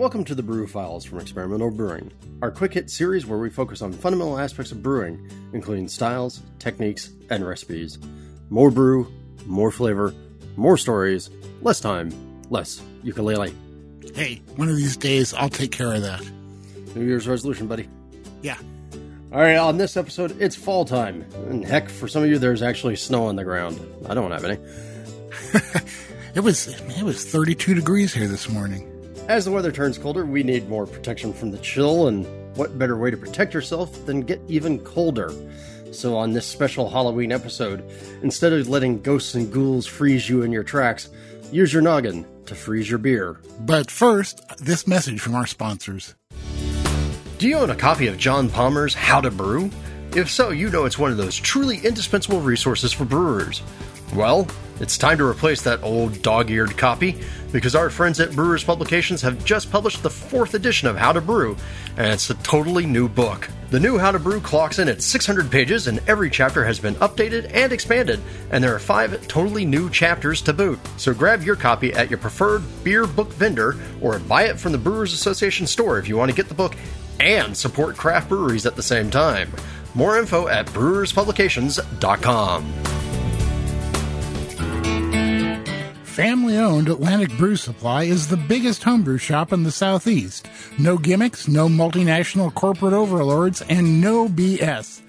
Welcome 0.00 0.24
to 0.24 0.34
the 0.34 0.42
Brew 0.42 0.66
Files 0.66 1.04
from 1.04 1.20
Experimental 1.20 1.70
Brewing, 1.70 2.10
our 2.40 2.50
quick 2.50 2.72
hit 2.72 2.88
series 2.88 3.26
where 3.26 3.38
we 3.38 3.50
focus 3.50 3.82
on 3.82 3.92
fundamental 3.92 4.38
aspects 4.38 4.72
of 4.72 4.82
brewing, 4.82 5.30
including 5.52 5.88
styles, 5.88 6.40
techniques, 6.58 7.10
and 7.28 7.46
recipes. 7.46 7.98
More 8.48 8.70
brew, 8.70 9.12
more 9.44 9.70
flavor, 9.70 10.14
more 10.56 10.78
stories, 10.78 11.28
less 11.60 11.80
time, 11.80 12.10
less 12.48 12.80
ukulele. 13.02 13.54
Hey, 14.14 14.40
one 14.56 14.70
of 14.70 14.76
these 14.78 14.96
days 14.96 15.34
I'll 15.34 15.50
take 15.50 15.70
care 15.70 15.92
of 15.92 16.00
that. 16.00 16.24
New 16.94 17.04
Year's 17.04 17.28
resolution, 17.28 17.66
buddy. 17.66 17.86
Yeah. 18.40 18.56
All 19.34 19.40
right, 19.40 19.56
on 19.56 19.76
this 19.76 19.98
episode, 19.98 20.40
it's 20.40 20.56
fall 20.56 20.86
time. 20.86 21.26
And 21.50 21.62
heck, 21.62 21.90
for 21.90 22.08
some 22.08 22.22
of 22.22 22.30
you, 22.30 22.38
there's 22.38 22.62
actually 22.62 22.96
snow 22.96 23.26
on 23.26 23.36
the 23.36 23.44
ground. 23.44 23.78
I 24.08 24.14
don't 24.14 24.30
have 24.30 24.44
any. 24.44 24.58
It 26.32 26.40
was 26.40 26.68
it 26.68 27.02
was 27.02 27.24
32 27.24 27.74
degrees 27.74 28.14
here 28.14 28.28
this 28.28 28.48
morning. 28.48 28.89
As 29.30 29.44
the 29.44 29.52
weather 29.52 29.70
turns 29.70 29.96
colder, 29.96 30.26
we 30.26 30.42
need 30.42 30.68
more 30.68 30.88
protection 30.88 31.32
from 31.32 31.52
the 31.52 31.58
chill, 31.58 32.08
and 32.08 32.26
what 32.56 32.76
better 32.80 32.98
way 32.98 33.12
to 33.12 33.16
protect 33.16 33.54
yourself 33.54 34.04
than 34.04 34.22
get 34.22 34.40
even 34.48 34.80
colder? 34.80 35.32
So, 35.92 36.16
on 36.16 36.32
this 36.32 36.44
special 36.44 36.90
Halloween 36.90 37.30
episode, 37.30 37.88
instead 38.24 38.52
of 38.52 38.68
letting 38.68 39.00
ghosts 39.02 39.36
and 39.36 39.52
ghouls 39.52 39.86
freeze 39.86 40.28
you 40.28 40.42
in 40.42 40.50
your 40.50 40.64
tracks, 40.64 41.10
use 41.52 41.72
your 41.72 41.80
noggin 41.80 42.26
to 42.46 42.56
freeze 42.56 42.90
your 42.90 42.98
beer. 42.98 43.38
But 43.60 43.88
first, 43.88 44.42
this 44.58 44.88
message 44.88 45.20
from 45.20 45.36
our 45.36 45.46
sponsors. 45.46 46.16
Do 47.38 47.46
you 47.46 47.56
own 47.56 47.70
a 47.70 47.76
copy 47.76 48.08
of 48.08 48.18
John 48.18 48.48
Palmer's 48.48 48.94
How 48.94 49.20
to 49.20 49.30
Brew? 49.30 49.70
If 50.16 50.28
so, 50.28 50.50
you 50.50 50.70
know 50.70 50.86
it's 50.86 50.98
one 50.98 51.12
of 51.12 51.18
those 51.18 51.36
truly 51.36 51.78
indispensable 51.78 52.40
resources 52.40 52.92
for 52.92 53.04
brewers. 53.04 53.62
Well, 54.12 54.48
it's 54.80 54.98
time 54.98 55.18
to 55.18 55.24
replace 55.24 55.62
that 55.62 55.84
old 55.84 56.20
dog 56.20 56.50
eared 56.50 56.76
copy 56.76 57.20
because 57.52 57.74
our 57.74 57.90
friends 57.90 58.20
at 58.20 58.32
Brewers 58.32 58.64
Publications 58.64 59.22
have 59.22 59.44
just 59.44 59.70
published 59.70 60.02
the 60.02 60.10
fourth 60.10 60.54
edition 60.54 60.88
of 60.88 60.96
How 60.96 61.12
to 61.12 61.20
Brew, 61.20 61.56
and 61.96 62.12
it's 62.12 62.30
a 62.30 62.34
totally 62.34 62.86
new 62.86 63.08
book. 63.08 63.48
The 63.70 63.80
new 63.80 63.98
How 63.98 64.10
to 64.10 64.18
Brew 64.18 64.40
clocks 64.40 64.78
in 64.78 64.88
at 64.88 65.02
600 65.02 65.50
pages, 65.50 65.86
and 65.86 66.00
every 66.08 66.30
chapter 66.30 66.64
has 66.64 66.80
been 66.80 66.94
updated 66.96 67.50
and 67.54 67.72
expanded, 67.72 68.20
and 68.50 68.64
there 68.64 68.74
are 68.74 68.80
five 68.80 69.26
totally 69.28 69.64
new 69.64 69.90
chapters 69.90 70.42
to 70.42 70.52
boot. 70.52 70.78
So 70.96 71.14
grab 71.14 71.42
your 71.42 71.56
copy 71.56 71.92
at 71.92 72.10
your 72.10 72.18
preferred 72.18 72.62
beer 72.82 73.06
book 73.06 73.32
vendor 73.32 73.76
or 74.00 74.18
buy 74.18 74.44
it 74.44 74.58
from 74.58 74.72
the 74.72 74.78
Brewers 74.78 75.12
Association 75.12 75.66
store 75.66 75.98
if 75.98 76.08
you 76.08 76.16
want 76.16 76.30
to 76.30 76.36
get 76.36 76.48
the 76.48 76.54
book 76.54 76.74
and 77.20 77.56
support 77.56 77.96
craft 77.96 78.28
breweries 78.28 78.66
at 78.66 78.76
the 78.76 78.82
same 78.82 79.10
time. 79.10 79.52
More 79.94 80.18
info 80.18 80.48
at 80.48 80.66
brewerspublications.com. 80.66 82.89
Family 86.20 86.58
owned 86.58 86.90
Atlantic 86.90 87.34
Brew 87.38 87.56
Supply 87.56 88.02
is 88.02 88.28
the 88.28 88.36
biggest 88.36 88.82
homebrew 88.82 89.16
shop 89.16 89.54
in 89.54 89.62
the 89.62 89.72
Southeast. 89.72 90.46
No 90.78 90.98
gimmicks, 90.98 91.48
no 91.48 91.66
multinational 91.66 92.52
corporate 92.52 92.92
overlords, 92.92 93.62
and 93.70 94.02
no 94.02 94.28
BS. 94.28 95.00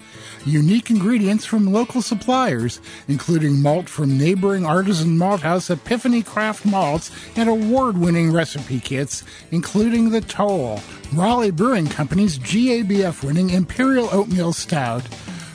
Unique 0.46 0.88
ingredients 0.88 1.44
from 1.44 1.70
local 1.70 2.00
suppliers, 2.00 2.80
including 3.08 3.60
malt 3.60 3.90
from 3.90 4.16
neighboring 4.16 4.64
artisan 4.64 5.18
malt 5.18 5.42
house 5.42 5.68
Epiphany 5.68 6.22
Craft 6.22 6.64
Malts 6.64 7.10
and 7.36 7.46
award 7.46 7.98
winning 7.98 8.32
recipe 8.32 8.80
kits, 8.80 9.22
including 9.50 10.08
the 10.08 10.22
Toll, 10.22 10.80
Raleigh 11.12 11.50
Brewing 11.50 11.88
Company's 11.88 12.38
GABF 12.38 13.22
winning 13.22 13.50
Imperial 13.50 14.08
Oatmeal 14.12 14.54
Stout. 14.54 15.06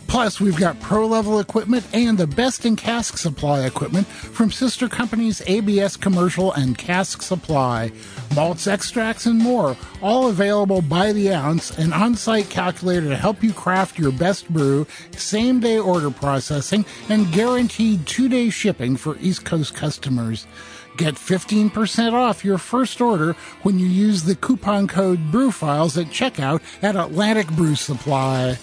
Plus, 0.08 0.40
we've 0.40 0.58
got 0.58 0.80
pro 0.80 1.06
level 1.06 1.40
equipment 1.40 1.86
and 1.94 2.18
the 2.18 2.26
best 2.26 2.66
in 2.66 2.76
cask 2.76 3.18
supply 3.18 3.66
equipment 3.66 4.08
from 4.08 4.52
sister 4.52 4.88
companies 4.88 5.42
ABS 5.46 5.98
Commercial 5.98 6.54
and 6.54 6.78
Cask 6.78 7.22
Supply. 7.22 7.92
Malts, 8.34 8.68
extracts, 8.68 9.26
and 9.26 9.38
more, 9.38 9.76
all 10.02 10.30
available 10.30 10.82
by 10.82 11.12
the 11.12 11.34
ounce, 11.34 11.78
an 11.78 11.92
on 11.92 12.16
site 12.16 12.50
calculator 12.50 13.10
to 13.10 13.18
help 13.18 13.44
you 13.44 13.52
craft 13.52 14.00
your 14.00 14.12
best 14.12 14.48
brew, 14.50 14.88
same 15.12 15.60
day 15.60 15.78
order 15.78 16.10
processing, 16.10 16.86
and 17.10 17.32
guaranteed 17.34 18.06
two 18.08 18.30
day 18.30 18.50
shipping 18.50 18.96
for 18.96 19.18
East 19.20 19.44
Coast 19.46 19.76
customers. 19.76 20.48
Get 20.96 21.14
15% 21.14 22.14
off 22.14 22.44
your 22.44 22.58
first 22.58 23.02
order 23.02 23.34
when 23.62 23.78
you 23.78 23.86
use 23.86 24.24
the 24.24 24.36
coupon 24.36 24.88
code 24.88 25.32
BREWFILES 25.32 26.02
at 26.02 26.08
checkout 26.08 26.62
at 26.82 26.96
Atlantic 26.96 27.48
Brew 27.50 27.76
Supply. 27.76 28.58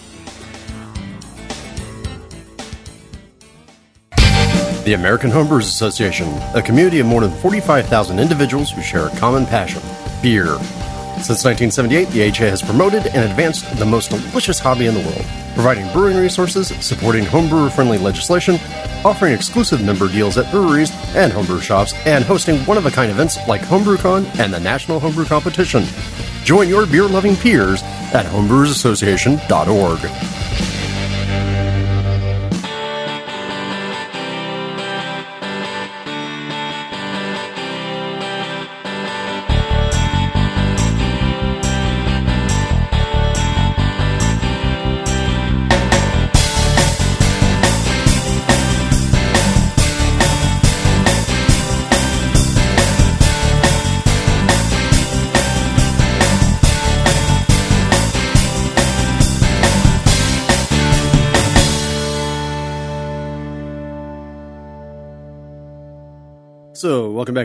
The 4.85 4.93
American 4.93 5.31
Homebrewers 5.31 5.63
Association, 5.63 6.29
a 6.55 6.61
community 6.61 7.01
of 7.01 7.07
more 7.07 7.23
than 7.23 7.33
45,000 7.39 8.19
individuals 8.19 8.71
who 8.71 8.83
share 8.83 9.07
a 9.07 9.17
common 9.17 9.47
passion 9.47 9.81
beer. 10.21 10.59
Since 11.23 11.43
1978, 11.43 12.11
the 12.11 12.29
AHA 12.29 12.51
has 12.51 12.61
promoted 12.61 13.07
and 13.07 13.31
advanced 13.31 13.79
the 13.79 13.87
most 13.87 14.11
delicious 14.11 14.59
hobby 14.59 14.85
in 14.85 14.93
the 14.93 15.01
world, 15.01 15.25
providing 15.55 15.91
brewing 15.91 16.19
resources, 16.19 16.69
supporting 16.85 17.25
homebrewer 17.25 17.73
friendly 17.73 17.97
legislation, 17.97 18.57
offering 19.07 19.33
exclusive 19.33 19.83
member 19.83 20.07
deals 20.07 20.37
at 20.37 20.51
breweries 20.51 20.93
and 21.15 21.33
homebrew 21.33 21.61
shops, 21.61 21.95
and 22.05 22.23
hosting 22.23 22.59
one 22.67 22.77
of 22.77 22.85
a 22.85 22.91
kind 22.91 23.11
events 23.11 23.39
like 23.49 23.63
HomebrewCon 23.63 24.39
and 24.39 24.53
the 24.53 24.61
National 24.61 25.01
Homebrew 25.01 25.25
Competition. 25.25 25.85
Join 26.45 26.69
your 26.69 26.85
beer 26.85 27.09
loving 27.09 27.37
peers 27.37 27.83
at 28.13 28.27
homebrewersassociation.org. 28.27 30.44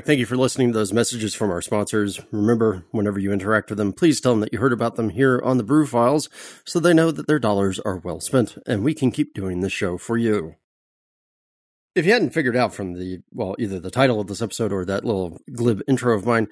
Thank 0.09 0.17
you 0.17 0.25
for 0.25 0.37
listening 0.37 0.71
to 0.71 0.73
those 0.73 0.91
messages 0.91 1.35
from 1.35 1.51
our 1.51 1.61
sponsors. 1.61 2.19
Remember, 2.31 2.83
whenever 2.89 3.19
you 3.19 3.31
interact 3.31 3.69
with 3.69 3.77
them, 3.77 3.93
please 3.93 4.19
tell 4.19 4.31
them 4.31 4.39
that 4.39 4.51
you 4.51 4.57
heard 4.57 4.73
about 4.73 4.95
them 4.95 5.09
here 5.09 5.39
on 5.43 5.57
the 5.59 5.63
Brew 5.63 5.85
Files 5.85 6.29
so 6.65 6.79
they 6.79 6.95
know 6.95 7.11
that 7.11 7.27
their 7.27 7.37
dollars 7.37 7.79
are 7.81 7.99
well 7.99 8.19
spent 8.19 8.57
and 8.65 8.83
we 8.83 8.95
can 8.95 9.11
keep 9.11 9.35
doing 9.35 9.59
this 9.59 9.71
show 9.71 9.99
for 9.99 10.17
you. 10.17 10.55
If 11.93 12.07
you 12.07 12.13
hadn't 12.13 12.33
figured 12.33 12.55
out 12.55 12.73
from 12.73 12.93
the, 12.93 13.19
well, 13.31 13.55
either 13.59 13.79
the 13.79 13.91
title 13.91 14.19
of 14.19 14.25
this 14.25 14.41
episode 14.41 14.73
or 14.73 14.83
that 14.83 15.05
little 15.05 15.41
glib 15.53 15.83
intro 15.87 16.15
of 16.15 16.25
mine, 16.25 16.47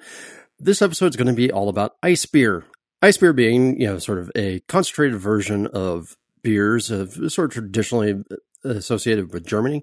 this 0.60 0.80
episode 0.80 1.08
is 1.08 1.16
going 1.16 1.26
to 1.26 1.32
be 1.32 1.50
all 1.50 1.68
about 1.68 1.96
ice 2.00 2.26
beer. 2.26 2.64
Ice 3.02 3.16
beer 3.16 3.32
being, 3.32 3.80
you 3.80 3.88
know, 3.88 3.98
sort 3.98 4.20
of 4.20 4.30
a 4.36 4.60
concentrated 4.68 5.18
version 5.18 5.66
of 5.66 6.16
beers 6.42 6.92
of 6.92 7.32
sort 7.32 7.46
of 7.46 7.50
traditionally 7.50 8.22
associated 8.68 9.32
with 9.32 9.46
Germany, 9.46 9.82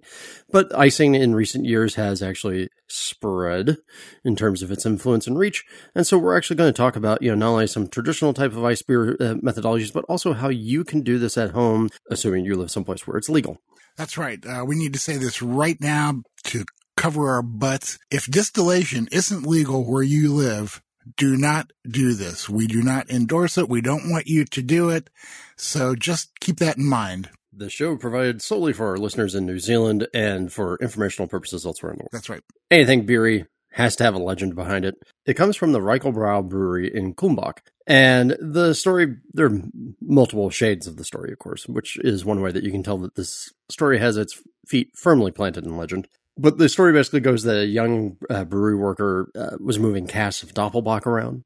but 0.49 0.73
icing 0.77 1.15
in 1.15 1.35
recent 1.35 1.65
years 1.65 1.95
has 1.95 2.21
actually 2.21 2.69
spread 2.87 3.77
in 4.23 4.35
terms 4.35 4.61
of 4.61 4.71
its 4.71 4.85
influence 4.85 5.27
and 5.27 5.37
reach. 5.37 5.63
And 5.93 6.05
so 6.05 6.17
we're 6.17 6.37
actually 6.37 6.55
going 6.57 6.73
to 6.73 6.77
talk 6.77 6.95
about, 6.95 7.21
you 7.21 7.29
know, 7.29 7.35
not 7.35 7.51
only 7.51 7.67
some 7.67 7.87
traditional 7.87 8.33
type 8.33 8.51
of 8.53 8.63
ice 8.63 8.81
beer 8.81 9.11
uh, 9.13 9.35
methodologies, 9.35 9.93
but 9.93 10.05
also 10.05 10.33
how 10.33 10.49
you 10.49 10.83
can 10.83 11.01
do 11.01 11.17
this 11.17 11.37
at 11.37 11.51
home, 11.51 11.89
assuming 12.09 12.45
you 12.45 12.55
live 12.55 12.71
someplace 12.71 13.05
where 13.07 13.17
it's 13.17 13.29
legal. 13.29 13.57
That's 13.97 14.17
right. 14.17 14.43
Uh, 14.45 14.65
we 14.65 14.75
need 14.75 14.93
to 14.93 14.99
say 14.99 15.17
this 15.17 15.41
right 15.41 15.79
now 15.79 16.23
to 16.45 16.65
cover 16.97 17.29
our 17.29 17.41
butts. 17.41 17.97
If 18.11 18.29
distillation 18.29 19.07
isn't 19.11 19.45
legal 19.45 19.89
where 19.89 20.03
you 20.03 20.33
live, 20.33 20.81
do 21.17 21.37
not 21.37 21.71
do 21.87 22.13
this. 22.13 22.49
We 22.49 22.67
do 22.67 22.81
not 22.81 23.09
endorse 23.09 23.57
it. 23.57 23.69
We 23.69 23.81
don't 23.81 24.09
want 24.09 24.27
you 24.27 24.45
to 24.45 24.61
do 24.61 24.89
it. 24.89 25.09
So 25.55 25.95
just 25.95 26.39
keep 26.39 26.57
that 26.57 26.77
in 26.77 26.85
mind. 26.85 27.29
The 27.57 27.69
show 27.69 27.95
provided 27.95 28.41
solely 28.41 28.73
for 28.73 28.87
our 28.87 28.97
listeners 28.97 29.33
in 29.33 29.45
New 29.45 29.59
Zealand 29.59 30.07
and 30.13 30.51
for 30.51 30.77
informational 30.81 31.29
purposes 31.29 31.65
elsewhere 31.65 31.93
in 31.93 31.99
the 31.99 32.03
world. 32.03 32.09
That's 32.11 32.29
right. 32.29 32.41
Anything 32.69 33.05
beery 33.05 33.45
has 33.71 33.95
to 33.97 34.03
have 34.03 34.15
a 34.15 34.19
legend 34.19 34.55
behind 34.55 34.83
it. 34.83 34.95
It 35.25 35.35
comes 35.35 35.55
from 35.55 35.71
the 35.71 35.79
Reichelbrau 35.79 36.47
Brewery 36.47 36.93
in 36.93 37.13
Kulmbach. 37.13 37.59
And 37.87 38.35
the 38.39 38.73
story, 38.73 39.17
there 39.33 39.47
are 39.47 39.61
multiple 40.01 40.49
shades 40.49 40.87
of 40.87 40.97
the 40.97 41.03
story, 41.03 41.31
of 41.31 41.39
course, 41.39 41.67
which 41.67 41.97
is 41.99 42.25
one 42.25 42.41
way 42.41 42.51
that 42.51 42.63
you 42.63 42.71
can 42.71 42.83
tell 42.83 42.97
that 42.99 43.15
this 43.15 43.53
story 43.69 43.99
has 43.99 44.17
its 44.17 44.41
feet 44.65 44.91
firmly 44.95 45.31
planted 45.31 45.65
in 45.65 45.77
legend. 45.77 46.07
But 46.37 46.57
the 46.57 46.67
story 46.67 46.93
basically 46.93 47.21
goes 47.21 47.43
that 47.43 47.59
a 47.59 47.65
young 47.65 48.17
uh, 48.29 48.43
brewery 48.43 48.75
worker 48.75 49.31
uh, 49.35 49.57
was 49.59 49.79
moving 49.79 50.07
casks 50.07 50.43
of 50.43 50.53
Doppelbock 50.53 51.05
around. 51.05 51.43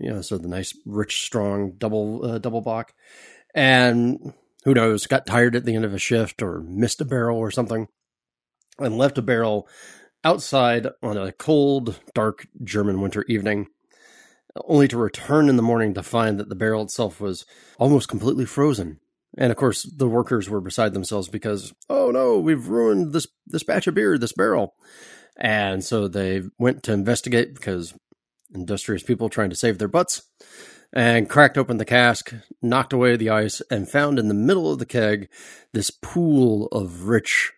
You 0.00 0.10
know, 0.10 0.22
so 0.22 0.38
the 0.38 0.48
nice, 0.48 0.76
rich, 0.86 1.24
strong 1.24 1.72
double 1.72 2.24
uh, 2.24 2.38
double 2.38 2.60
bock, 2.60 2.92
and 3.54 4.32
who 4.64 4.74
knows, 4.74 5.06
got 5.06 5.26
tired 5.26 5.56
at 5.56 5.64
the 5.64 5.74
end 5.74 5.84
of 5.84 5.94
a 5.94 5.98
shift 5.98 6.42
or 6.42 6.60
missed 6.60 7.00
a 7.00 7.04
barrel 7.04 7.38
or 7.38 7.50
something, 7.50 7.88
and 8.78 8.98
left 8.98 9.18
a 9.18 9.22
barrel 9.22 9.68
outside 10.24 10.86
on 11.02 11.16
a 11.16 11.32
cold, 11.32 11.98
dark 12.14 12.46
German 12.62 13.00
winter 13.00 13.24
evening. 13.28 13.68
only 14.64 14.88
to 14.88 14.98
return 14.98 15.48
in 15.48 15.56
the 15.56 15.62
morning 15.62 15.94
to 15.94 16.02
find 16.02 16.38
that 16.38 16.48
the 16.48 16.56
barrel 16.56 16.82
itself 16.82 17.20
was 17.20 17.46
almost 17.78 18.08
completely 18.08 18.44
frozen. 18.44 18.98
And 19.38 19.52
of 19.52 19.56
course, 19.56 19.84
the 19.84 20.08
workers 20.08 20.50
were 20.50 20.60
beside 20.60 20.92
themselves 20.92 21.28
because, 21.28 21.72
oh 21.88 22.10
no, 22.10 22.38
we've 22.38 22.66
ruined 22.66 23.12
this 23.12 23.28
this 23.46 23.62
batch 23.62 23.86
of 23.86 23.94
beer, 23.94 24.18
this 24.18 24.32
barrel. 24.32 24.74
And 25.36 25.84
so 25.84 26.08
they 26.08 26.42
went 26.58 26.82
to 26.84 26.92
investigate 26.92 27.54
because 27.54 27.94
industrious 28.52 29.04
people 29.04 29.28
trying 29.28 29.50
to 29.50 29.56
save 29.56 29.78
their 29.78 29.88
butts 29.88 30.22
and 30.92 31.28
cracked 31.28 31.56
open 31.56 31.76
the 31.76 31.84
cask, 31.84 32.34
knocked 32.60 32.92
away 32.92 33.16
the 33.16 33.30
ice, 33.30 33.62
and 33.70 33.88
found 33.88 34.18
in 34.18 34.28
the 34.28 34.34
middle 34.34 34.72
of 34.72 34.78
the 34.78 34.86
keg 34.86 35.28
this 35.72 35.90
pool 35.90 36.66
of 36.68 37.04
rich, 37.04 37.52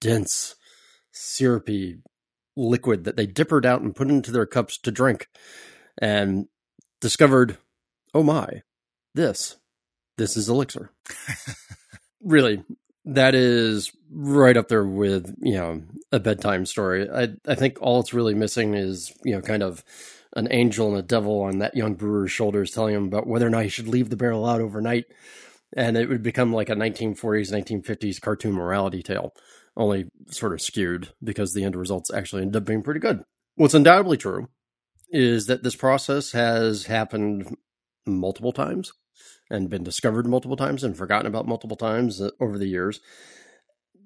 dense, 0.00 0.54
syrupy 1.12 1.98
liquid 2.56 3.04
that 3.04 3.16
they 3.16 3.26
dippered 3.26 3.66
out 3.66 3.80
and 3.80 3.94
put 3.94 4.08
into 4.08 4.32
their 4.32 4.46
cups 4.46 4.78
to 4.78 4.90
drink 4.90 5.28
and 6.00 6.46
discovered, 7.00 7.58
oh 8.14 8.22
my, 8.22 8.62
this, 9.14 9.56
this 10.16 10.36
is 10.36 10.48
elixir. 10.48 10.90
really, 12.22 12.64
that 13.04 13.34
is 13.34 13.92
right 14.10 14.56
up 14.56 14.68
there 14.68 14.84
with, 14.84 15.34
you 15.40 15.54
know, 15.54 15.82
a 16.10 16.18
bedtime 16.18 16.66
story. 16.66 17.08
I, 17.08 17.28
I 17.46 17.54
think 17.54 17.78
all 17.80 18.00
it's 18.00 18.14
really 18.14 18.34
missing 18.34 18.74
is, 18.74 19.12
you 19.24 19.34
know, 19.34 19.40
kind 19.40 19.62
of 19.62 19.84
an 20.34 20.48
angel 20.50 20.88
and 20.88 20.98
a 20.98 21.02
devil 21.02 21.42
on 21.42 21.58
that 21.58 21.76
young 21.76 21.94
brewer's 21.94 22.30
shoulders 22.30 22.70
telling 22.70 22.94
him 22.94 23.06
about 23.06 23.26
whether 23.26 23.46
or 23.46 23.50
not 23.50 23.62
he 23.62 23.68
should 23.68 23.88
leave 23.88 24.10
the 24.10 24.16
barrel 24.16 24.46
out 24.46 24.60
overnight. 24.60 25.06
And 25.76 25.96
it 25.96 26.08
would 26.08 26.22
become 26.22 26.52
like 26.52 26.70
a 26.70 26.74
1940s, 26.74 27.52
1950s 27.52 28.20
cartoon 28.20 28.52
morality 28.52 29.02
tale, 29.02 29.34
only 29.76 30.06
sort 30.28 30.52
of 30.52 30.60
skewed 30.60 31.08
because 31.22 31.52
the 31.52 31.64
end 31.64 31.76
results 31.76 32.12
actually 32.12 32.42
ended 32.42 32.56
up 32.56 32.64
being 32.64 32.82
pretty 32.82 33.00
good. 33.00 33.22
What's 33.54 33.74
undoubtedly 33.74 34.16
true 34.16 34.48
is 35.10 35.46
that 35.46 35.62
this 35.62 35.76
process 35.76 36.32
has 36.32 36.86
happened 36.86 37.56
multiple 38.06 38.52
times 38.52 38.92
and 39.50 39.70
been 39.70 39.82
discovered 39.84 40.26
multiple 40.26 40.56
times 40.56 40.84
and 40.84 40.96
forgotten 40.96 41.26
about 41.26 41.46
multiple 41.46 41.76
times 41.76 42.20
uh, 42.20 42.30
over 42.40 42.58
the 42.58 42.66
years. 42.66 43.00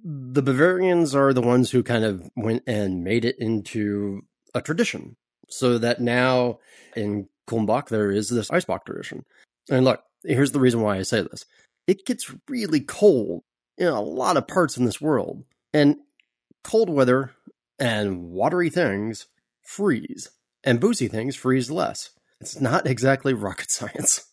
The 0.05 0.43
Bavarians 0.43 1.15
are 1.15 1.33
the 1.33 1.43
ones 1.43 1.71
who 1.71 1.83
kind 1.83 2.05
of 2.05 2.29
went 2.37 2.63
and 2.67 3.05
made 3.05 3.25
it 3.25 3.37
into 3.39 4.23
a 4.55 4.61
tradition 4.61 5.17
so 5.53 5.79
that 5.79 6.01
now 6.01 6.59
in 6.97 7.29
Kulmbach 7.49 7.89
there 7.89 8.11
is 8.11 8.29
this 8.29 8.51
ice 8.51 8.65
bock 8.65 8.85
tradition. 8.85 9.25
And 9.71 9.85
look, 9.85 10.03
here's 10.25 10.53
the 10.53 10.61
reason 10.61 10.81
why 10.81 10.97
I 10.97 11.03
say 11.03 11.23
this. 11.23 11.45
It 11.87 12.07
gets 12.07 12.35
really 12.49 12.81
cold 12.81 13.43
in 13.79 13.89
a 13.89 14.01
lot 14.01 14.37
of 14.37 14.49
parts 14.49 14.77
in 14.77 14.85
this 14.85 15.01
world. 15.01 15.45
And 15.73 15.97
cold 16.63 16.89
weather 16.89 17.33
and 17.79 18.31
watery 18.31 18.71
things 18.71 19.27
freeze. 19.63 20.31
And 20.65 20.81
boozy 20.81 21.09
things 21.09 21.35
freeze 21.35 21.71
less. 21.71 22.11
It's 22.41 22.61
not 22.61 22.87
exactly 22.87 23.35
rocket 23.35 23.71
science. 23.71 24.27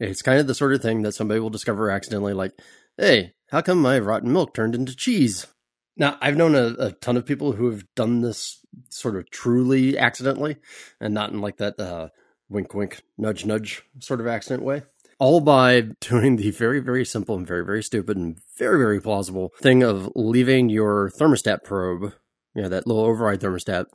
It's 0.00 0.22
kind 0.22 0.40
of 0.40 0.46
the 0.46 0.54
sort 0.54 0.74
of 0.74 0.82
thing 0.82 1.02
that 1.02 1.14
somebody 1.14 1.40
will 1.40 1.50
discover 1.50 1.90
accidentally, 1.90 2.34
like, 2.34 2.52
hey, 2.98 3.34
how 3.48 3.60
come 3.60 3.80
my 3.80 3.98
rotten 3.98 4.32
milk 4.32 4.54
turned 4.54 4.74
into 4.74 4.96
cheese? 4.96 5.46
Now, 5.96 6.18
I've 6.20 6.36
known 6.36 6.54
a, 6.54 6.74
a, 6.78 6.92
ton 6.92 7.16
of 7.16 7.24
people 7.24 7.52
who 7.52 7.70
have 7.70 7.84
done 7.94 8.20
this 8.20 8.58
sort 8.88 9.16
of 9.16 9.30
truly 9.30 9.96
accidentally 9.96 10.56
and 11.00 11.14
not 11.14 11.30
in 11.30 11.40
like 11.40 11.58
that 11.58 11.78
uh, 11.78 12.08
wink, 12.48 12.74
wink, 12.74 13.02
nudge, 13.16 13.44
nudge 13.44 13.82
sort 14.00 14.20
of 14.20 14.26
accident 14.26 14.62
way. 14.62 14.82
All 15.20 15.40
by 15.40 15.80
doing 16.00 16.36
the 16.36 16.50
very, 16.50 16.80
very 16.80 17.04
simple 17.04 17.36
and 17.36 17.46
very, 17.46 17.64
very 17.64 17.82
stupid 17.82 18.16
and 18.16 18.38
very, 18.58 18.78
very 18.78 19.00
plausible 19.00 19.52
thing 19.60 19.82
of 19.82 20.10
leaving 20.16 20.68
your 20.68 21.10
thermostat 21.10 21.62
probe, 21.62 22.12
you 22.54 22.62
know, 22.62 22.68
that 22.68 22.86
little 22.86 23.04
override 23.04 23.40
thermostat, 23.40 23.86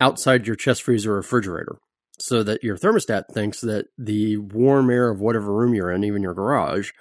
outside 0.00 0.46
your 0.46 0.56
chest 0.56 0.82
freezer 0.82 1.14
refrigerator 1.14 1.78
so 2.18 2.42
that 2.42 2.62
your 2.62 2.76
thermostat 2.76 3.28
thinks 3.32 3.60
that 3.60 3.86
the 3.98 4.36
warm 4.36 4.90
air 4.90 5.10
of 5.10 5.20
whatever 5.20 5.52
room 5.52 5.74
you're 5.74 5.90
in, 5.90 6.04
even 6.04 6.22
your 6.22 6.34
garage, 6.34 6.92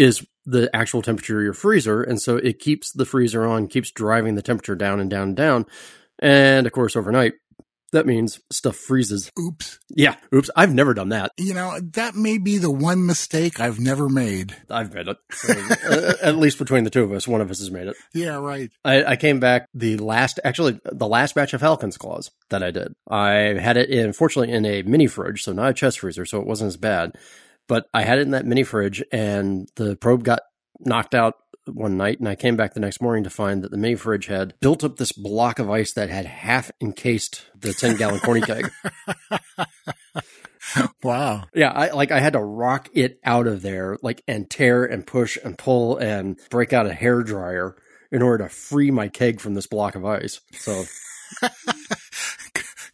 is 0.00 0.26
the 0.46 0.74
actual 0.74 1.02
temperature 1.02 1.38
of 1.38 1.44
your 1.44 1.52
freezer. 1.52 2.02
And 2.02 2.20
so 2.20 2.36
it 2.36 2.58
keeps 2.58 2.90
the 2.92 3.04
freezer 3.04 3.46
on, 3.46 3.68
keeps 3.68 3.90
driving 3.90 4.34
the 4.34 4.42
temperature 4.42 4.74
down 4.74 4.98
and 4.98 5.10
down 5.10 5.28
and 5.28 5.36
down. 5.36 5.66
And 6.18 6.66
of 6.66 6.72
course, 6.72 6.96
overnight, 6.96 7.34
that 7.92 8.06
means 8.06 8.40
stuff 8.50 8.76
freezes. 8.76 9.30
Oops. 9.38 9.78
Yeah. 9.90 10.14
Oops. 10.34 10.48
I've 10.56 10.72
never 10.72 10.94
done 10.94 11.10
that. 11.10 11.32
You 11.36 11.54
know, 11.54 11.78
that 11.92 12.14
may 12.14 12.38
be 12.38 12.56
the 12.56 12.70
one 12.70 13.04
mistake 13.04 13.60
I've 13.60 13.78
never 13.80 14.08
made. 14.08 14.56
I've 14.70 14.94
made 14.94 15.08
it. 15.08 15.16
Uh, 15.46 16.14
at 16.22 16.36
least 16.36 16.58
between 16.58 16.84
the 16.84 16.90
two 16.90 17.02
of 17.02 17.12
us, 17.12 17.28
one 17.28 17.40
of 17.40 17.50
us 17.50 17.58
has 17.58 17.70
made 17.70 17.88
it. 17.88 17.96
Yeah, 18.14 18.36
right. 18.36 18.70
I, 18.84 19.04
I 19.04 19.16
came 19.16 19.40
back 19.40 19.66
the 19.74 19.98
last, 19.98 20.40
actually, 20.44 20.80
the 20.84 21.08
last 21.08 21.34
batch 21.34 21.52
of 21.52 21.60
Falcon's 21.60 21.98
Claws 21.98 22.30
that 22.48 22.62
I 22.62 22.70
did. 22.70 22.94
I 23.10 23.32
had 23.60 23.76
it 23.76 23.90
in, 23.90 24.12
fortunately, 24.14 24.54
in 24.54 24.64
a 24.64 24.82
mini 24.82 25.08
fridge, 25.08 25.42
so 25.42 25.52
not 25.52 25.70
a 25.70 25.74
chest 25.74 25.98
freezer, 25.98 26.24
so 26.24 26.40
it 26.40 26.46
wasn't 26.46 26.68
as 26.68 26.76
bad. 26.76 27.12
But 27.70 27.86
I 27.94 28.02
had 28.02 28.18
it 28.18 28.22
in 28.22 28.32
that 28.32 28.46
mini 28.46 28.64
fridge, 28.64 29.00
and 29.12 29.68
the 29.76 29.94
probe 29.94 30.24
got 30.24 30.40
knocked 30.80 31.14
out 31.14 31.36
one 31.66 31.96
night, 31.96 32.18
and 32.18 32.28
I 32.28 32.34
came 32.34 32.56
back 32.56 32.74
the 32.74 32.80
next 32.80 33.00
morning 33.00 33.22
to 33.22 33.30
find 33.30 33.62
that 33.62 33.70
the 33.70 33.76
mini 33.76 33.94
fridge 33.94 34.26
had 34.26 34.58
built 34.58 34.82
up 34.82 34.96
this 34.96 35.12
block 35.12 35.60
of 35.60 35.70
ice 35.70 35.92
that 35.92 36.10
had 36.10 36.26
half 36.26 36.72
encased 36.80 37.46
the 37.56 37.72
ten 37.72 37.94
gallon 37.94 38.18
corny 38.18 38.40
keg. 38.40 38.68
wow. 41.04 41.44
Yeah, 41.54 41.70
I 41.70 41.90
like 41.92 42.10
I 42.10 42.18
had 42.18 42.32
to 42.32 42.40
rock 42.40 42.88
it 42.92 43.20
out 43.22 43.46
of 43.46 43.62
there, 43.62 43.98
like 44.02 44.24
and 44.26 44.50
tear 44.50 44.84
and 44.84 45.06
push 45.06 45.38
and 45.44 45.56
pull 45.56 45.96
and 45.96 46.40
break 46.50 46.72
out 46.72 46.86
a 46.86 46.92
hair 46.92 47.22
dryer 47.22 47.76
in 48.10 48.20
order 48.20 48.42
to 48.42 48.50
free 48.50 48.90
my 48.90 49.06
keg 49.06 49.40
from 49.40 49.54
this 49.54 49.68
block 49.68 49.94
of 49.94 50.04
ice. 50.04 50.40
So 50.54 50.86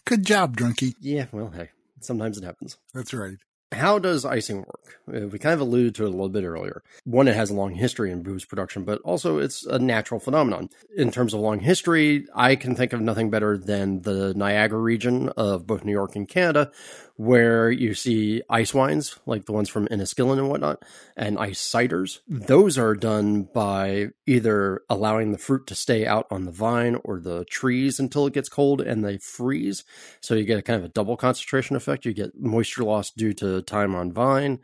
good 0.04 0.26
job, 0.26 0.54
drunkie. 0.54 0.92
Yeah, 1.00 1.28
well, 1.32 1.48
hey, 1.48 1.70
sometimes 2.00 2.36
it 2.36 2.44
happens. 2.44 2.76
That's 2.92 3.14
right. 3.14 3.38
How 3.72 3.98
does 3.98 4.24
icing 4.24 4.58
work? 4.58 5.00
Uh, 5.12 5.26
we 5.26 5.40
kind 5.40 5.54
of 5.54 5.60
alluded 5.60 5.96
to 5.96 6.04
it 6.04 6.08
a 6.08 6.10
little 6.10 6.28
bit 6.28 6.44
earlier. 6.44 6.84
One, 7.04 7.26
it 7.26 7.34
has 7.34 7.50
a 7.50 7.54
long 7.54 7.74
history 7.74 8.12
in 8.12 8.22
booze 8.22 8.44
production, 8.44 8.84
but 8.84 9.00
also 9.02 9.38
it's 9.38 9.66
a 9.66 9.78
natural 9.78 10.20
phenomenon. 10.20 10.70
In 10.96 11.10
terms 11.10 11.34
of 11.34 11.40
long 11.40 11.58
history, 11.58 12.26
I 12.32 12.54
can 12.54 12.76
think 12.76 12.92
of 12.92 13.00
nothing 13.00 13.28
better 13.28 13.58
than 13.58 14.02
the 14.02 14.34
Niagara 14.34 14.78
region 14.78 15.30
of 15.30 15.66
both 15.66 15.84
New 15.84 15.92
York 15.92 16.14
and 16.14 16.28
Canada, 16.28 16.70
where 17.16 17.70
you 17.70 17.94
see 17.94 18.42
ice 18.48 18.74
wines, 18.74 19.18
like 19.26 19.46
the 19.46 19.52
ones 19.52 19.68
from 19.68 19.88
Inniskillin 19.88 20.38
and 20.38 20.48
whatnot, 20.48 20.84
and 21.16 21.38
ice 21.38 21.60
ciders. 21.60 22.20
Those 22.28 22.78
are 22.78 22.94
done 22.94 23.48
by 23.52 24.10
either 24.26 24.82
allowing 24.88 25.32
the 25.32 25.38
fruit 25.38 25.66
to 25.68 25.74
stay 25.74 26.06
out 26.06 26.26
on 26.30 26.44
the 26.44 26.52
vine 26.52 26.98
or 27.04 27.18
the 27.18 27.44
trees 27.46 27.98
until 27.98 28.26
it 28.26 28.34
gets 28.34 28.48
cold 28.48 28.80
and 28.80 29.04
they 29.04 29.18
freeze. 29.18 29.82
So 30.20 30.34
you 30.34 30.44
get 30.44 30.58
a 30.58 30.62
kind 30.62 30.78
of 30.78 30.84
a 30.84 30.92
double 30.92 31.16
concentration 31.16 31.74
effect. 31.74 32.04
You 32.04 32.12
get 32.12 32.38
moisture 32.38 32.84
loss 32.84 33.10
due 33.10 33.32
to 33.34 33.55
time 33.62 33.94
on 33.94 34.12
vine 34.12 34.58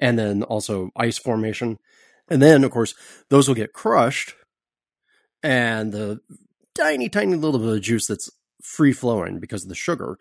and 0.00 0.18
then 0.18 0.42
also 0.42 0.90
ice 0.96 1.18
formation. 1.18 1.78
And 2.28 2.40
then, 2.40 2.64
of 2.64 2.70
course, 2.70 2.94
those 3.28 3.48
will 3.48 3.54
get 3.54 3.72
crushed 3.72 4.34
and 5.42 5.92
the 5.92 6.20
tiny, 6.74 7.08
tiny 7.08 7.36
little 7.36 7.60
bit 7.60 7.76
of 7.76 7.82
juice 7.82 8.06
that's 8.06 8.30
free 8.62 8.92
flowing 8.92 9.40
because 9.40 9.64
of 9.64 9.68
the 9.68 9.74
sugar 9.74 10.18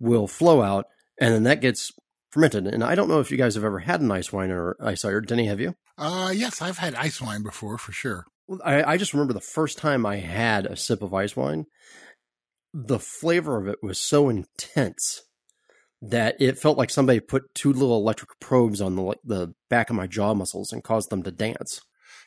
will 0.00 0.26
flow 0.26 0.62
out 0.62 0.86
and 1.20 1.32
then 1.32 1.44
that 1.44 1.60
gets 1.60 1.92
fermented. 2.30 2.66
And 2.66 2.82
I 2.82 2.94
don't 2.94 3.08
know 3.08 3.20
if 3.20 3.30
you 3.30 3.36
guys 3.36 3.54
have 3.54 3.64
ever 3.64 3.78
had 3.78 4.00
an 4.00 4.10
ice 4.10 4.32
wine 4.32 4.50
or 4.50 4.76
ice 4.80 5.02
cider. 5.02 5.20
Denny, 5.20 5.46
have 5.46 5.60
you? 5.60 5.76
Uh, 5.96 6.32
yes, 6.34 6.60
I've 6.60 6.78
had 6.78 6.94
ice 6.94 7.20
wine 7.20 7.42
before 7.42 7.78
for 7.78 7.92
sure. 7.92 8.26
I, 8.64 8.82
I 8.82 8.96
just 8.96 9.14
remember 9.14 9.32
the 9.32 9.40
first 9.40 9.78
time 9.78 10.04
I 10.04 10.16
had 10.16 10.66
a 10.66 10.76
sip 10.76 11.00
of 11.02 11.14
ice 11.14 11.36
wine, 11.36 11.66
the 12.72 12.98
flavor 12.98 13.56
of 13.56 13.68
it 13.68 13.78
was 13.82 14.00
so 14.00 14.28
intense 14.28 15.22
that 16.10 16.36
it 16.40 16.58
felt 16.58 16.78
like 16.78 16.90
somebody 16.90 17.20
put 17.20 17.54
two 17.54 17.72
little 17.72 17.96
electric 17.96 18.38
probes 18.40 18.80
on 18.80 18.96
the 18.96 19.14
the 19.24 19.54
back 19.68 19.90
of 19.90 19.96
my 19.96 20.06
jaw 20.06 20.34
muscles 20.34 20.72
and 20.72 20.84
caused 20.84 21.10
them 21.10 21.22
to 21.22 21.30
dance. 21.30 21.80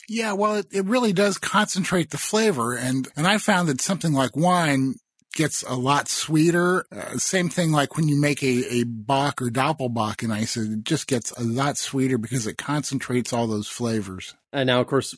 Yeah, 0.09 0.33
well, 0.33 0.55
it, 0.55 0.67
it 0.71 0.85
really 0.85 1.11
does 1.11 1.37
concentrate 1.37 2.11
the 2.11 2.17
flavor, 2.17 2.75
and 2.75 3.07
and 3.15 3.27
I 3.27 3.37
found 3.37 3.67
that 3.69 3.81
something 3.81 4.13
like 4.13 4.35
wine 4.35 4.95
gets 5.33 5.63
a 5.63 5.75
lot 5.75 6.07
sweeter. 6.07 6.85
Uh, 6.91 7.17
same 7.17 7.49
thing 7.49 7.71
like 7.71 7.95
when 7.95 8.07
you 8.07 8.19
make 8.19 8.41
a, 8.41 8.73
a 8.73 8.83
Bock 8.83 9.41
or 9.41 9.49
Doppelbock 9.49 10.23
in 10.23 10.31
ice, 10.31 10.57
it 10.57 10.83
just 10.83 11.07
gets 11.07 11.31
a 11.31 11.43
lot 11.43 11.77
sweeter 11.77 12.17
because 12.17 12.47
it 12.47 12.57
concentrates 12.57 13.31
all 13.31 13.47
those 13.47 13.67
flavors. 13.67 14.35
And 14.51 14.67
now, 14.67 14.81
of 14.81 14.87
course, 14.87 15.15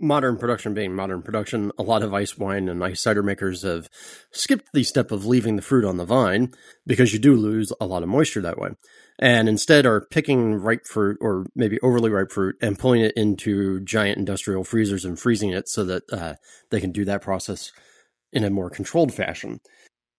modern 0.00 0.36
production 0.36 0.74
being 0.74 0.94
modern 0.94 1.22
production, 1.22 1.70
a 1.78 1.82
lot 1.82 2.02
of 2.02 2.14
ice 2.14 2.38
wine 2.38 2.68
and 2.68 2.82
ice 2.82 3.02
cider 3.02 3.22
makers 3.22 3.62
have 3.62 3.88
skipped 4.32 4.72
the 4.72 4.82
step 4.82 5.10
of 5.10 5.26
leaving 5.26 5.56
the 5.56 5.62
fruit 5.62 5.84
on 5.84 5.96
the 5.96 6.04
vine 6.04 6.52
because 6.86 7.12
you 7.12 7.18
do 7.18 7.36
lose 7.36 7.72
a 7.80 7.86
lot 7.86 8.02
of 8.02 8.08
moisture 8.08 8.40
that 8.40 8.58
way. 8.58 8.70
And 9.18 9.48
instead 9.48 9.84
are 9.84 10.00
picking 10.00 10.54
ripe 10.54 10.86
fruit 10.86 11.18
or 11.20 11.46
maybe 11.54 11.78
overly 11.82 12.10
ripe 12.10 12.32
fruit 12.32 12.56
and 12.62 12.78
pulling 12.78 13.02
it 13.02 13.12
into 13.16 13.80
giant 13.80 14.18
industrial 14.18 14.64
freezers 14.64 15.04
and 15.04 15.18
freezing 15.18 15.50
it 15.50 15.68
so 15.68 15.84
that 15.84 16.02
uh, 16.10 16.34
they 16.70 16.80
can 16.80 16.90
do 16.90 17.04
that 17.04 17.20
process 17.20 17.70
in 18.32 18.44
a 18.44 18.50
more 18.50 18.70
controlled 18.70 19.12
fashion. 19.12 19.60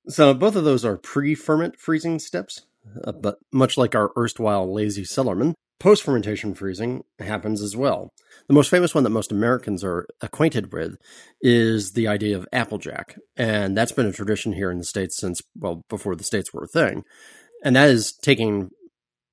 So 0.07 0.33
both 0.33 0.55
of 0.55 0.63
those 0.63 0.85
are 0.85 0.97
pre-ferment 0.97 1.79
freezing 1.79 2.19
steps, 2.19 2.61
uh, 3.03 3.11
but 3.11 3.37
much 3.51 3.77
like 3.77 3.95
our 3.95 4.11
erstwhile 4.15 4.71
lazy 4.71 5.03
cellarman, 5.03 5.53
post-fermentation 5.81 6.53
freezing 6.53 7.03
happens 7.17 7.59
as 7.59 7.75
well. 7.75 8.13
The 8.47 8.53
most 8.53 8.69
famous 8.69 8.93
one 8.93 9.03
that 9.03 9.09
most 9.09 9.31
Americans 9.31 9.83
are 9.83 10.05
acquainted 10.21 10.71
with 10.71 10.95
is 11.41 11.93
the 11.93 12.07
idea 12.07 12.37
of 12.37 12.47
Applejack, 12.53 13.17
and 13.35 13.75
that's 13.75 13.91
been 13.91 14.05
a 14.05 14.13
tradition 14.13 14.53
here 14.53 14.69
in 14.69 14.77
the 14.77 14.83
states 14.83 15.17
since 15.17 15.41
well 15.55 15.83
before 15.89 16.15
the 16.15 16.23
states 16.23 16.53
were 16.53 16.65
a 16.65 16.67
thing. 16.67 17.03
And 17.63 17.75
that 17.75 17.89
is 17.89 18.13
taking 18.13 18.69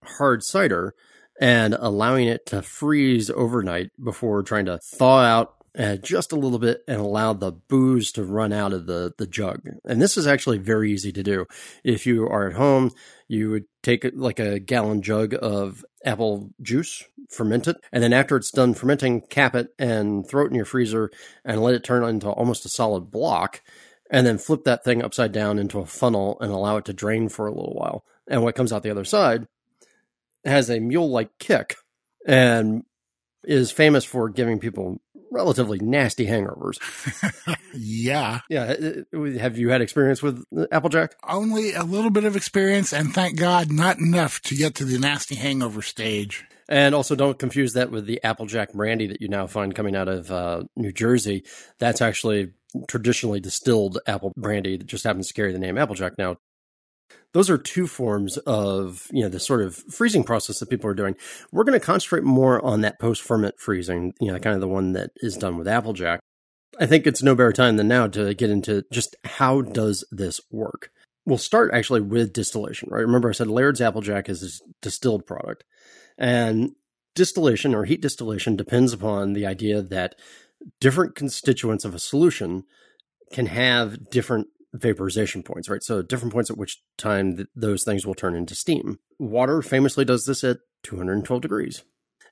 hard 0.03 0.43
cider 0.43 0.95
and 1.39 1.75
allowing 1.79 2.27
it 2.27 2.47
to 2.47 2.63
freeze 2.63 3.29
overnight 3.29 3.91
before 4.03 4.43
trying 4.43 4.65
to 4.65 4.79
thaw 4.79 5.21
out 5.21 5.55
uh, 5.79 5.97
just 5.97 6.33
a 6.33 6.37
little 6.37 6.59
bit 6.59 6.83
and 6.89 7.01
allow 7.01 7.33
the 7.33 7.53
booze 7.53 8.11
to 8.13 8.25
run 8.25 8.53
out 8.53 8.73
of 8.73 8.87
the, 8.87 9.15
the 9.17 9.27
jug. 9.27 9.63
And 9.85 10.03
this 10.03 10.17
is 10.17 10.27
actually 10.27 10.59
very 10.59 10.93
easy 10.93 11.13
to 11.13 11.23
do. 11.23 11.47
If 11.85 12.05
you 12.05 12.27
are 12.27 12.49
at 12.49 12.57
home, 12.57 12.91
you 13.29 13.51
would 13.51 13.67
take 13.83 14.05
like 14.15 14.41
a 14.41 14.59
gallon 14.59 15.03
jug 15.03 15.35
of 15.41 15.85
apple 16.05 16.51
juice, 16.61 17.05
ferment 17.31 17.69
it, 17.69 17.77
and 17.93 18.03
then 18.03 18.13
after 18.13 18.37
it's 18.37 18.51
done 18.51 18.75
fermenting, 18.75 19.21
cap 19.21 19.55
it 19.55 19.69
and 19.79 20.29
throw 20.29 20.45
it 20.45 20.49
in 20.49 20.57
your 20.57 20.65
freezer 20.65 21.11
and 21.45 21.63
let 21.63 21.75
it 21.75 21.85
turn 21.85 22.03
into 22.03 22.29
almost 22.29 22.67
a 22.67 22.69
solid 22.69 23.11
block. 23.11 23.63
And 24.11 24.27
then 24.27 24.39
flip 24.39 24.65
that 24.65 24.85
thing 24.85 25.03
upside 25.03 25.33
down 25.33 25.59
into 25.59 25.81
a 25.81 25.87
funnel 25.87 26.39
and 26.41 26.51
allow 26.51 26.79
it 26.79 26.87
to 26.87 26.95
drain 26.95 27.29
for 27.29 27.47
a 27.47 27.53
little 27.53 27.75
while. 27.75 28.05
And 28.27 28.43
what 28.43 28.55
comes 28.55 28.73
out 28.73 28.83
the 28.83 28.91
other 28.91 29.05
side 29.05 29.47
has 30.47 30.71
a 30.71 30.81
mule 30.81 31.11
like 31.11 31.39
kick 31.39 31.77
and 32.27 32.85
is 33.45 33.71
famous 33.71 34.05
for 34.05 34.29
giving 34.29 34.59
people 34.59 35.01
relatively 35.31 35.79
nasty 35.79 36.27
hangovers. 36.27 36.79
yeah. 37.75 38.41
Yeah. 38.49 38.75
Uh, 39.13 39.17
uh, 39.17 39.39
have 39.39 39.59
you 39.59 39.71
had 39.71 39.81
experience 39.81 40.23
with 40.23 40.45
Applejack? 40.73 41.15
Only 41.27 41.73
a 41.73 41.83
little 41.83 42.11
bit 42.11 42.25
of 42.25 42.37
experience, 42.37 42.93
and 42.93 43.13
thank 43.13 43.39
God, 43.39 43.71
not 43.71 43.99
enough 43.99 44.41
to 44.43 44.55
get 44.55 44.75
to 44.77 44.85
the 44.85 44.99
nasty 44.99 45.35
hangover 45.35 45.83
stage. 45.83 46.45
And 46.69 46.95
also, 46.95 47.15
don't 47.15 47.39
confuse 47.39 47.73
that 47.75 47.91
with 47.91 48.07
the 48.07 48.23
Applejack 48.23 48.73
brandy 48.75 49.07
that 49.07 49.23
you 49.23 49.29
now 49.29 49.47
find 49.47 49.75
coming 49.75 49.97
out 49.97 50.09
of 50.09 50.31
uh, 50.31 50.65
New 50.77 50.93
Jersey. 50.93 51.45
That's 51.79 52.03
actually 52.03 52.53
traditionally 52.87 53.41
distilled 53.41 53.99
apple 54.07 54.33
brandy 54.37 54.77
that 54.77 54.87
just 54.87 55.05
happens 55.05 55.29
to 55.29 55.35
carry 55.35 55.53
the 55.53 55.59
name 55.59 55.79
Applejack 55.79 56.19
now 56.19 56.37
those 57.35 57.51
are 57.51 57.59
two 57.59 57.87
forms 57.87 58.37
of 58.39 59.07
you 59.13 59.23
know 59.23 59.29
the 59.29 59.41
sort 59.41 59.63
of 59.63 59.77
freezing 59.77 60.25
process 60.25 60.59
that 60.59 60.71
people 60.71 60.89
are 60.89 60.95
doing. 60.95 61.17
We're 61.53 61.65
going 61.65 61.79
to 61.79 61.85
concentrate 61.85 62.25
more 62.25 62.65
on 62.65 62.81
that 62.83 62.99
post 62.99 63.23
ferment 63.23 63.57
freezing, 63.59 64.15
you 64.21 64.33
know, 64.33 64.39
kind 64.39 64.55
of 64.55 64.61
the 64.61 64.69
one 64.69 64.93
that 64.93 65.11
is 65.17 65.37
done 65.37 65.57
with 65.57 65.69
Applejack. 65.69 66.21
I 66.81 66.87
think 66.87 67.07
it's 67.07 67.23
no 67.23 67.35
better 67.35 67.53
time 67.53 67.77
than 67.77 67.89
now 67.89 68.07
to 68.09 68.35
get 68.35 68.51
into 68.51 68.85
just 68.93 69.17
how 69.25 69.63
does 69.63 70.05
this 70.11 70.41
work. 70.51 70.91
We'll 71.27 71.39
start 71.39 71.73
actually 71.75 72.01
with 72.01 72.33
distillation, 72.33 72.89
right? 72.91 73.01
Remember, 73.01 73.29
I 73.29 73.33
said 73.33 73.49
Laird's 73.49 73.81
Applejack 73.81 74.29
is 74.29 74.43
a 74.43 74.73
distilled 74.81 75.27
product, 75.27 75.65
and 76.17 76.73
distillation 77.15 77.75
or 77.75 77.85
heat 77.85 78.01
distillation 78.01 78.57
depends 78.57 78.93
upon 78.93 79.33
the 79.33 79.45
idea 79.45 79.83
that 79.83 80.15
different 80.81 81.15
constituents 81.15 81.85
of 81.85 81.95
a 81.95 81.99
solution 81.99 82.65
can 83.33 83.47
have 83.47 84.09
different 84.11 84.47
vaporization 84.75 85.43
points, 85.43 85.69
right? 85.69 85.83
So 85.83 86.03
different 86.03 86.33
points 86.33 86.51
at 86.51 86.59
which 86.59 86.83
time 86.97 87.37
th- 87.37 87.49
those 87.55 87.85
things 87.85 88.07
will 88.07 88.15
turn 88.15 88.35
into 88.35 88.55
steam. 88.55 88.99
Water 89.19 89.63
famously 89.63 90.05
does 90.05 90.27
this 90.27 90.45
at 90.45 90.59
212 90.85 91.41
degrees 91.41 91.83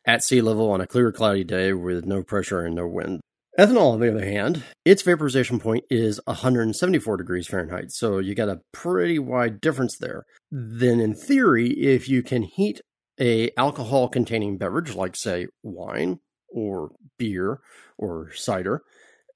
at 0.07 0.23
sea 0.23 0.41
level 0.41 0.71
on 0.71 0.81
a 0.81 0.87
clear, 0.87 1.11
cloudy 1.11 1.45
day 1.45 1.73
with 1.73 2.07
no 2.07 2.23
pressure 2.23 2.61
and 2.61 2.75
no 2.75 2.87
wind. 2.87 3.21
Ethanol, 3.59 3.95
on 3.95 4.01
the 4.01 4.11
other 4.11 4.25
hand, 4.25 4.63
its 4.85 5.03
vaporization 5.03 5.59
point 5.59 5.85
is 5.89 6.21
174 6.27 7.17
degrees 7.17 7.47
Fahrenheit. 7.47 7.91
So 7.91 8.19
you 8.19 8.35
got 8.35 8.51
a 8.51 8.61
pretty 8.73 9.19
wide 9.19 9.61
difference 9.61 9.97
there. 9.97 10.25
Then 10.51 11.01
in 11.01 11.15
theory, 11.15 11.71
if 11.71 12.09
you 12.09 12.23
can 12.23 12.43
heat 12.43 12.83
a 13.19 13.51
alcohol 13.57 14.09
containing 14.09 14.59
beverage 14.59 14.95
like 14.95 15.17
say 15.17 15.47
wine 15.63 16.21
or 16.51 16.91
beer 17.19 17.61
or 17.97 18.31
cider 18.35 18.83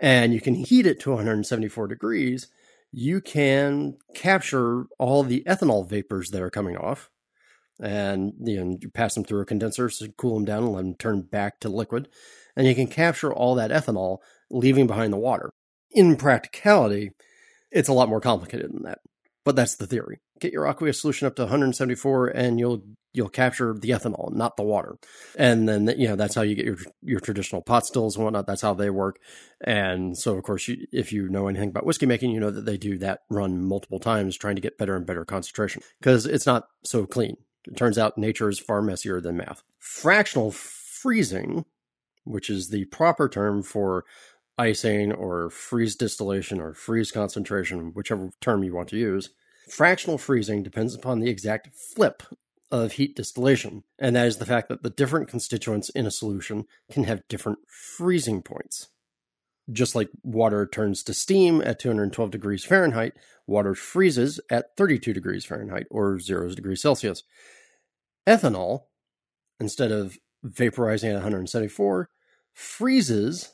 and 0.01 0.35
you 0.35 0.41
can 0.41 0.55
heat 0.55 0.87
it 0.87 1.01
to 1.01 1.11
174 1.11 1.87
degrees, 1.87 2.49
you 2.93 3.21
can 3.21 3.97
capture 4.15 4.85
all 4.99 5.23
the 5.23 5.45
ethanol 5.47 5.89
vapors 5.89 6.31
that 6.31 6.43
are 6.43 6.51
coming 6.51 6.77
off 6.77 7.11
and 7.83 8.35
you, 8.41 8.63
know, 8.63 8.77
you 8.81 8.91
pass 8.91 9.15
them 9.15 9.25
through 9.25 9.41
a 9.41 9.47
condenser 9.47 9.89
to 9.89 10.13
cool 10.19 10.35
them 10.35 10.45
down 10.45 10.65
and 10.65 10.73
let 10.73 10.83
them 10.83 10.95
turn 10.95 11.23
back 11.23 11.61
to 11.61 11.69
liquid. 11.69 12.09
And 12.57 12.67
you 12.67 12.75
can 12.75 12.89
capture 12.89 13.33
all 13.33 13.55
that 13.55 13.71
ethanol, 13.71 14.19
leaving 14.51 14.87
behind 14.87 15.13
the 15.13 15.19
water. 15.19 15.51
In 15.93 16.17
practicality, 16.17 17.13
it's 17.71 17.89
a 17.89 17.93
lot 17.93 18.09
more 18.09 18.21
complicated 18.21 18.73
than 18.73 18.83
that, 18.83 18.99
but 19.45 19.57
that's 19.57 19.77
the 19.77 19.87
theory. 19.87 20.19
Get 20.41 20.53
your 20.53 20.67
aqueous 20.67 21.01
solution 21.01 21.27
up 21.27 21.37
to 21.37 21.43
174 21.43 22.29
and 22.29 22.59
you'll 22.59 22.83
you'll 23.13 23.29
capture 23.29 23.75
the 23.75 23.91
ethanol, 23.91 24.33
not 24.33 24.57
the 24.57 24.63
water. 24.63 24.97
And 25.37 25.69
then, 25.69 25.93
you 25.99 26.09
know, 26.09 26.17
that's 26.17 26.35
how 26.35 26.43
you 26.43 26.55
get 26.55 26.65
your, 26.65 26.79
your 27.03 27.21
traditional 27.21 27.63
pot 27.63 27.87
stills 27.87 28.15
and 28.15 28.25
whatnot. 28.25 28.47
That's 28.47 28.63
how 28.63 28.75
they 28.75 28.91
work. 28.91 29.19
And 29.61 30.17
so, 30.17 30.37
of 30.37 30.45
course, 30.45 30.69
you, 30.69 30.87
if 30.93 31.13
you 31.13 31.29
know 31.29 31.49
anything 31.49 31.71
about 31.71 31.85
whiskey 31.85 32.07
making, 32.07 32.31
you 32.31 32.41
know 32.41 32.51
that 32.51 32.67
they 32.67 32.77
do 32.77 32.99
that 32.99 33.23
run 33.29 33.65
multiple 33.65 33.99
times 33.99 34.37
trying 34.37 34.55
to 34.55 34.63
get 34.63 34.79
better 34.79 34.95
and 34.97 35.07
better 35.07 35.25
concentration 35.25 35.83
because 36.01 36.27
it's 36.27 36.47
not 36.47 36.69
so 36.85 37.07
clean. 37.07 37.37
It 37.67 37.77
turns 37.77 37.99
out 37.99 38.17
nature 38.17 38.49
is 38.49 38.59
far 38.59 38.81
messier 38.81 39.21
than 39.21 39.37
math. 39.37 39.63
Fractional 39.79 40.51
freezing, 40.51 41.65
which 42.25 42.49
is 42.49 42.69
the 42.69 42.85
proper 42.87 43.29
term 43.29 43.63
for 43.63 44.05
icing 44.57 45.13
or 45.13 45.51
freeze 45.51 45.97
distillation 45.97 46.61
or 46.61 46.75
freeze 46.75 47.11
concentration, 47.11 47.93
whichever 47.95 48.31
term 48.41 48.63
you 48.63 48.75
want 48.75 48.89
to 48.91 48.97
use. 48.97 49.31
Fractional 49.71 50.19
freezing 50.19 50.65
depends 50.65 50.97
upon 50.97 51.21
the 51.21 51.31
exact 51.31 51.69
flip 51.75 52.25
of 52.73 52.93
heat 52.93 53.15
distillation, 53.15 53.85
and 54.01 54.17
that 54.17 54.27
is 54.27 54.39
the 54.39 54.47
fact 54.47 54.69
that 54.69 54.83
the 54.83 54.91
different 54.91 55.29
constituents 55.29 55.91
in 55.91 56.07
a 56.07 56.11
solution 56.11 56.65
can 56.91 57.05
have 57.05 57.27
different 57.29 57.61
freezing 57.69 58.43
points. 58.43 58.89
Just 59.71 59.95
like 59.95 60.09
water 60.25 60.67
turns 60.67 61.05
to 61.05 61.15
steam 61.15 61.63
at 61.63 61.79
212 61.79 62.33
degrees 62.33 62.65
Fahrenheit, 62.65 63.13
water 63.47 63.77
freezes 63.77 64.41
at 64.51 64.77
32 64.77 65.13
degrees 65.13 65.45
Fahrenheit 65.45 65.87
or 65.89 66.19
0 66.19 66.53
degrees 66.55 66.83
Celsius. 66.83 67.23
Ethanol, 68.27 68.87
instead 69.61 69.93
of 69.93 70.19
vaporizing 70.45 71.11
at 71.11 71.15
174, 71.15 72.11
freezes 72.53 73.53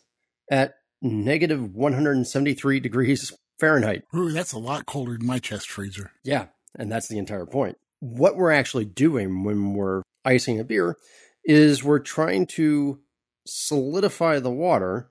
at 0.51 0.77
negative 1.03 1.75
173 1.75 2.81
degrees 2.81 3.33
Fahrenheit. 3.59 4.05
Ooh, 4.15 4.31
that's 4.31 4.53
a 4.53 4.59
lot 4.59 4.87
colder 4.87 5.17
than 5.17 5.27
my 5.27 5.39
chest 5.39 5.71
freezer. 5.71 6.13
Yeah, 6.23 6.47
and 6.79 6.91
that's 6.91 7.09
the 7.09 7.19
entire 7.19 7.47
point 7.47 7.79
what 8.01 8.37
we're 8.37 8.51
actually 8.51 8.85
doing 8.85 9.45
when 9.45 9.75
we're 9.75 10.03
icing 10.25 10.61
a 10.61 10.65
beer 10.65 10.97
is 11.45 11.85
we're 11.85 11.99
trying 11.99 12.47
to 12.47 13.01
solidify 13.47 14.39
the 14.39 14.51
water 14.51 15.11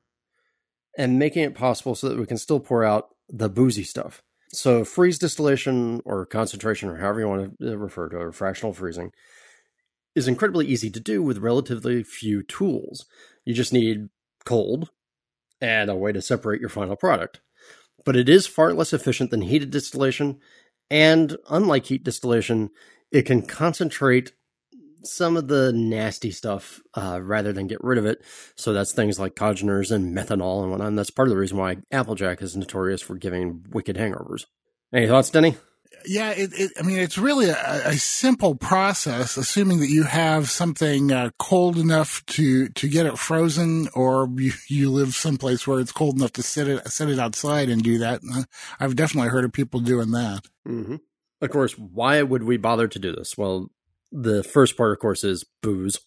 and 0.97 1.19
making 1.19 1.43
it 1.43 1.55
possible 1.55 1.95
so 1.95 2.09
that 2.09 2.17
we 2.17 2.25
can 2.25 2.37
still 2.37 2.59
pour 2.59 2.83
out 2.83 3.09
the 3.29 3.49
boozy 3.49 3.83
stuff. 3.83 4.21
So 4.49 4.85
freeze 4.85 5.19
distillation 5.19 6.01
or 6.05 6.25
concentration 6.25 6.89
or 6.89 6.97
however 6.97 7.19
you 7.21 7.27
want 7.27 7.59
to 7.59 7.73
uh, 7.73 7.75
refer 7.75 8.09
to 8.09 8.17
it, 8.17 8.23
or 8.23 8.31
fractional 8.31 8.73
freezing 8.73 9.11
is 10.15 10.27
incredibly 10.27 10.65
easy 10.67 10.89
to 10.89 10.99
do 10.99 11.21
with 11.21 11.39
relatively 11.39 12.03
few 12.03 12.43
tools. 12.43 13.05
You 13.43 13.53
just 13.53 13.73
need 13.73 14.09
cold 14.45 14.91
and 15.59 15.89
a 15.89 15.95
way 15.95 16.13
to 16.13 16.21
separate 16.21 16.61
your 16.61 16.69
final 16.69 16.95
product. 16.95 17.41
But 18.05 18.15
it 18.15 18.29
is 18.29 18.47
far 18.47 18.74
less 18.74 18.93
efficient 18.93 19.31
than 19.31 19.41
heated 19.41 19.71
distillation 19.71 20.39
and 20.89 21.38
unlike 21.50 21.85
heat 21.85 22.03
distillation, 22.03 22.69
it 23.12 23.24
can 23.24 23.41
concentrate 23.41 24.33
some 25.03 25.38
of 25.38 25.47
the 25.47 25.71
nasty 25.71 26.31
stuff 26.31 26.81
uh, 26.95 27.19
rather 27.21 27.53
than 27.53 27.67
get 27.67 27.83
rid 27.83 27.97
of 27.97 28.05
it. 28.05 28.24
So 28.55 28.74
that's 28.74 28.91
things 28.91 29.19
like 29.19 29.35
congeners 29.35 29.91
and 29.91 30.15
methanol 30.15 30.62
and 30.63 30.71
whatnot. 30.71 30.88
And 30.88 30.97
that's 30.97 31.12
part 31.12 31.27
of 31.27 31.31
the 31.31 31.38
reason 31.38 31.57
why 31.57 31.77
Applejack 31.91 32.41
is 32.41 32.55
notorious 32.55 33.01
for 33.01 33.15
giving 33.15 33.65
wicked 33.69 33.97
hangovers. 33.97 34.45
Any 34.93 35.07
thoughts, 35.07 35.29
Denny? 35.29 35.55
Yeah, 36.07 36.31
it, 36.31 36.51
it, 36.57 36.71
I 36.79 36.83
mean, 36.83 37.00
it's 37.00 37.17
really 37.17 37.50
a, 37.50 37.81
a, 37.85 37.97
simple 37.97 38.55
process, 38.55 39.38
assuming 39.38 39.79
that 39.79 39.89
you 39.89 40.03
have 40.03 40.50
something 40.50 41.12
uh, 41.12 41.31
cold 41.39 41.77
enough 41.77 42.25
to, 42.27 42.69
to 42.69 42.88
get 42.88 43.05
it 43.05 43.17
frozen, 43.17 43.88
or 43.93 44.29
you, 44.35 44.51
you 44.67 44.91
live 44.91 45.15
someplace 45.15 45.65
where 45.65 45.79
it's 45.79 45.91
cold 45.91 46.17
enough 46.17 46.33
to 46.33 46.43
sit 46.43 46.67
it 46.67 46.88
set 46.88 47.09
it 47.09 47.19
outside 47.19 47.69
and 47.69 47.83
do 47.83 47.97
that. 48.00 48.21
Uh, 48.33 48.43
I've 48.79 48.95
definitely 48.95 49.29
heard 49.29 49.45
of 49.45 49.53
people 49.53 49.79
doing 49.79 50.12
that. 50.12 50.41
Mm-hmm. 50.67 50.95
Of 51.41 51.50
course, 51.50 51.74
why 51.77 52.21
would 52.21 52.43
we 52.43 52.57
bother 52.57 52.88
to 52.88 53.00
do 53.00 53.13
this? 53.13 53.38
Well, 53.38 53.69
the 54.12 54.43
first 54.43 54.77
part, 54.77 54.91
of 54.91 55.00
course, 55.00 55.24
is 55.24 55.45
booze. 55.62 56.00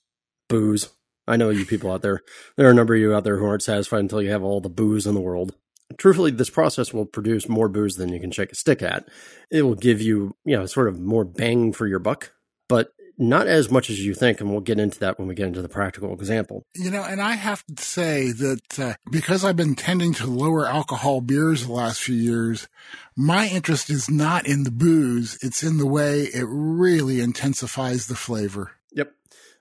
Booze. 0.49 0.91
I 1.27 1.37
know 1.37 1.51
you 1.51 1.67
people 1.67 1.93
out 1.93 2.03
there. 2.03 2.23
There 2.57 2.67
are 2.67 2.71
a 2.71 2.75
number 2.75 2.95
of 2.95 3.01
you 3.01 3.15
out 3.15 3.25
there 3.25 3.39
who 3.39 3.47
aren't 3.47 3.63
satisfied 3.63 4.01
until 4.01 4.23
you 4.23 4.31
have 4.31 4.43
all 4.43 4.61
the 4.61 4.71
booze 4.71 5.07
in 5.07 5.15
the 5.15 5.21
world 5.21 5.55
truthfully, 5.97 6.31
this 6.31 6.51
process 6.51 6.93
will 6.93 7.07
produce 7.07 7.49
more 7.49 7.69
booze 7.69 7.97
than 7.97 8.11
you 8.11 8.21
can 8.21 8.31
shake 8.31 8.53
a 8.53 8.57
stick 8.57 8.83
at. 8.83 9.09
It 9.51 9.63
will 9.63 9.75
give 9.75 10.01
you, 10.01 10.37
you 10.45 10.57
know, 10.57 10.67
sort 10.67 10.89
of 10.89 11.01
more 11.01 11.25
bang 11.25 11.73
for 11.73 11.87
your 11.87 11.99
buck, 11.99 12.33
but 12.69 12.93
not 13.17 13.49
as 13.49 13.71
much 13.71 13.91
as 13.91 14.05
you 14.05 14.15
think. 14.15 14.41
And 14.41 14.51
we'll 14.51 14.61
get 14.61 14.79
into 14.79 14.99
that 15.01 15.19
when 15.19 15.27
we 15.27 15.35
get 15.35 15.49
into 15.49 15.63
the 15.63 15.69
practical 15.69 16.13
example. 16.13 16.63
You 16.75 16.91
know, 16.91 17.03
and 17.03 17.21
I 17.21 17.33
have 17.33 17.65
to 17.67 17.83
say 17.83 18.31
that 18.33 18.79
uh, 18.79 18.95
because 19.11 19.45
I've 19.45 19.57
been 19.57 19.75
tending 19.75 20.15
to 20.15 20.27
lower 20.27 20.67
alcohol 20.67 21.21
beers 21.21 21.67
the 21.67 21.73
last 21.73 22.01
few 22.01 22.15
years, 22.15 22.69
my 23.17 23.49
interest 23.49 23.91
is 23.91 24.11
not 24.11 24.47
in 24.47 24.65
the 24.65 24.71
booze. 24.71 25.39
It's 25.43 25.63
in 25.63 25.79
the 25.79 25.87
way 25.87 26.23
it 26.23 26.47
really 26.49 27.21
intensifies 27.21 28.07
the 28.07 28.15
flavor. 28.15 28.73
Yep. 28.93 29.13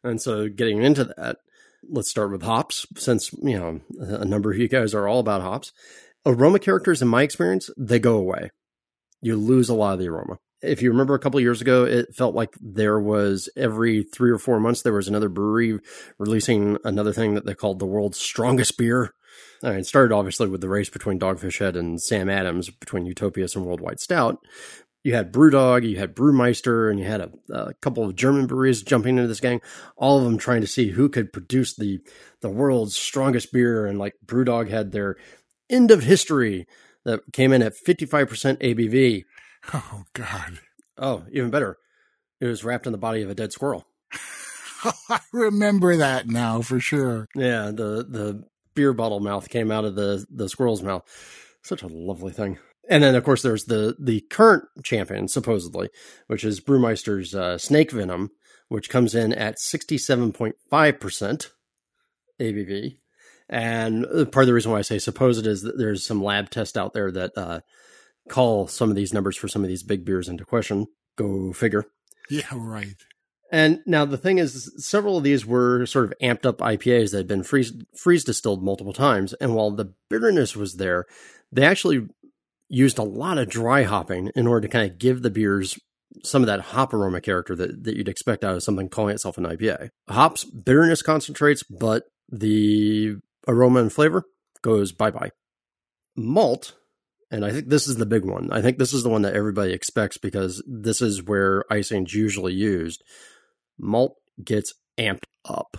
And 0.04 0.22
so 0.22 0.50
getting 0.50 0.84
into 0.84 1.06
that, 1.06 1.38
let's 1.90 2.10
start 2.10 2.32
with 2.32 2.44
hops 2.44 2.86
since, 2.96 3.32
you 3.42 3.58
know, 3.58 3.82
a 4.00 4.26
number 4.26 4.52
of 4.52 4.58
you 4.58 4.68
guys 4.68 4.94
are 4.94 5.08
all 5.08 5.20
about 5.20 5.42
hops 5.42 5.72
aroma 6.26 6.60
characters, 6.60 7.02
in 7.02 7.08
my 7.08 7.24
experience, 7.24 7.70
they 7.78 8.00
go 8.00 8.18
away. 8.18 8.52
You 9.22 9.36
lose 9.36 9.70
a 9.70 9.74
lot 9.74 9.94
of 9.94 10.00
the 10.00 10.08
aroma. 10.08 10.38
if 10.62 10.82
you 10.82 10.92
remember 10.92 11.14
a 11.14 11.20
couple 11.20 11.40
years 11.40 11.62
ago, 11.62 11.86
it 11.86 12.16
felt 12.16 12.36
like 12.36 12.56
there 12.60 13.00
was 13.00 13.50
every 13.56 14.04
three 14.04 14.32
or 14.32 14.38
four 14.38 14.60
months 14.60 14.82
there 14.82 14.94
was 14.94 15.08
another 15.08 15.30
brewery 15.30 15.80
releasing 16.18 16.78
another 16.84 17.14
thing 17.14 17.36
that 17.36 17.46
they 17.46 17.54
called 17.54 17.80
the 17.80 17.86
world's 17.86 18.20
strongest 18.20 18.78
beer. 18.78 19.14
I 19.64 19.72
mean, 19.72 19.80
it 19.80 19.88
started 19.88 20.14
obviously 20.14 20.48
with 20.48 20.62
the 20.62 20.70
race 20.70 20.90
between 20.90 21.20
Dogfish 21.20 21.60
Head 21.60 21.76
and 21.76 22.02
Sam 22.02 22.30
Adams 22.30 22.70
between 22.70 23.06
Utopias 23.06 23.56
and 23.56 23.66
Worldwide 23.66 24.00
Stout. 24.00 24.38
You 25.04 25.14
had 25.16 25.32
Brewdog, 25.32 25.88
you 25.88 25.98
had 25.98 26.16
Brewmeister, 26.16 26.90
and 26.90 27.00
you 27.00 27.06
had 27.06 27.22
a, 27.22 27.32
a 27.54 27.74
couple 27.76 28.04
of 28.04 28.16
German 28.16 28.46
breweries 28.46 28.84
jumping 28.84 29.18
into 29.18 29.28
this 29.28 29.40
gang. 29.40 29.62
All 29.96 30.18
of 30.18 30.26
them 30.26 30.38
trying 30.38 30.62
to 30.62 30.68
see 30.68 30.90
who 30.90 31.08
could 31.08 31.32
produce 31.32 31.76
the 31.76 32.00
the 32.42 32.50
world's 32.50 32.96
strongest 32.96 33.54
beer. 33.54 33.86
And 33.86 34.00
like 34.00 34.16
Brewdog 34.26 34.70
had 34.70 34.92
their 34.92 35.16
end 35.70 35.92
of 35.92 36.04
history 36.04 36.68
that 37.06 37.22
came 37.34 37.54
in 37.54 37.62
at 37.62 37.74
55% 37.74 38.62
ABV. 38.62 39.24
Oh, 39.74 40.04
God. 40.14 40.60
Oh, 40.98 41.24
even 41.32 41.50
better. 41.50 41.78
It 42.40 42.46
was 42.46 42.64
wrapped 42.64 42.86
in 42.86 42.92
the 42.92 42.98
body 42.98 43.22
of 43.22 43.30
a 43.30 43.36
dead 43.36 43.52
squirrel. 43.52 43.86
I 45.10 45.20
remember 45.34 45.98
that 45.98 46.28
now 46.28 46.62
for 46.62 46.80
sure. 46.80 47.28
Yeah, 47.36 47.72
the, 47.72 48.06
the 48.08 48.44
beer 48.76 48.94
bottle 48.94 49.20
mouth 49.20 49.50
came 49.50 49.72
out 49.72 49.86
of 49.86 49.96
the, 49.96 50.26
the 50.30 50.50
squirrel's 50.50 50.84
mouth. 50.84 51.04
Such 51.64 51.82
a 51.82 51.88
lovely 51.88 52.32
thing. 52.32 52.60
And 52.90 53.04
then, 53.04 53.16
of 53.16 53.24
course, 53.24 53.42
there's 53.42 53.66
the, 53.66 53.96
the 54.00 54.22
current 54.22 54.66
champion, 54.84 55.28
supposedly, 55.28 55.90
which 56.28 56.46
is 56.46 56.62
Brewmeister's 56.62 57.36
uh, 57.36 57.58
Snake 57.58 57.92
Venom, 57.92 58.32
which 58.70 58.90
comes 58.90 59.14
in 59.14 59.34
at 59.34 59.58
67.5% 59.58 61.50
ABV. 62.40 62.98
And 63.50 64.06
part 64.32 64.44
of 64.44 64.48
the 64.48 64.54
reason 64.54 64.72
why 64.72 64.80
I 64.80 64.84
say 64.84 65.00
supposed 65.00 65.48
is 65.48 65.62
that 65.62 65.78
there's 65.78 66.06
some 66.06 66.24
lab 66.24 66.50
tests 66.50 66.78
out 66.78 66.94
there 66.94 67.12
that 67.12 67.32
uh, 67.38 67.62
call 68.28 68.68
some 68.68 68.90
of 68.90 68.96
these 68.96 69.14
numbers 69.14 69.38
for 69.38 69.48
some 69.48 69.64
of 69.64 69.70
these 69.70 69.84
big 69.84 70.06
beers 70.06 70.28
into 70.28 70.46
question. 70.46 70.88
Go 71.18 71.54
figure. 71.54 71.86
Yeah, 72.30 72.48
right. 72.54 72.96
And 73.52 73.80
now 73.86 74.04
the 74.04 74.18
thing 74.18 74.40
is, 74.40 74.74
several 74.78 75.18
of 75.18 75.24
these 75.24 75.46
were 75.46 75.86
sort 75.86 76.06
of 76.06 76.14
amped 76.22 76.46
up 76.46 76.58
IPAs 76.58 77.12
that 77.12 77.18
had 77.18 77.28
been 77.28 77.44
freeze, 77.44 77.72
freeze 77.96 78.26
distilled 78.26 78.62
multiple 78.62 78.94
times. 78.94 79.34
And 79.36 79.56
while 79.56 79.72
the 79.72 79.94
bitterness 80.10 80.56
was 80.56 80.76
there, 80.76 81.06
they 81.52 81.64
actually 81.64 82.08
used 82.68 82.98
a 82.98 83.04
lot 83.04 83.38
of 83.38 83.50
dry 83.50 83.84
hopping 83.84 84.30
in 84.36 84.48
order 84.48 84.68
to 84.68 84.72
kind 84.72 84.92
of 84.92 84.98
give 84.98 85.22
the 85.22 85.30
beers 85.30 85.80
some 86.24 86.42
of 86.42 86.48
that 86.48 86.60
hop 86.60 86.94
aroma 86.94 87.22
character 87.22 87.56
that, 87.56 87.84
that 87.84 87.96
you'd 87.96 88.10
expect 88.10 88.44
out 88.44 88.56
of 88.56 88.64
something 88.64 88.90
calling 88.90 89.16
itself 89.16 89.38
an 89.38 89.46
IPA. 89.46 89.90
Hops, 90.10 90.44
bitterness 90.44 91.02
concentrates, 91.02 91.64
but 91.64 92.04
the 92.30 93.16
aroma 93.48 93.82
and 93.82 93.92
flavor 93.94 94.24
goes 94.62 94.92
bye 94.92 95.12
bye. 95.12 95.32
Malt, 96.16 96.74
and 97.30 97.46
I 97.46 97.52
think 97.52 97.70
this 97.70 97.88
is 97.88 97.98
the 97.98 98.06
big 98.06 98.26
one. 98.26 98.50
I 98.52 98.62
think 98.62 98.78
this 98.78 98.94
is 98.94 99.04
the 99.04 99.10
one 99.10 99.22
that 99.22 99.36
everybody 99.36 99.72
expects 99.74 100.18
because 100.18 100.64
this 100.68 101.02
is 101.02 101.22
where 101.24 101.64
icing's 101.72 102.14
usually 102.14 102.54
used. 102.54 103.04
Malt 103.78 104.16
gets 104.44 104.74
amped 104.98 105.26
up. 105.46 105.78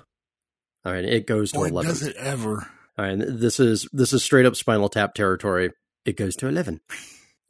All 0.84 0.92
right, 0.92 1.04
it 1.04 1.26
goes 1.26 1.50
to 1.52 1.58
Boy, 1.58 1.66
eleven. 1.68 1.90
does 1.90 2.02
it 2.02 2.16
ever. 2.16 2.68
All 2.96 3.04
right, 3.04 3.18
this 3.18 3.58
is 3.60 3.88
this 3.92 4.12
is 4.12 4.22
straight 4.22 4.46
up 4.46 4.56
Spinal 4.56 4.88
Tap 4.88 5.14
territory. 5.14 5.70
It 6.04 6.16
goes 6.16 6.36
to 6.36 6.48
eleven. 6.48 6.80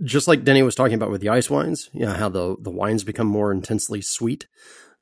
Just 0.03 0.29
like 0.29 0.45
Denny 0.45 0.63
was 0.63 0.75
talking 0.75 0.95
about 0.95 1.11
with 1.11 1.21
the 1.21 1.29
ice 1.29 1.51
wines, 1.51 1.91
you 1.93 2.07
know 2.07 2.13
how 2.15 2.29
the 2.29 2.57
the 2.61 2.71
wines 2.71 3.05
become 3.05 3.27
more 3.27 3.53
intensely 3.53 4.01
sweet. 4.01 4.47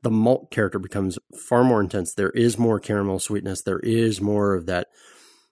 The 0.03 0.11
malt 0.11 0.51
character 0.51 0.79
becomes 0.79 1.19
far 1.49 1.65
more 1.65 1.81
intense. 1.81 2.15
There 2.15 2.31
is 2.31 2.59
more 2.59 2.79
caramel 2.79 3.19
sweetness. 3.19 3.63
There 3.63 3.81
is 3.81 4.21
more 4.21 4.55
of 4.55 4.67
that 4.67 4.89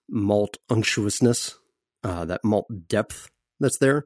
malt 0.08 0.58
unctuousness, 0.70 1.56
uh, 2.02 2.24
that 2.26 2.44
malt 2.44 2.66
depth 2.86 3.30
that's 3.58 3.78
there, 3.78 4.04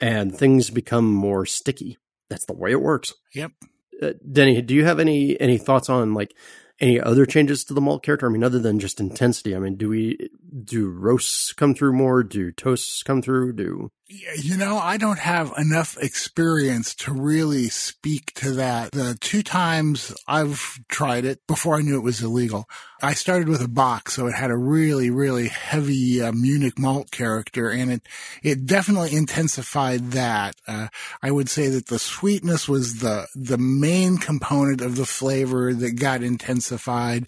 and 0.00 0.36
things 0.36 0.70
become 0.70 1.12
more 1.12 1.44
sticky. 1.46 1.98
That's 2.30 2.46
the 2.46 2.54
way 2.54 2.70
it 2.72 2.80
works. 2.80 3.12
Yep. 3.34 3.52
Uh, 4.00 4.12
Denny, 4.30 4.62
do 4.62 4.74
you 4.74 4.84
have 4.84 4.98
any 4.98 5.38
any 5.40 5.58
thoughts 5.58 5.90
on 5.90 6.14
like 6.14 6.34
any 6.80 7.00
other 7.00 7.26
changes 7.26 7.64
to 7.64 7.74
the 7.74 7.80
malt 7.80 8.02
character? 8.02 8.26
I 8.26 8.30
mean, 8.30 8.44
other 8.44 8.58
than 8.58 8.80
just 8.80 9.00
intensity. 9.00 9.54
I 9.54 9.58
mean, 9.58 9.76
do 9.76 9.88
we 9.88 10.30
do 10.64 10.88
roasts 10.88 11.52
come 11.52 11.74
through 11.74 11.92
more? 11.92 12.22
Do 12.22 12.50
toasts 12.50 13.02
come 13.02 13.22
through? 13.22 13.54
Do 13.54 13.90
You 14.36 14.58
know, 14.58 14.76
I 14.76 14.98
don't 14.98 15.18
have 15.18 15.54
enough 15.56 15.96
experience 15.96 16.94
to 16.96 17.12
really 17.12 17.68
speak 17.68 18.34
to 18.34 18.52
that. 18.52 18.92
The 18.92 19.16
two 19.20 19.42
times 19.42 20.14
I've 20.28 20.80
tried 20.88 21.24
it 21.24 21.46
before 21.46 21.76
I 21.76 21.80
knew 21.80 21.96
it 21.96 22.02
was 22.02 22.22
illegal, 22.22 22.68
I 23.04 23.14
started 23.14 23.48
with 23.48 23.60
a 23.60 23.68
bock, 23.68 24.08
so 24.08 24.28
it 24.28 24.34
had 24.34 24.52
a 24.52 24.56
really, 24.56 25.10
really 25.10 25.48
heavy 25.48 26.22
uh, 26.22 26.30
Munich 26.30 26.78
malt 26.78 27.10
character, 27.10 27.68
and 27.68 27.90
it 27.90 28.02
it 28.44 28.64
definitely 28.64 29.16
intensified 29.16 30.12
that. 30.12 30.54
Uh, 30.68 30.86
I 31.20 31.32
would 31.32 31.48
say 31.48 31.68
that 31.68 31.88
the 31.88 31.98
sweetness 31.98 32.68
was 32.68 33.00
the 33.00 33.26
the 33.34 33.58
main 33.58 34.18
component 34.18 34.80
of 34.82 34.94
the 34.94 35.04
flavor 35.04 35.74
that 35.74 35.98
got 35.98 36.22
intensified, 36.22 37.26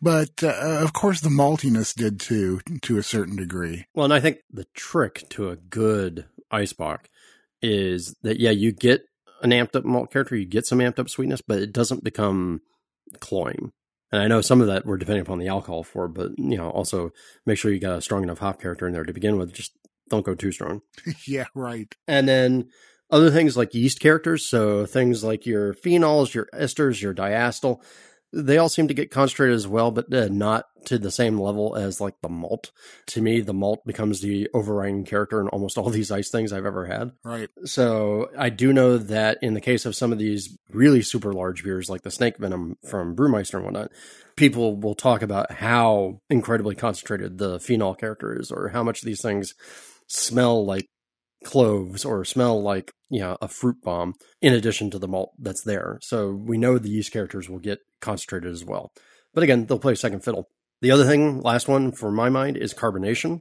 but 0.00 0.44
uh, 0.44 0.80
of 0.80 0.92
course 0.92 1.20
the 1.20 1.28
maltiness 1.28 1.92
did 1.92 2.20
too, 2.20 2.60
to 2.82 2.96
a 2.96 3.02
certain 3.02 3.34
degree. 3.34 3.86
well, 3.94 4.04
and 4.04 4.14
I 4.14 4.20
think 4.20 4.38
the 4.52 4.66
trick 4.74 5.28
to 5.30 5.48
a 5.48 5.56
good 5.56 6.25
ice 6.50 6.72
bock 6.72 7.08
is 7.62 8.14
that 8.22 8.38
yeah, 8.38 8.50
you 8.50 8.72
get 8.72 9.02
an 9.42 9.50
amped 9.50 9.76
up 9.76 9.84
malt 9.84 10.12
character, 10.12 10.36
you 10.36 10.46
get 10.46 10.66
some 10.66 10.78
amped 10.78 10.98
up 10.98 11.08
sweetness, 11.08 11.42
but 11.46 11.58
it 11.58 11.72
doesn't 11.72 12.04
become 12.04 12.60
cloying. 13.20 13.72
And 14.12 14.22
I 14.22 14.28
know 14.28 14.40
some 14.40 14.60
of 14.60 14.68
that 14.68 14.86
we're 14.86 14.98
depending 14.98 15.22
upon 15.22 15.38
the 15.38 15.48
alcohol 15.48 15.82
for, 15.82 16.08
but 16.08 16.38
you 16.38 16.56
know, 16.56 16.70
also 16.70 17.10
make 17.44 17.58
sure 17.58 17.72
you 17.72 17.80
got 17.80 17.98
a 17.98 18.02
strong 18.02 18.22
enough 18.22 18.38
hop 18.38 18.60
character 18.60 18.86
in 18.86 18.92
there 18.92 19.04
to 19.04 19.12
begin 19.12 19.36
with. 19.36 19.52
Just 19.52 19.72
don't 20.08 20.24
go 20.24 20.34
too 20.34 20.52
strong. 20.52 20.82
yeah, 21.26 21.46
right. 21.54 21.92
And 22.06 22.28
then 22.28 22.68
other 23.10 23.30
things 23.30 23.56
like 23.56 23.74
yeast 23.74 24.00
characters, 24.00 24.48
so 24.48 24.86
things 24.86 25.24
like 25.24 25.46
your 25.46 25.74
phenols, 25.74 26.34
your 26.34 26.48
esters, 26.54 27.00
your 27.00 27.14
diacetyl, 27.14 27.80
they 28.32 28.58
all 28.58 28.68
seem 28.68 28.88
to 28.88 28.94
get 28.94 29.10
concentrated 29.10 29.54
as 29.54 29.68
well, 29.68 29.90
but 29.90 30.12
uh, 30.12 30.28
not 30.28 30.66
to 30.86 30.98
the 30.98 31.10
same 31.10 31.38
level 31.38 31.74
as 31.74 32.00
like 32.00 32.14
the 32.22 32.28
malt. 32.28 32.70
To 33.08 33.20
me, 33.20 33.40
the 33.40 33.54
malt 33.54 33.84
becomes 33.86 34.20
the 34.20 34.48
overriding 34.54 35.04
character 35.04 35.40
in 35.40 35.48
almost 35.48 35.78
all 35.78 35.90
these 35.90 36.10
ice 36.10 36.30
things 36.30 36.52
I've 36.52 36.66
ever 36.66 36.86
had. 36.86 37.12
Right. 37.24 37.48
So 37.64 38.30
I 38.38 38.50
do 38.50 38.72
know 38.72 38.98
that 38.98 39.38
in 39.42 39.54
the 39.54 39.60
case 39.60 39.86
of 39.86 39.96
some 39.96 40.12
of 40.12 40.18
these 40.18 40.56
really 40.70 41.02
super 41.02 41.32
large 41.32 41.64
beers, 41.64 41.88
like 41.88 42.02
the 42.02 42.10
Snake 42.10 42.38
Venom 42.38 42.76
from 42.88 43.16
Brewmeister 43.16 43.54
and 43.54 43.64
whatnot, 43.64 43.90
people 44.36 44.76
will 44.76 44.94
talk 44.94 45.22
about 45.22 45.50
how 45.52 46.20
incredibly 46.28 46.74
concentrated 46.74 47.38
the 47.38 47.58
phenol 47.58 47.94
character 47.94 48.38
is, 48.38 48.50
or 48.50 48.68
how 48.68 48.82
much 48.82 49.02
these 49.02 49.22
things 49.22 49.54
smell 50.08 50.64
like 50.64 50.88
cloves 51.44 52.04
or 52.04 52.24
smell 52.24 52.60
like 52.60 52.92
you 53.08 53.20
know 53.20 53.36
a 53.40 53.48
fruit 53.48 53.76
bomb 53.82 54.14
in 54.40 54.52
addition 54.52 54.90
to 54.90 54.98
the 54.98 55.08
malt 55.08 55.32
that's 55.38 55.62
there. 55.62 55.98
So 56.02 56.30
we 56.30 56.58
know 56.58 56.78
the 56.78 56.90
yeast 56.90 57.12
characters 57.12 57.48
will 57.48 57.58
get 57.58 57.80
concentrated 58.00 58.50
as 58.50 58.64
well. 58.64 58.92
But 59.34 59.44
again 59.44 59.66
they'll 59.66 59.78
play 59.78 59.94
second 59.94 60.24
fiddle. 60.24 60.48
The 60.80 60.90
other 60.90 61.04
thing 61.04 61.40
last 61.40 61.68
one 61.68 61.92
for 61.92 62.10
my 62.10 62.28
mind 62.28 62.56
is 62.56 62.74
carbonation. 62.74 63.40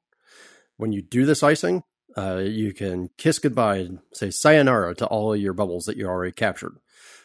When 0.77 0.91
you 0.91 1.01
do 1.01 1.25
this 1.25 1.43
icing 1.43 1.83
uh, 2.17 2.37
you 2.45 2.73
can 2.73 3.09
kiss 3.17 3.39
goodbye 3.39 3.77
and 3.77 3.99
say 4.13 4.29
sayonara 4.29 4.95
to 4.95 5.05
all 5.07 5.35
your 5.35 5.53
bubbles 5.53 5.85
that 5.85 5.97
you 5.97 6.07
already 6.07 6.31
captured. 6.31 6.77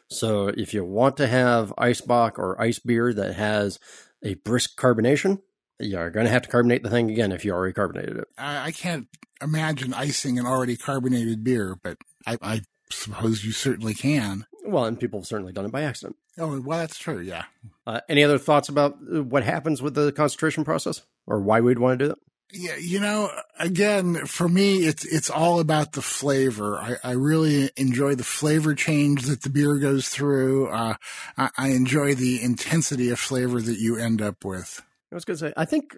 So 0.09 0.49
if 0.49 0.75
you 0.75 0.85
want 0.85 1.17
to 1.19 1.29
have 1.29 1.73
ice 1.79 2.01
bock 2.01 2.39
or 2.39 2.61
ice 2.61 2.81
beer 2.81 3.13
that 3.15 3.35
has 3.35 3.79
a 4.25 4.35
brisk 4.35 4.79
carbonation 4.79 5.41
you're 5.81 6.11
going 6.11 6.27
to 6.27 6.33
have 6.33 6.43
to 6.43 6.49
carbonate 6.49 6.83
the 6.83 6.91
thing 6.91 7.11
again 7.11 7.33
if 7.33 7.45
you 7.45 7.53
already 7.53 7.73
carbonated 7.73 8.17
it 8.17 8.29
I, 8.39 8.67
I 8.67 8.71
can't 8.73 9.09
imagine 9.43 9.95
icing 9.95 10.39
an 10.39 10.47
already 10.47 10.77
carbonated 10.77 11.43
beer, 11.43 11.77
but 11.83 11.97
I, 12.27 12.39
I 12.43 12.61
suppose 12.91 13.45
you 13.45 13.53
certainly 13.53 13.95
can. 13.95 14.47
well 14.65 14.85
and 14.85 14.99
people 15.01 15.21
have 15.21 15.27
certainly 15.27 15.53
done 15.53 15.65
it 15.65 15.73
by 15.73 15.83
accident 15.83 16.17
Oh, 16.39 16.59
well, 16.61 16.79
that's 16.79 16.97
true. 16.97 17.21
Yeah. 17.21 17.45
Uh, 17.87 18.01
any 18.09 18.25
other 18.25 18.39
thoughts 18.39 18.71
about 18.71 18.97
uh, 19.13 19.23
what 19.23 19.43
happens 19.43 19.83
with 19.83 19.95
the 19.95 20.11
concentration 20.13 20.65
process 20.65 21.03
or 21.27 21.41
why 21.41 21.61
we'd 21.61 21.79
want 21.79 21.99
to 21.99 22.05
do 22.05 22.09
that? 22.09 22.19
Yeah, 22.53 22.77
you 22.77 22.99
know, 22.99 23.31
again, 23.59 24.27
for 24.27 24.49
me, 24.49 24.79
it's 24.79 25.05
it's 25.05 25.29
all 25.29 25.61
about 25.61 25.93
the 25.93 26.03
flavor. 26.03 26.79
I, 26.79 26.97
I 27.05 27.13
really 27.13 27.71
enjoy 27.77 28.15
the 28.15 28.25
flavor 28.25 28.75
change 28.75 29.25
that 29.27 29.43
the 29.43 29.51
beer 29.51 29.77
goes 29.77 30.09
through. 30.09 30.69
Uh, 30.69 30.95
I, 31.37 31.51
I 31.59 31.69
enjoy 31.69 32.15
the 32.15 32.43
intensity 32.43 33.11
of 33.11 33.21
flavor 33.21 33.61
that 33.61 33.79
you 33.79 33.97
end 33.97 34.23
up 34.23 34.45
with. 34.45 34.83
I 35.13 35.15
was 35.15 35.25
going 35.25 35.37
to 35.39 35.47
say, 35.47 35.53
I 35.57 35.65
think 35.65 35.97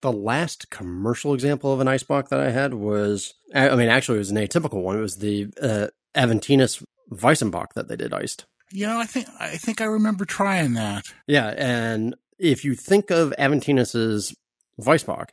the 0.00 0.12
last 0.12 0.70
commercial 0.70 1.34
example 1.34 1.72
of 1.72 1.80
an 1.80 1.88
ice 1.88 2.02
bock 2.02 2.28
that 2.28 2.40
I 2.40 2.50
had 2.50 2.74
was, 2.74 3.34
I 3.54 3.74
mean, 3.74 3.88
actually, 3.88 4.16
it 4.16 4.20
was 4.20 4.30
an 4.30 4.36
atypical 4.36 4.82
one. 4.82 4.96
It 4.96 5.02
was 5.02 5.16
the 5.16 5.48
uh, 5.60 5.88
Aventinus 6.14 6.84
Weizenbock 7.10 7.74
that 7.74 7.88
they 7.88 7.96
did 7.96 8.12
iced. 8.12 8.46
You 8.70 8.86
know, 8.86 8.98
I 8.98 9.04
think 9.04 9.26
I 9.38 9.56
think 9.58 9.80
I 9.80 9.84
remember 9.84 10.24
trying 10.24 10.74
that. 10.74 11.04
Yeah, 11.26 11.48
and 11.48 12.14
if 12.38 12.64
you 12.64 12.74
think 12.74 13.10
of 13.10 13.34
Aventinus's 13.38 14.34
Weissbach, 14.80 15.28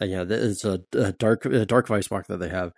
uh, 0.00 0.04
yeah, 0.06 0.24
it's 0.26 0.64
a, 0.64 0.80
a 0.94 1.12
dark 1.12 1.44
a 1.44 1.66
dark 1.66 1.88
Weissbach 1.88 2.26
that 2.26 2.38
they 2.38 2.48
have. 2.48 2.72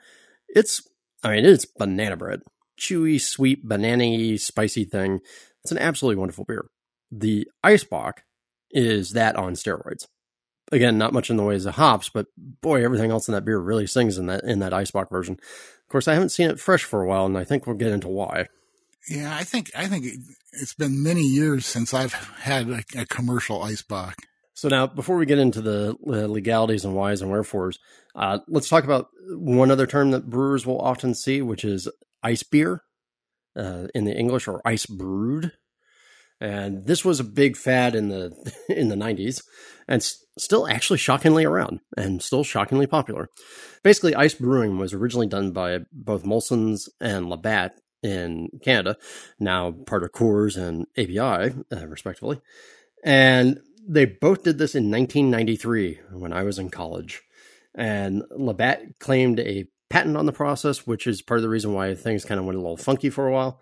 It's, 0.49 0.83
I 1.23 1.37
mean, 1.37 1.45
it's 1.45 1.67
banana 1.67 2.17
bread, 2.17 2.41
chewy, 2.81 3.21
sweet, 3.21 3.69
banana 3.69 4.39
spicy 4.39 4.85
thing. 4.85 5.21
It's 5.63 5.73
an 5.73 5.79
absolutely 5.79 6.19
wonderful 6.19 6.45
beer. 6.45 6.67
The 7.13 7.47
Eisbock 7.65 8.19
is 8.77 9.13
that 9.13 9.37
on 9.37 9.55
steroids. 9.55 10.07
Again, 10.71 10.99
not 10.99 11.13
much 11.13 11.31
in 11.31 11.37
the 11.37 11.45
ways 11.45 11.65
of 11.65 11.77
hops, 11.77 12.09
but 12.09 12.27
boy, 12.37 12.85
everything 12.85 13.11
else 13.11 13.27
in 13.27 13.33
that 13.33 13.45
beer 13.45 13.59
really 13.59 13.87
sings 13.87 14.19
in 14.19 14.27
that 14.27 14.45
in 14.45 14.59
that 14.59 14.73
Eisbock 14.73 15.11
version. 15.11 15.35
Of 15.35 15.89
course, 15.89 16.07
I 16.07 16.15
haven't 16.15 16.29
seen 16.31 16.51
it 16.51 16.61
fresh 16.61 16.85
for 16.85 17.03
a 17.03 17.07
while, 17.07 17.25
and 17.25 17.39
I 17.39 17.45
think 17.45 17.67
we'll 17.67 17.77
get 17.77 17.93
into 17.93 18.09
why. 18.09 18.49
Yeah, 19.09 19.35
I 19.35 19.45
think 19.45 19.71
I 19.77 19.87
think 19.87 20.07
it's 20.53 20.75
been 20.75 21.03
many 21.03 21.23
years 21.23 21.67
since 21.67 21.95
I've 21.95 22.13
had 22.13 22.69
a, 22.69 22.83
a 22.97 23.07
commercial 23.07 23.63
ice 23.63 23.83
bock. 23.83 24.17
So 24.55 24.69
now, 24.69 24.87
before 24.87 25.17
we 25.17 25.27
get 25.27 25.39
into 25.39 25.61
the 25.61 25.97
legalities 26.03 26.85
and 26.85 26.95
whys 26.95 27.23
and 27.23 27.31
wherefores, 27.31 27.79
uh, 28.15 28.39
let's 28.49 28.69
talk 28.69 28.85
about 28.85 29.09
one 29.29 29.71
other 29.71 29.87
term 29.87 30.11
that 30.11 30.31
brewers 30.31 30.67
will 30.67 30.81
often 30.81 31.15
see, 31.15 31.43
which 31.43 31.65
is 31.65 31.89
ice 32.23 32.43
beer 32.43 32.83
uh, 33.55 33.87
in 33.95 34.05
the 34.05 34.17
English 34.17 34.49
or 34.49 34.63
ice 34.65 34.87
brewed. 34.87 35.53
And 36.41 36.87
this 36.87 37.05
was 37.05 37.21
a 37.21 37.25
big 37.25 37.57
fad 37.57 37.95
in 37.95 38.09
the 38.09 38.33
in 38.69 38.89
the 38.89 38.97
90s 38.97 39.43
and 39.89 40.03
s- 40.03 40.25
still 40.39 40.69
actually 40.69 40.99
shockingly 40.99 41.45
around 41.45 41.81
and 41.97 42.23
still 42.23 42.45
shockingly 42.45 42.87
popular. 42.87 43.29
Basically, 43.83 44.15
ice 44.15 44.35
brewing 44.35 44.79
was 44.79 44.93
originally 44.93 45.27
done 45.27 45.53
by 45.53 45.81
both 45.93 46.25
Molson's 46.25 46.89
and 47.01 47.31
Labatt 47.31 47.73
in 48.03 48.49
Canada, 48.63 48.97
now 49.41 49.73
part 49.73 50.05
of 50.05 50.13
Coors 50.13 50.57
and 50.57 50.87
ABI, 50.99 51.55
uh, 51.73 51.87
respectively. 51.89 52.41
And 53.03 53.61
they 53.89 54.05
both 54.05 54.43
did 54.43 54.59
this 54.59 54.75
in 54.75 54.91
1993 54.91 56.01
when 56.13 56.33
I 56.33 56.43
was 56.43 56.59
in 56.59 56.71
college. 56.71 57.23
And 57.75 58.23
Labatt 58.31 58.99
claimed 58.99 59.41
a 59.41 59.67
patent 59.91 60.17
on 60.17 60.27
the 60.27 60.33
process, 60.33 60.87
which 60.87 61.07
is 61.07 61.23
part 61.23 61.39
of 61.39 61.43
the 61.43 61.49
reason 61.49 61.73
why 61.73 61.95
things 61.95 62.25
kind 62.25 62.41
of 62.41 62.47
went 62.47 62.57
a 62.57 62.61
little 62.61 62.77
funky 62.77 63.11
for 63.11 63.29
a 63.29 63.33
while. 63.33 63.61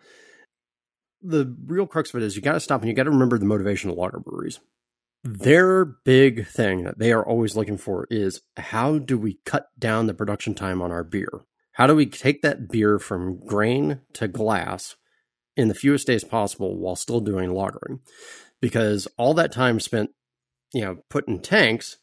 The 1.27 1.57
real 1.65 1.87
crux 1.87 2.13
of 2.13 2.23
it 2.23 2.27
is 2.27 2.37
you 2.37 2.43
got 2.43 2.53
to 2.53 2.61
stop 2.61 2.83
and 2.83 2.89
you 2.89 2.95
got 2.95 3.05
to 3.05 3.11
remember 3.11 3.39
the 3.39 3.47
motivation 3.47 3.89
of 3.89 3.97
lager 3.97 4.21
breweries. 4.21 4.61
Their 5.23 5.87
big 5.87 6.47
thing 6.47 6.85
that 6.85 6.99
they 6.99 7.11
are 7.11 7.25
always 7.25 7.57
looking 7.57 7.79
for 7.79 8.07
is 8.11 8.43
how 8.59 8.99
do 8.99 9.17
we 9.17 9.39
cut 9.47 9.69
down 9.79 10.07
the 10.07 10.13
production 10.13 10.55
time 10.55 10.83
on 10.83 10.93
our 10.93 11.03
beer? 11.03 11.47
How 11.73 11.87
do 11.87 11.97
we 11.97 12.05
take 12.05 12.43
that 12.43 12.69
beer 12.69 12.99
from 12.99 13.41
grain 13.41 14.03
to 14.13 14.29
glass 14.29 14.97
in 15.57 15.69
the 15.69 15.75
fewest 15.75 16.07
days 16.07 16.25
possible 16.25 16.77
while 16.77 16.95
still 16.95 17.21
doing 17.21 17.51
lagering? 17.51 18.01
Because 18.61 19.09
all 19.17 19.33
that 19.33 19.51
time 19.51 19.81
spent, 19.81 20.11
you 20.75 20.83
know, 20.83 20.99
put 21.09 21.27
in 21.27 21.41
tanks 21.41 21.97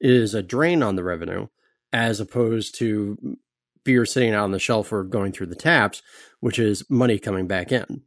is 0.00 0.34
a 0.34 0.42
drain 0.42 0.82
on 0.82 0.96
the 0.96 1.04
revenue 1.04 1.48
as 1.92 2.20
opposed 2.20 2.74
to 2.76 3.36
beer 3.84 4.06
sitting 4.06 4.32
out 4.32 4.44
on 4.44 4.52
the 4.52 4.58
shelf 4.58 4.90
or 4.92 5.04
going 5.04 5.32
through 5.32 5.46
the 5.46 5.54
taps, 5.54 6.00
which 6.40 6.58
is 6.58 6.88
money 6.88 7.18
coming 7.18 7.46
back 7.46 7.70
in 7.70 8.02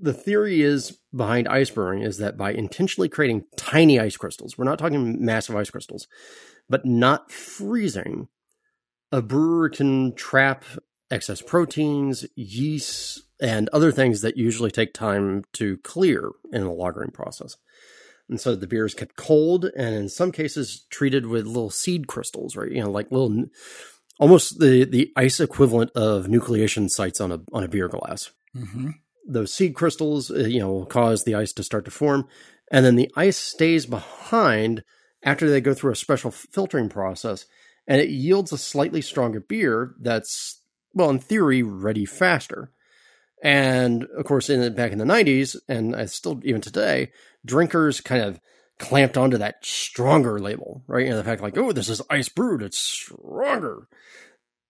the 0.00 0.14
theory 0.14 0.62
is 0.62 0.98
behind 1.14 1.48
ice 1.48 1.70
brewing 1.70 2.02
is 2.02 2.18
that 2.18 2.36
by 2.36 2.52
intentionally 2.52 3.08
creating 3.08 3.44
tiny 3.56 4.00
ice 4.00 4.16
crystals, 4.16 4.56
we're 4.56 4.64
not 4.64 4.78
talking 4.78 5.24
massive 5.24 5.56
ice 5.56 5.70
crystals, 5.70 6.08
but 6.68 6.86
not 6.86 7.30
freezing, 7.30 8.28
a 9.12 9.20
brewer 9.20 9.68
can 9.68 10.14
trap 10.14 10.64
excess 11.10 11.42
proteins, 11.42 12.24
yeast, 12.36 13.22
and 13.40 13.68
other 13.70 13.90
things 13.90 14.20
that 14.20 14.36
usually 14.36 14.70
take 14.70 14.94
time 14.94 15.44
to 15.54 15.76
clear 15.78 16.30
in 16.52 16.64
the 16.64 16.70
lagering 16.70 17.12
process. 17.12 17.56
And 18.28 18.40
so 18.40 18.54
the 18.54 18.68
beer 18.68 18.86
is 18.86 18.94
kept 18.94 19.16
cold 19.16 19.64
and 19.76 19.94
in 19.94 20.08
some 20.08 20.30
cases 20.30 20.86
treated 20.90 21.26
with 21.26 21.46
little 21.46 21.70
seed 21.70 22.06
crystals, 22.06 22.54
right? 22.54 22.70
You 22.70 22.84
know, 22.84 22.90
like 22.90 23.10
little 23.10 23.46
almost 24.20 24.60
the 24.60 24.84
the 24.84 25.10
ice 25.16 25.40
equivalent 25.40 25.90
of 25.96 26.26
nucleation 26.26 26.88
sites 26.88 27.20
on 27.20 27.32
a 27.32 27.40
on 27.52 27.64
a 27.64 27.68
beer 27.68 27.88
glass. 27.88 28.30
Mm-hmm 28.56 28.90
those 29.30 29.52
seed 29.52 29.74
crystals, 29.74 30.30
uh, 30.30 30.40
you 30.40 30.60
know, 30.60 30.84
cause 30.84 31.24
the 31.24 31.34
ice 31.34 31.52
to 31.54 31.62
start 31.62 31.84
to 31.84 31.90
form. 31.90 32.26
And 32.70 32.84
then 32.84 32.96
the 32.96 33.10
ice 33.16 33.36
stays 33.36 33.86
behind 33.86 34.84
after 35.22 35.50
they 35.50 35.60
go 35.60 35.74
through 35.74 35.92
a 35.92 35.96
special 35.96 36.30
filtering 36.30 36.88
process 36.88 37.46
and 37.86 38.00
it 38.00 38.10
yields 38.10 38.52
a 38.52 38.58
slightly 38.58 39.00
stronger 39.00 39.40
beer 39.40 39.94
that's, 40.00 40.60
well, 40.94 41.10
in 41.10 41.18
theory, 41.18 41.62
ready 41.62 42.04
faster. 42.04 42.70
And 43.42 44.04
of 44.16 44.24
course, 44.24 44.50
in 44.50 44.74
back 44.74 44.92
in 44.92 44.98
the 44.98 45.04
90s, 45.04 45.56
and 45.68 45.96
I 45.96 46.06
still 46.06 46.40
even 46.44 46.60
today, 46.60 47.10
drinkers 47.44 48.00
kind 48.00 48.22
of 48.22 48.40
clamped 48.78 49.16
onto 49.16 49.38
that 49.38 49.64
stronger 49.64 50.38
label, 50.38 50.82
right? 50.86 51.06
And 51.06 51.16
the 51.16 51.24
fact 51.24 51.42
like, 51.42 51.56
oh, 51.56 51.72
this 51.72 51.88
is 51.88 52.02
ice 52.10 52.28
brewed, 52.28 52.62
it's 52.62 52.78
stronger. 52.78 53.88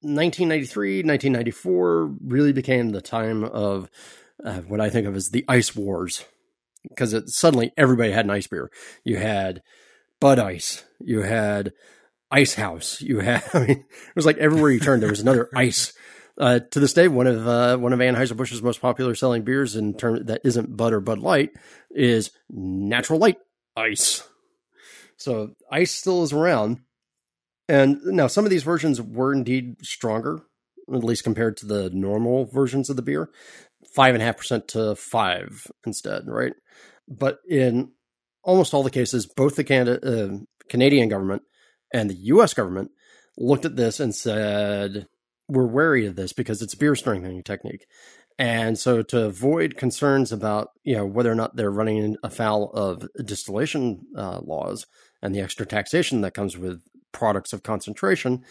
1993, 0.02 1.02
1994 1.02 2.06
really 2.24 2.52
became 2.52 2.90
the 2.90 3.02
time 3.02 3.44
of 3.44 3.90
uh, 4.44 4.60
what 4.60 4.80
I 4.80 4.90
think 4.90 5.06
of 5.06 5.16
as 5.16 5.30
the 5.30 5.44
ice 5.48 5.74
wars 5.74 6.24
because 6.88 7.34
suddenly 7.34 7.72
everybody 7.76 8.12
had 8.12 8.24
an 8.24 8.30
ice 8.30 8.46
beer. 8.46 8.70
You 9.04 9.16
had 9.16 9.62
Bud 10.20 10.38
Ice, 10.38 10.84
you 10.98 11.22
had 11.22 11.72
Ice 12.30 12.54
House, 12.54 13.00
you 13.00 13.20
had 13.20 13.42
I 13.54 13.58
mean 13.60 13.70
it 13.70 14.16
was 14.16 14.26
like 14.26 14.38
everywhere 14.38 14.70
you 14.70 14.80
turned 14.80 15.02
there 15.02 15.10
was 15.10 15.20
another 15.20 15.48
ice. 15.54 15.92
Uh, 16.38 16.60
to 16.70 16.80
this 16.80 16.94
day, 16.94 17.06
one 17.06 17.26
of 17.26 17.46
uh, 17.46 17.76
one 17.76 17.92
of 17.92 17.98
Anheuser 17.98 18.36
Busch's 18.36 18.62
most 18.62 18.80
popular 18.80 19.14
selling 19.14 19.42
beers 19.42 19.76
in 19.76 19.94
term 19.94 20.24
that 20.26 20.40
isn't 20.44 20.76
Bud 20.76 20.92
or 20.92 21.00
Bud 21.00 21.18
Light 21.18 21.50
is 21.90 22.30
Natural 22.48 23.18
Light 23.18 23.36
Ice. 23.76 24.26
So 25.16 25.50
ice 25.70 25.90
still 25.90 26.22
is 26.22 26.32
around, 26.32 26.78
and 27.68 27.98
now 28.04 28.26
some 28.26 28.46
of 28.46 28.50
these 28.50 28.62
versions 28.62 29.02
were 29.02 29.34
indeed 29.34 29.76
stronger, 29.82 30.40
at 30.90 31.04
least 31.04 31.24
compared 31.24 31.58
to 31.58 31.66
the 31.66 31.90
normal 31.90 32.46
versions 32.46 32.88
of 32.88 32.96
the 32.96 33.02
beer 33.02 33.28
five 33.94 34.14
and 34.14 34.22
a 34.22 34.26
half 34.26 34.36
percent 34.36 34.68
to 34.68 34.94
five 34.94 35.66
instead, 35.84 36.26
right? 36.26 36.54
But 37.08 37.40
in 37.48 37.92
almost 38.42 38.72
all 38.72 38.82
the 38.82 38.90
cases, 38.90 39.26
both 39.26 39.56
the 39.56 39.64
Canada, 39.64 40.00
uh, 40.02 40.38
Canadian 40.68 41.08
government 41.08 41.42
and 41.92 42.08
the 42.08 42.14
U.S. 42.14 42.54
government 42.54 42.90
looked 43.36 43.64
at 43.64 43.76
this 43.76 44.00
and 44.00 44.14
said, 44.14 45.06
"We're 45.48 45.66
wary 45.66 46.06
of 46.06 46.16
this 46.16 46.32
because 46.32 46.62
it's 46.62 46.74
a 46.74 46.78
beer 46.78 46.94
strengthening 46.94 47.42
technique." 47.42 47.86
And 48.38 48.78
so, 48.78 49.02
to 49.02 49.26
avoid 49.26 49.76
concerns 49.76 50.32
about 50.32 50.68
you 50.84 50.96
know 50.96 51.06
whether 51.06 51.30
or 51.30 51.34
not 51.34 51.56
they're 51.56 51.70
running 51.70 52.16
afoul 52.22 52.70
of 52.72 53.06
distillation 53.24 54.06
uh, 54.16 54.40
laws 54.40 54.86
and 55.22 55.34
the 55.34 55.40
extra 55.40 55.66
taxation 55.66 56.22
that 56.22 56.34
comes 56.34 56.56
with 56.56 56.82
products 57.12 57.52
of 57.52 57.62
concentration, 57.62 58.44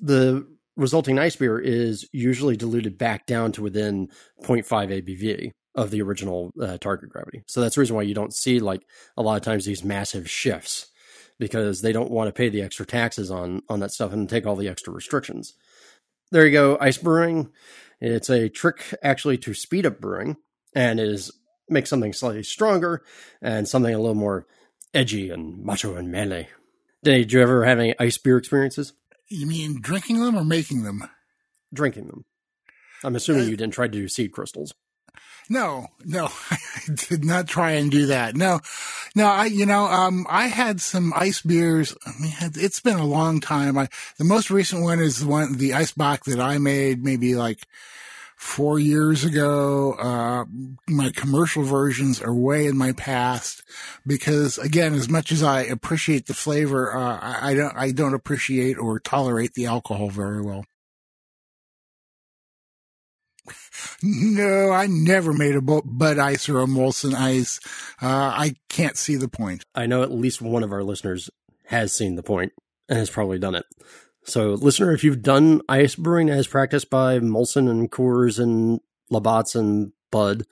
the 0.00 0.46
resulting 0.78 1.18
ice 1.18 1.36
beer 1.36 1.58
is 1.58 2.08
usually 2.12 2.56
diluted 2.56 2.96
back 2.96 3.26
down 3.26 3.52
to 3.52 3.62
within 3.62 4.08
0.5 4.44 4.64
ABV 4.64 5.50
of 5.74 5.90
the 5.90 6.00
original 6.00 6.52
uh, 6.62 6.78
target 6.78 7.10
gravity. 7.10 7.42
So 7.46 7.60
that's 7.60 7.74
the 7.74 7.80
reason 7.80 7.96
why 7.96 8.02
you 8.02 8.14
don't 8.14 8.32
see 8.32 8.60
like 8.60 8.82
a 9.16 9.22
lot 9.22 9.36
of 9.36 9.42
times 9.42 9.64
these 9.64 9.84
massive 9.84 10.30
shifts 10.30 10.86
because 11.38 11.82
they 11.82 11.92
don't 11.92 12.10
want 12.10 12.28
to 12.28 12.32
pay 12.32 12.48
the 12.48 12.62
extra 12.62 12.86
taxes 12.86 13.30
on 13.30 13.62
on 13.68 13.80
that 13.80 13.92
stuff 13.92 14.12
and 14.12 14.28
take 14.28 14.46
all 14.46 14.56
the 14.56 14.68
extra 14.68 14.92
restrictions. 14.92 15.54
There 16.30 16.46
you 16.46 16.52
go, 16.52 16.78
ice 16.80 16.98
brewing. 16.98 17.50
It's 18.00 18.30
a 18.30 18.48
trick 18.48 18.94
actually 19.02 19.38
to 19.38 19.54
speed 19.54 19.84
up 19.84 20.00
brewing 20.00 20.36
and 20.74 21.00
is 21.00 21.32
make 21.68 21.86
something 21.86 22.12
slightly 22.12 22.44
stronger 22.44 23.02
and 23.42 23.68
something 23.68 23.94
a 23.94 23.98
little 23.98 24.14
more 24.14 24.46
edgy 24.94 25.30
and 25.30 25.62
macho 25.64 25.96
and 25.96 26.10
manly. 26.10 26.48
Did 27.02 27.32
you 27.32 27.40
ever 27.40 27.64
have 27.64 27.78
any 27.78 27.98
ice 27.98 28.18
beer 28.18 28.38
experiences? 28.38 28.92
You 29.28 29.46
mean 29.46 29.80
drinking 29.80 30.20
them 30.20 30.36
or 30.36 30.44
making 30.44 30.82
them? 30.82 31.04
Drinking 31.72 32.06
them. 32.06 32.24
I'm 33.04 33.16
assuming 33.16 33.44
uh, 33.44 33.46
you 33.46 33.56
didn't 33.56 33.74
try 33.74 33.86
to 33.86 33.92
do 33.92 34.08
seed 34.08 34.32
crystals. 34.32 34.74
No, 35.50 35.88
no, 36.04 36.28
I 36.50 36.58
did 36.94 37.24
not 37.24 37.48
try 37.48 37.72
and 37.72 37.90
do 37.90 38.06
that. 38.06 38.36
No, 38.36 38.60
no, 39.14 39.26
I, 39.26 39.46
you 39.46 39.64
know, 39.64 39.84
um, 39.84 40.26
I 40.28 40.46
had 40.46 40.80
some 40.80 41.12
ice 41.16 41.40
beers. 41.40 41.96
I 42.04 42.12
mean, 42.20 42.32
it's 42.40 42.80
been 42.80 42.98
a 42.98 43.06
long 43.06 43.40
time. 43.40 43.78
I, 43.78 43.88
the 44.18 44.24
most 44.24 44.50
recent 44.50 44.82
one 44.82 45.00
is 45.00 45.20
the 45.20 45.26
one, 45.26 45.56
the 45.56 45.74
ice 45.74 45.92
bock 45.92 46.24
that 46.24 46.40
I 46.40 46.58
made 46.58 47.02
maybe 47.02 47.34
like 47.34 47.66
four 48.38 48.78
years 48.78 49.24
ago. 49.24 49.94
Uh, 49.94 50.44
my 50.86 51.10
commercial 51.10 51.64
versions 51.64 52.22
are 52.22 52.32
way 52.32 52.66
in 52.66 52.78
my 52.78 52.92
past 52.92 53.62
because 54.06 54.58
again, 54.58 54.94
as 54.94 55.08
much 55.08 55.32
as 55.32 55.42
I 55.42 55.62
appreciate 55.62 56.26
the 56.26 56.34
flavor, 56.34 56.96
uh, 56.96 57.18
I, 57.20 57.50
I 57.50 57.54
don't, 57.54 57.76
I 57.76 57.90
don't 57.90 58.14
appreciate 58.14 58.78
or 58.78 59.00
tolerate 59.00 59.54
the 59.54 59.66
alcohol 59.66 60.08
very 60.08 60.40
well. 60.40 60.64
No, 64.02 64.70
I 64.70 64.86
never 64.86 65.32
made 65.32 65.56
a 65.56 65.60
Bud 65.60 66.18
Ice 66.18 66.48
or 66.48 66.60
a 66.60 66.66
Molson 66.66 67.14
Ice. 67.14 67.58
Uh, 68.00 68.06
I 68.06 68.54
can't 68.68 68.96
see 68.96 69.16
the 69.16 69.28
point. 69.28 69.64
I 69.74 69.86
know 69.86 70.02
at 70.02 70.12
least 70.12 70.40
one 70.40 70.62
of 70.62 70.72
our 70.72 70.84
listeners 70.84 71.28
has 71.66 71.92
seen 71.92 72.14
the 72.14 72.22
point 72.22 72.52
and 72.88 72.98
has 72.98 73.10
probably 73.10 73.38
done 73.38 73.56
it. 73.56 73.66
So, 74.28 74.52
listener, 74.52 74.92
if 74.92 75.02
you've 75.02 75.22
done 75.22 75.62
ice 75.70 75.94
brewing 75.94 76.28
as 76.28 76.46
practiced 76.46 76.90
by 76.90 77.18
Molson 77.18 77.68
and 77.70 77.90
Coors 77.90 78.38
and 78.38 78.78
Labatt's 79.10 79.54
and 79.54 79.92
Bud, 80.10 80.44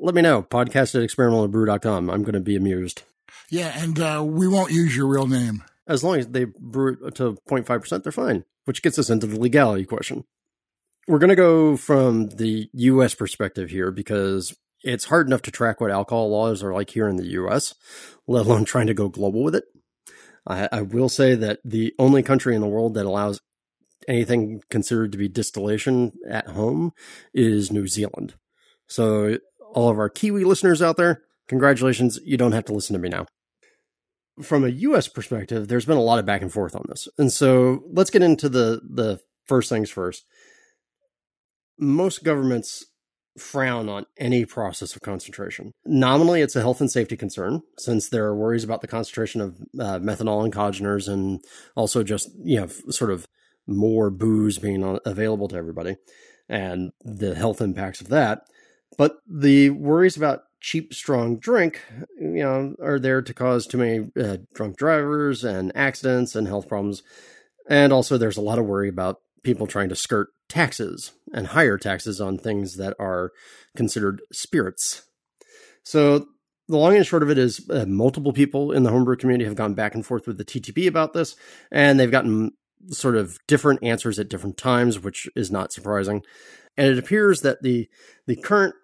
let 0.00 0.16
me 0.16 0.22
know. 0.22 0.42
Podcast 0.42 0.96
at 0.96 1.08
experimentalbrew.com. 1.08 2.10
I'm 2.10 2.22
going 2.22 2.34
to 2.34 2.40
be 2.40 2.56
amused. 2.56 3.04
Yeah, 3.50 3.72
and 3.80 4.00
uh, 4.00 4.24
we 4.26 4.48
won't 4.48 4.72
use 4.72 4.96
your 4.96 5.06
real 5.06 5.28
name. 5.28 5.62
As 5.86 6.02
long 6.02 6.18
as 6.18 6.26
they 6.26 6.44
brew 6.44 6.98
it 7.06 7.14
to 7.14 7.38
0.5%, 7.48 8.02
they're 8.02 8.10
fine, 8.10 8.44
which 8.64 8.82
gets 8.82 8.98
us 8.98 9.10
into 9.10 9.28
the 9.28 9.38
legality 9.38 9.84
question. 9.84 10.24
We're 11.06 11.20
going 11.20 11.30
to 11.30 11.36
go 11.36 11.76
from 11.76 12.30
the 12.30 12.68
U.S. 12.72 13.14
perspective 13.14 13.70
here 13.70 13.92
because 13.92 14.56
it's 14.82 15.04
hard 15.04 15.28
enough 15.28 15.42
to 15.42 15.52
track 15.52 15.80
what 15.80 15.92
alcohol 15.92 16.30
laws 16.30 16.64
are 16.64 16.74
like 16.74 16.90
here 16.90 17.06
in 17.06 17.14
the 17.14 17.26
U.S., 17.26 17.74
let 18.26 18.44
alone 18.44 18.64
trying 18.64 18.88
to 18.88 18.94
go 18.94 19.08
global 19.08 19.44
with 19.44 19.54
it. 19.54 19.66
I, 20.46 20.68
I 20.70 20.82
will 20.82 21.08
say 21.08 21.34
that 21.34 21.60
the 21.64 21.92
only 21.98 22.22
country 22.22 22.54
in 22.54 22.60
the 22.60 22.66
world 22.66 22.94
that 22.94 23.06
allows 23.06 23.40
anything 24.08 24.62
considered 24.70 25.12
to 25.12 25.18
be 25.18 25.28
distillation 25.28 26.12
at 26.28 26.48
home 26.48 26.92
is 27.34 27.72
New 27.72 27.86
Zealand. 27.86 28.34
So, 28.86 29.38
all 29.72 29.88
of 29.90 29.98
our 29.98 30.08
Kiwi 30.08 30.44
listeners 30.44 30.80
out 30.80 30.96
there, 30.96 31.22
congratulations. 31.48 32.18
You 32.24 32.36
don't 32.36 32.52
have 32.52 32.64
to 32.66 32.72
listen 32.72 32.94
to 32.94 33.00
me 33.00 33.08
now. 33.08 33.26
From 34.42 34.64
a 34.64 34.68
US 34.68 35.08
perspective, 35.08 35.68
there's 35.68 35.86
been 35.86 35.96
a 35.96 36.02
lot 36.02 36.18
of 36.18 36.26
back 36.26 36.42
and 36.42 36.52
forth 36.52 36.76
on 36.76 36.84
this. 36.88 37.08
And 37.18 37.32
so, 37.32 37.82
let's 37.92 38.10
get 38.10 38.22
into 38.22 38.48
the, 38.48 38.80
the 38.88 39.20
first 39.44 39.68
things 39.68 39.90
first. 39.90 40.24
Most 41.78 42.22
governments 42.22 42.84
frown 43.38 43.88
on 43.88 44.06
any 44.16 44.44
process 44.44 44.94
of 44.94 45.02
concentration. 45.02 45.72
Nominally, 45.84 46.40
it's 46.40 46.56
a 46.56 46.60
health 46.60 46.80
and 46.80 46.90
safety 46.90 47.16
concern 47.16 47.62
since 47.78 48.08
there 48.08 48.26
are 48.26 48.36
worries 48.36 48.64
about 48.64 48.80
the 48.80 48.88
concentration 48.88 49.40
of 49.40 49.56
uh, 49.78 49.98
methanol 49.98 50.44
and 50.44 50.52
congeners 50.52 51.08
and 51.08 51.44
also 51.74 52.02
just, 52.02 52.30
you 52.42 52.60
know, 52.60 52.66
sort 52.90 53.10
of 53.10 53.26
more 53.66 54.10
booze 54.10 54.58
being 54.58 54.98
available 55.04 55.48
to 55.48 55.56
everybody 55.56 55.96
and 56.48 56.92
the 57.04 57.34
health 57.34 57.60
impacts 57.60 58.00
of 58.00 58.08
that. 58.08 58.42
But 58.96 59.18
the 59.28 59.70
worries 59.70 60.16
about 60.16 60.44
cheap, 60.60 60.94
strong 60.94 61.38
drink, 61.38 61.82
you 62.18 62.42
know, 62.42 62.74
are 62.82 62.98
there 62.98 63.22
to 63.22 63.34
cause 63.34 63.66
too 63.66 63.78
many 63.78 64.10
uh, 64.18 64.38
drunk 64.54 64.76
drivers 64.76 65.44
and 65.44 65.72
accidents 65.74 66.34
and 66.34 66.46
health 66.46 66.68
problems. 66.68 67.02
And 67.68 67.92
also, 67.92 68.16
there's 68.16 68.36
a 68.36 68.42
lot 68.42 68.58
of 68.58 68.64
worry 68.64 68.88
about 68.88 69.20
people 69.42 69.66
trying 69.66 69.88
to 69.90 69.96
skirt 69.96 70.28
taxes 70.48 71.12
and 71.32 71.48
higher 71.48 71.78
taxes 71.78 72.20
on 72.20 72.38
things 72.38 72.76
that 72.76 72.94
are 72.98 73.32
considered 73.76 74.22
spirits. 74.32 75.02
So 75.82 76.26
the 76.68 76.76
long 76.76 76.96
and 76.96 77.06
short 77.06 77.22
of 77.22 77.30
it 77.30 77.38
is 77.38 77.68
uh, 77.70 77.84
multiple 77.86 78.32
people 78.32 78.72
in 78.72 78.82
the 78.82 78.90
homebrew 78.90 79.16
community 79.16 79.44
have 79.44 79.54
gone 79.54 79.74
back 79.74 79.94
and 79.94 80.04
forth 80.04 80.26
with 80.26 80.38
the 80.38 80.44
TTB 80.44 80.88
about 80.88 81.12
this, 81.12 81.36
and 81.70 81.98
they've 81.98 82.10
gotten 82.10 82.52
sort 82.88 83.16
of 83.16 83.38
different 83.46 83.82
answers 83.82 84.18
at 84.18 84.28
different 84.28 84.56
times, 84.56 84.98
which 84.98 85.28
is 85.36 85.50
not 85.50 85.72
surprising. 85.72 86.22
And 86.76 86.88
it 86.88 86.98
appears 86.98 87.42
that 87.42 87.62
the 87.62 87.88
the 88.26 88.36
current 88.36 88.74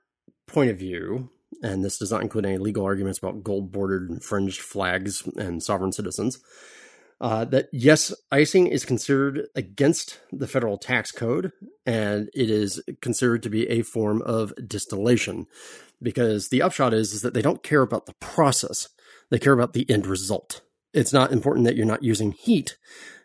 point 0.46 0.70
of 0.70 0.78
view, 0.78 1.30
and 1.62 1.84
this 1.84 1.98
does 1.98 2.10
not 2.10 2.22
include 2.22 2.46
any 2.46 2.58
legal 2.58 2.84
arguments 2.84 3.18
about 3.18 3.42
gold 3.42 3.72
bordered 3.72 4.08
and 4.08 4.22
fringed 4.22 4.60
flags 4.60 5.22
and 5.36 5.62
sovereign 5.62 5.92
citizens, 5.92 6.38
uh, 7.22 7.44
that 7.46 7.68
yes, 7.72 8.12
icing 8.32 8.66
is 8.66 8.84
considered 8.84 9.46
against 9.54 10.18
the 10.32 10.48
federal 10.48 10.76
tax 10.76 11.12
code, 11.12 11.52
and 11.86 12.28
it 12.34 12.50
is 12.50 12.82
considered 13.00 13.44
to 13.44 13.48
be 13.48 13.68
a 13.68 13.82
form 13.82 14.20
of 14.22 14.52
distillation, 14.66 15.46
because 16.02 16.48
the 16.48 16.60
upshot 16.60 16.92
is, 16.92 17.12
is 17.12 17.22
that 17.22 17.32
they 17.32 17.40
don't 17.40 17.62
care 17.62 17.82
about 17.82 18.06
the 18.06 18.14
process; 18.14 18.88
they 19.30 19.38
care 19.38 19.52
about 19.52 19.72
the 19.72 19.88
end 19.88 20.04
result. 20.04 20.62
It's 20.92 21.12
not 21.12 21.32
important 21.32 21.64
that 21.64 21.76
you're 21.76 21.86
not 21.86 22.02
using 22.02 22.32
heat; 22.32 22.76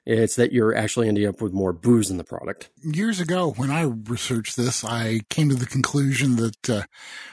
it's 0.08 0.38
that 0.38 0.54
you're 0.54 0.74
actually 0.74 1.10
ending 1.10 1.28
up 1.28 1.42
with 1.42 1.52
more 1.52 1.74
booze 1.74 2.10
in 2.10 2.16
the 2.16 2.24
product. 2.24 2.70
Years 2.82 3.20
ago, 3.20 3.52
when 3.52 3.70
I 3.70 3.82
researched 3.82 4.56
this, 4.56 4.86
I 4.86 5.20
came 5.30 5.50
to 5.50 5.56
the 5.56 5.66
conclusion 5.66 6.38
that 6.38 6.70
uh, 6.70 6.84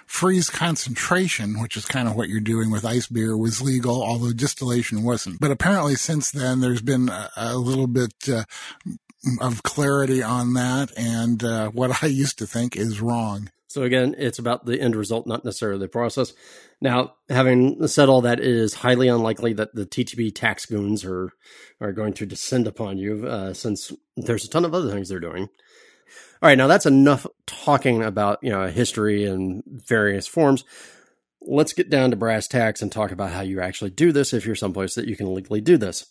freeze 0.06 0.50
concentration, 0.50 1.60
which 1.60 1.76
is 1.76 1.84
kind 1.84 2.08
of 2.08 2.16
what 2.16 2.28
you're 2.28 2.40
doing 2.40 2.72
with 2.72 2.84
ice 2.84 3.06
beer, 3.06 3.36
was 3.36 3.62
legal, 3.62 4.02
although 4.02 4.32
distillation 4.32 5.04
wasn't. 5.04 5.38
But 5.38 5.52
apparently, 5.52 5.94
since 5.94 6.32
then, 6.32 6.60
there's 6.60 6.82
been 6.82 7.08
a, 7.08 7.30
a 7.36 7.56
little 7.56 7.86
bit 7.86 8.12
uh, 8.28 8.42
of 9.40 9.62
clarity 9.62 10.20
on 10.20 10.54
that, 10.54 10.90
and 10.96 11.44
uh, 11.44 11.70
what 11.70 11.96
I 12.02 12.08
used 12.08 12.38
to 12.38 12.46
think 12.46 12.76
is 12.76 13.00
wrong. 13.00 13.50
So 13.74 13.82
again, 13.82 14.14
it's 14.18 14.38
about 14.38 14.66
the 14.66 14.80
end 14.80 14.94
result, 14.94 15.26
not 15.26 15.44
necessarily 15.44 15.80
the 15.80 15.88
process. 15.88 16.32
Now, 16.80 17.14
having 17.28 17.84
said 17.88 18.08
all 18.08 18.20
that, 18.20 18.38
it 18.38 18.46
is 18.46 18.72
highly 18.72 19.08
unlikely 19.08 19.52
that 19.54 19.74
the 19.74 19.84
TTB 19.84 20.32
tax 20.32 20.64
goons 20.64 21.04
are 21.04 21.32
are 21.80 21.90
going 21.90 22.12
to 22.12 22.24
descend 22.24 22.68
upon 22.68 22.98
you, 22.98 23.26
uh, 23.26 23.52
since 23.52 23.90
there's 24.16 24.44
a 24.44 24.48
ton 24.48 24.64
of 24.64 24.74
other 24.74 24.92
things 24.92 25.08
they're 25.08 25.18
doing. 25.18 25.48
All 26.40 26.48
right, 26.48 26.56
now 26.56 26.68
that's 26.68 26.86
enough 26.86 27.26
talking 27.46 28.00
about 28.00 28.38
you 28.42 28.50
know 28.50 28.68
history 28.68 29.24
and 29.24 29.64
various 29.66 30.28
forms. 30.28 30.62
Let's 31.40 31.72
get 31.72 31.90
down 31.90 32.12
to 32.12 32.16
brass 32.16 32.46
tacks 32.46 32.80
and 32.80 32.92
talk 32.92 33.10
about 33.10 33.32
how 33.32 33.40
you 33.40 33.60
actually 33.60 33.90
do 33.90 34.12
this 34.12 34.32
if 34.32 34.46
you're 34.46 34.54
someplace 34.54 34.94
that 34.94 35.08
you 35.08 35.16
can 35.16 35.34
legally 35.34 35.60
do 35.60 35.76
this. 35.76 36.06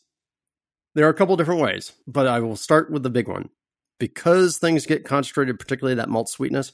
There 0.96 1.08
are 1.08 1.12
a 1.12 1.14
couple 1.14 1.38
different 1.38 1.62
ways, 1.62 1.94
but 2.08 2.28
I 2.28 2.42
will 2.42 2.58
start 2.58 2.92
with 2.92 3.04
the 3.04 3.10
big 3.10 3.30
one. 3.30 3.52
Because 4.00 4.58
things 4.58 4.86
get 4.86 5.06
concentrated, 5.06 5.60
particularly 5.60 5.96
that 5.96 6.10
malt 6.10 6.28
sweetness, 6.28 6.74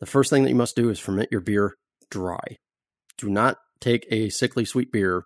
the 0.00 0.06
first 0.06 0.30
thing 0.30 0.42
that 0.42 0.50
you 0.50 0.56
must 0.56 0.76
do 0.76 0.90
is 0.90 0.98
ferment 0.98 1.32
your 1.32 1.40
beer 1.40 1.76
dry. 2.10 2.58
Do 3.18 3.28
not 3.28 3.58
take 3.80 4.06
a 4.10 4.28
sickly 4.28 4.64
sweet 4.64 4.92
beer 4.92 5.24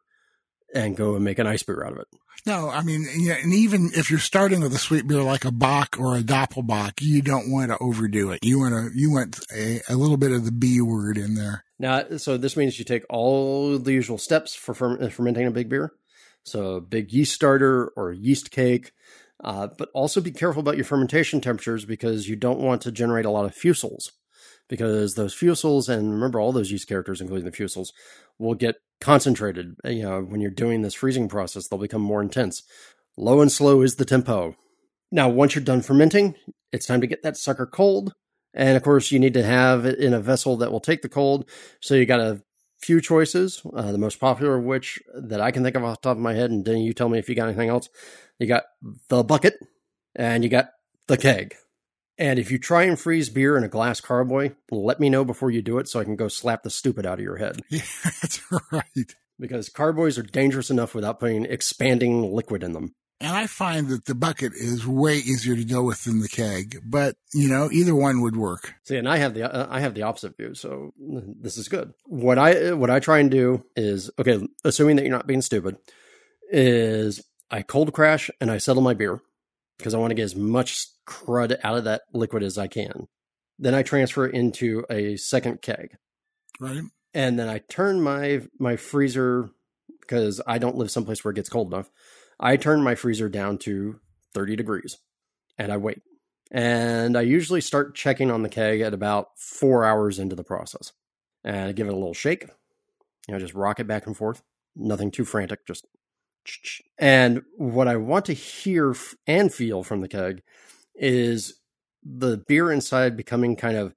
and 0.75 0.97
go 0.97 1.15
and 1.15 1.25
make 1.25 1.39
an 1.39 1.47
ice 1.47 1.63
beer 1.63 1.85
out 1.85 1.93
of 1.93 1.99
it. 1.99 2.09
No, 2.47 2.71
I 2.71 2.83
mean, 2.83 3.07
yeah, 3.19 3.35
and 3.35 3.53
even 3.53 3.91
if 3.95 4.11
you're 4.11 4.19
starting 4.19 4.61
with 4.61 4.75
a 4.75 4.79
sweet 4.79 5.07
beer 5.07 5.23
like 5.23 5.45
a 5.45 5.51
Bock 5.51 5.97
or 5.99 6.17
a 6.17 6.23
Doppelbock, 6.23 6.93
you 7.01 7.21
don't 7.21 7.51
want 7.51 7.71
to 7.71 7.79
overdo 7.79 8.31
it. 8.31 8.43
You 8.43 8.61
want 8.61 8.73
to, 8.75 8.99
you 8.99 9.11
want 9.11 9.41
a, 9.55 9.81
a 9.91 9.95
little 9.95 10.17
bit 10.17 10.33
of 10.33 10.47
the 10.47 10.53
B 10.53 10.81
word 10.81 11.19
in 11.19 11.35
there. 11.35 11.65
Now, 11.79 12.17
so 12.17 12.39
this 12.39 12.57
means 12.57 12.79
you 12.79 12.85
take 12.85 13.05
all 13.11 13.79
the 13.79 13.93
usual 13.93 14.17
steps 14.17 14.55
for 14.55 14.75
fermenting 14.75 15.47
a 15.47 15.51
big 15.51 15.69
beer. 15.69 15.93
So, 16.43 16.77
a 16.77 16.81
big 16.81 17.13
yeast 17.13 17.35
starter 17.35 17.93
or 17.97 18.13
yeast 18.13 18.51
cake, 18.51 18.93
uh, 19.45 19.69
but 19.77 19.91
also 19.93 20.23
be 20.23 20.31
careful 20.31 20.61
about 20.61 20.77
your 20.77 20.87
fermentation 20.87 21.43
temperatures 21.43 21.85
because 21.85 22.27
you 22.27 22.37
don't 22.37 22.61
want 22.61 22.81
to 22.83 22.93
generate 22.93 23.27
a 23.27 23.31
lot 23.31 23.45
of 23.45 23.55
fusels 23.55 24.13
because 24.71 25.15
those 25.15 25.35
fusels 25.35 25.89
and 25.89 26.13
remember 26.13 26.41
all 26.41 26.53
those 26.53 26.71
yeast 26.71 26.89
characters, 26.89 27.21
including 27.21 27.45
the 27.45 27.51
fusels, 27.51 27.89
will 28.39 28.55
get 28.55 28.77
concentrated. 29.01 29.75
You 29.85 30.05
know, 30.05 30.23
when 30.23 30.41
you're 30.41 30.51
doing 30.51 30.81
this 30.81 30.95
freezing 30.95 31.29
process, 31.29 31.67
they'll 31.67 31.79
become 31.79 32.01
more 32.01 32.23
intense. 32.23 32.63
Low 33.19 33.41
and 33.41 33.51
slow 33.51 33.83
is 33.83 33.97
the 33.97 34.05
tempo. 34.05 34.57
Now, 35.11 35.29
once 35.29 35.55
you're 35.55 35.65
done 35.65 35.83
fermenting, 35.83 36.37
it's 36.73 36.87
time 36.87 37.01
to 37.01 37.09
get 37.09 37.23
that 37.25 37.37
sucker 37.37 37.67
cold. 37.67 38.15
And 38.55 38.77
of 38.77 38.83
course, 38.85 39.11
you 39.11 39.19
need 39.19 39.35
to 39.35 39.43
have 39.43 39.85
it 39.85 39.99
in 39.99 40.15
a 40.15 40.21
vessel 40.21 40.57
that 40.59 40.71
will 40.71 40.81
take 40.81 41.03
the 41.03 41.09
cold. 41.09 41.51
So 41.81 41.97
you 41.97 42.07
got 42.07 42.21
a 42.21 42.41
few 42.79 43.01
choices. 43.01 43.63
Uh, 43.75 43.91
the 43.91 43.99
most 43.99 44.21
popular 44.21 44.57
of 44.57 44.65
which 44.65 45.01
that 45.15 45.41
I 45.41 45.51
can 45.51 45.65
think 45.65 45.75
of 45.75 45.83
off 45.83 46.01
the 46.01 46.09
top 46.09 46.17
of 46.17 46.23
my 46.23 46.35
head, 46.35 46.51
and 46.53 46.65
then 46.65 46.79
you 46.79 46.93
tell 46.93 47.09
me 47.09 47.19
if 47.19 47.29
you 47.29 47.35
got 47.35 47.49
anything 47.49 47.69
else. 47.69 47.89
You 48.39 48.47
got 48.47 48.65
the 49.09 49.25
bucket, 49.25 49.55
and 50.15 50.45
you 50.45 50.49
got 50.49 50.71
the 51.09 51.17
keg. 51.17 51.57
And 52.21 52.39
if 52.39 52.51
you 52.51 52.59
try 52.59 52.83
and 52.83 53.01
freeze 53.01 53.31
beer 53.31 53.57
in 53.57 53.65
a 53.65 53.69
glass 53.69 54.03
carboy, 54.03 54.53
let 54.71 55.01
me 55.01 55.09
know 55.09 55.25
before 55.25 55.51
you 55.51 55.63
do 55.63 55.79
it 55.79 55.89
so 55.89 55.99
I 55.99 56.05
can 56.05 56.17
go 56.17 56.29
slap 56.29 56.63
the 56.63 56.69
stupid 56.69 57.07
out 57.07 57.19
of 57.19 57.25
your 57.25 57.39
head. 57.39 57.63
Yeah, 57.71 57.81
that's 58.05 58.43
right. 58.71 59.15
Because 59.39 59.71
carboys 59.71 60.19
are 60.19 60.23
dangerous 60.23 60.71
enough 60.71 60.95
without 60.95 61.19
putting 61.19 61.47
expanding 61.47 62.31
liquid 62.31 62.63
in 62.63 62.75
them. 62.75 62.95
And 63.23 63.35
I 63.35 63.47
find 63.47 63.89
that 63.89 64.05
the 64.05 64.15
bucket 64.15 64.53
is 64.55 64.87
way 64.87 65.17
easier 65.17 65.57
to 65.57 65.65
deal 65.65 65.85
with 65.85 66.05
than 66.05 66.21
the 66.21 66.29
keg, 66.29 66.81
but 66.85 67.17
you 67.33 67.49
know, 67.49 67.71
either 67.71 67.95
one 67.95 68.21
would 68.21 68.37
work. 68.37 68.75
See, 68.85 68.97
and 68.97 69.09
I 69.09 69.17
have 69.17 69.33
the 69.33 69.51
uh, 69.51 69.67
I 69.71 69.81
have 69.81 69.95
the 69.95 70.03
opposite 70.03 70.37
view, 70.37 70.55
so 70.55 70.93
this 70.99 71.57
is 71.59 71.69
good. 71.69 71.93
What 72.05 72.39
I 72.39 72.73
what 72.73 72.91
I 72.91 72.99
try 72.99 73.19
and 73.19 73.31
do 73.31 73.65
is 73.77 74.11
okay, 74.19 74.47
assuming 74.65 74.97
that 74.97 75.03
you're 75.03 75.11
not 75.11 75.27
being 75.27 75.43
stupid, 75.43 75.77
is 76.51 77.23
I 77.51 77.61
cold 77.61 77.93
crash 77.93 78.31
and 78.41 78.51
I 78.51 78.57
settle 78.57 78.83
my 78.83 78.95
beer 78.95 79.21
because 79.81 79.95
I 79.95 79.99
want 79.99 80.11
to 80.11 80.15
get 80.15 80.25
as 80.25 80.37
much 80.37 80.87
crud 81.07 81.59
out 81.63 81.77
of 81.77 81.85
that 81.85 82.03
liquid 82.13 82.43
as 82.43 82.59
I 82.59 82.69
can. 82.69 83.09
Then 83.59 83.75
I 83.75 83.83
transfer 83.83 84.27
it 84.27 84.35
into 84.35 84.85
a 84.91 85.17
second 85.17 85.63
keg. 85.63 85.97
Right. 86.61 86.83
And 87.13 87.39
then 87.39 87.49
I 87.49 87.59
turn 87.59 88.01
my 88.01 88.43
my 88.59 88.77
freezer 88.77 89.51
because 90.01 90.41
I 90.47 90.59
don't 90.59 90.77
live 90.77 90.91
someplace 90.91 91.25
where 91.25 91.33
it 91.33 91.37
gets 91.37 91.49
cold 91.49 91.73
enough. 91.73 91.91
I 92.39 92.57
turn 92.57 92.83
my 92.83 92.95
freezer 92.95 93.29
down 93.29 93.59
to 93.59 94.01
30 94.35 94.57
degrees 94.57 94.99
and 95.59 95.73
I 95.73 95.77
wait. 95.77 96.03
And 96.51 97.17
I 97.17 97.21
usually 97.21 97.61
start 97.61 97.95
checking 97.95 98.31
on 98.31 98.43
the 98.43 98.49
keg 98.49 98.81
at 98.81 98.95
about 98.95 99.39
four 99.39 99.85
hours 99.85 100.19
into 100.19 100.35
the 100.35 100.43
process. 100.43 100.93
And 101.45 101.69
I 101.69 101.73
give 101.73 101.87
it 101.87 101.93
a 101.93 101.97
little 101.97 102.15
shake. 102.15 102.47
You 103.29 103.35
know, 103.35 103.41
just 103.41 103.55
rock 103.55 103.79
it 103.79 103.87
back 103.87 104.07
and 104.07 104.17
forth. 104.17 104.43
Nothing 104.75 105.11
too 105.11 105.25
frantic, 105.25 105.67
just 105.67 105.87
and 106.99 107.43
what 107.57 107.89
I 107.89 107.97
want 107.97 108.27
to 108.27 108.33
hear 108.33 108.95
and 109.27 109.53
feel 109.53 109.83
from 109.83 110.01
the 110.01 110.09
keg 110.09 110.43
is 110.95 111.61
the 112.03 112.43
beer 112.49 112.73
inside 112.73 113.17
becoming 113.17 113.57
kind 113.57 113.77
of 113.77 113.95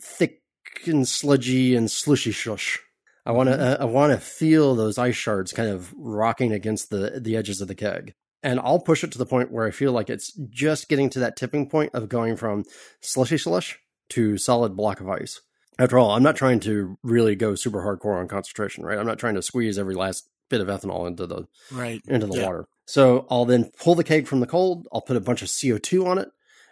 thick 0.00 0.42
and 0.86 1.06
sludgy 1.06 1.74
and 1.74 1.90
slushy 1.90 2.32
shush. 2.32 2.78
I 3.26 3.32
want 3.32 3.48
to 3.48 3.56
mm-hmm. 3.56 3.82
uh, 3.82 3.86
I 3.86 3.86
want 3.86 4.12
to 4.12 4.18
feel 4.18 4.74
those 4.74 4.98
ice 4.98 5.16
shards 5.16 5.52
kind 5.52 5.70
of 5.70 5.92
rocking 5.96 6.52
against 6.52 6.90
the 6.90 7.20
the 7.20 7.36
edges 7.36 7.60
of 7.60 7.68
the 7.68 7.74
keg. 7.74 8.14
And 8.42 8.60
I'll 8.60 8.80
push 8.80 9.02
it 9.02 9.10
to 9.12 9.18
the 9.18 9.24
point 9.24 9.50
where 9.50 9.66
I 9.66 9.70
feel 9.70 9.92
like 9.92 10.10
it's 10.10 10.30
just 10.50 10.90
getting 10.90 11.08
to 11.10 11.20
that 11.20 11.36
tipping 11.36 11.70
point 11.70 11.94
of 11.94 12.10
going 12.10 12.36
from 12.36 12.64
slushy 13.00 13.38
slush 13.38 13.78
to 14.10 14.36
solid 14.36 14.76
block 14.76 15.00
of 15.00 15.08
ice. 15.08 15.40
After 15.78 15.98
all, 15.98 16.10
I'm 16.10 16.22
not 16.22 16.36
trying 16.36 16.60
to 16.60 16.98
really 17.02 17.34
go 17.34 17.54
super 17.54 17.80
hardcore 17.80 18.20
on 18.20 18.28
concentration, 18.28 18.84
right? 18.84 18.98
I'm 18.98 19.06
not 19.06 19.18
trying 19.18 19.34
to 19.36 19.42
squeeze 19.42 19.78
every 19.78 19.94
last 19.94 20.28
bit 20.50 20.60
of 20.60 20.68
ethanol 20.68 21.06
into 21.06 21.26
the 21.26 21.46
right 21.72 22.00
into 22.06 22.26
the 22.26 22.38
yeah. 22.38 22.46
water. 22.46 22.66
So 22.86 23.26
I'll 23.30 23.44
then 23.44 23.70
pull 23.78 23.94
the 23.94 24.04
keg 24.04 24.26
from 24.26 24.40
the 24.40 24.46
cold. 24.46 24.86
I'll 24.92 25.00
put 25.00 25.16
a 25.16 25.20
bunch 25.20 25.42
of 25.42 25.48
CO2 25.48 26.06
on 26.06 26.18
it, 26.18 26.28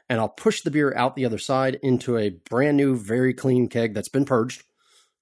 and 0.08 0.20
I'll 0.20 0.28
push 0.28 0.60
the 0.60 0.70
beer 0.70 0.94
out 0.94 1.16
the 1.16 1.24
other 1.24 1.38
side 1.38 1.78
into 1.82 2.16
a 2.16 2.30
brand 2.30 2.76
new, 2.76 2.96
very 2.96 3.32
clean 3.32 3.68
keg 3.68 3.94
that's 3.94 4.08
been 4.08 4.24
purged. 4.24 4.64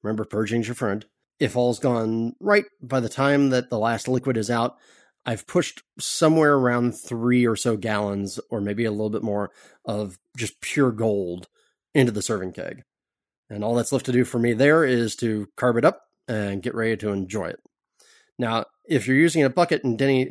Remember, 0.02 0.24
purging's 0.24 0.66
your 0.66 0.74
friend. 0.74 1.04
If 1.38 1.56
all's 1.56 1.78
gone 1.78 2.34
right 2.40 2.64
by 2.82 3.00
the 3.00 3.08
time 3.08 3.50
that 3.50 3.70
the 3.70 3.78
last 3.78 4.08
liquid 4.08 4.36
is 4.36 4.50
out, 4.50 4.76
I've 5.24 5.46
pushed 5.46 5.82
somewhere 5.98 6.54
around 6.54 6.92
three 6.92 7.46
or 7.46 7.56
so 7.56 7.76
gallons, 7.76 8.40
or 8.50 8.60
maybe 8.60 8.84
a 8.84 8.90
little 8.90 9.10
bit 9.10 9.22
more, 9.22 9.50
of 9.84 10.18
just 10.36 10.60
pure 10.60 10.92
gold 10.92 11.48
into 11.94 12.12
the 12.12 12.22
serving 12.22 12.52
keg. 12.52 12.82
And 13.48 13.64
all 13.64 13.74
that's 13.74 13.92
left 13.92 14.06
to 14.06 14.12
do 14.12 14.24
for 14.24 14.38
me 14.38 14.52
there 14.52 14.84
is 14.84 15.16
to 15.16 15.48
carb 15.58 15.76
it 15.76 15.84
up 15.84 16.02
and 16.28 16.62
get 16.62 16.74
ready 16.74 16.96
to 16.98 17.10
enjoy 17.10 17.46
it. 17.46 17.60
Now, 18.40 18.64
if 18.86 19.06
you're 19.06 19.16
using 19.16 19.44
a 19.44 19.50
bucket, 19.50 19.84
and 19.84 19.98
Denny, 19.98 20.28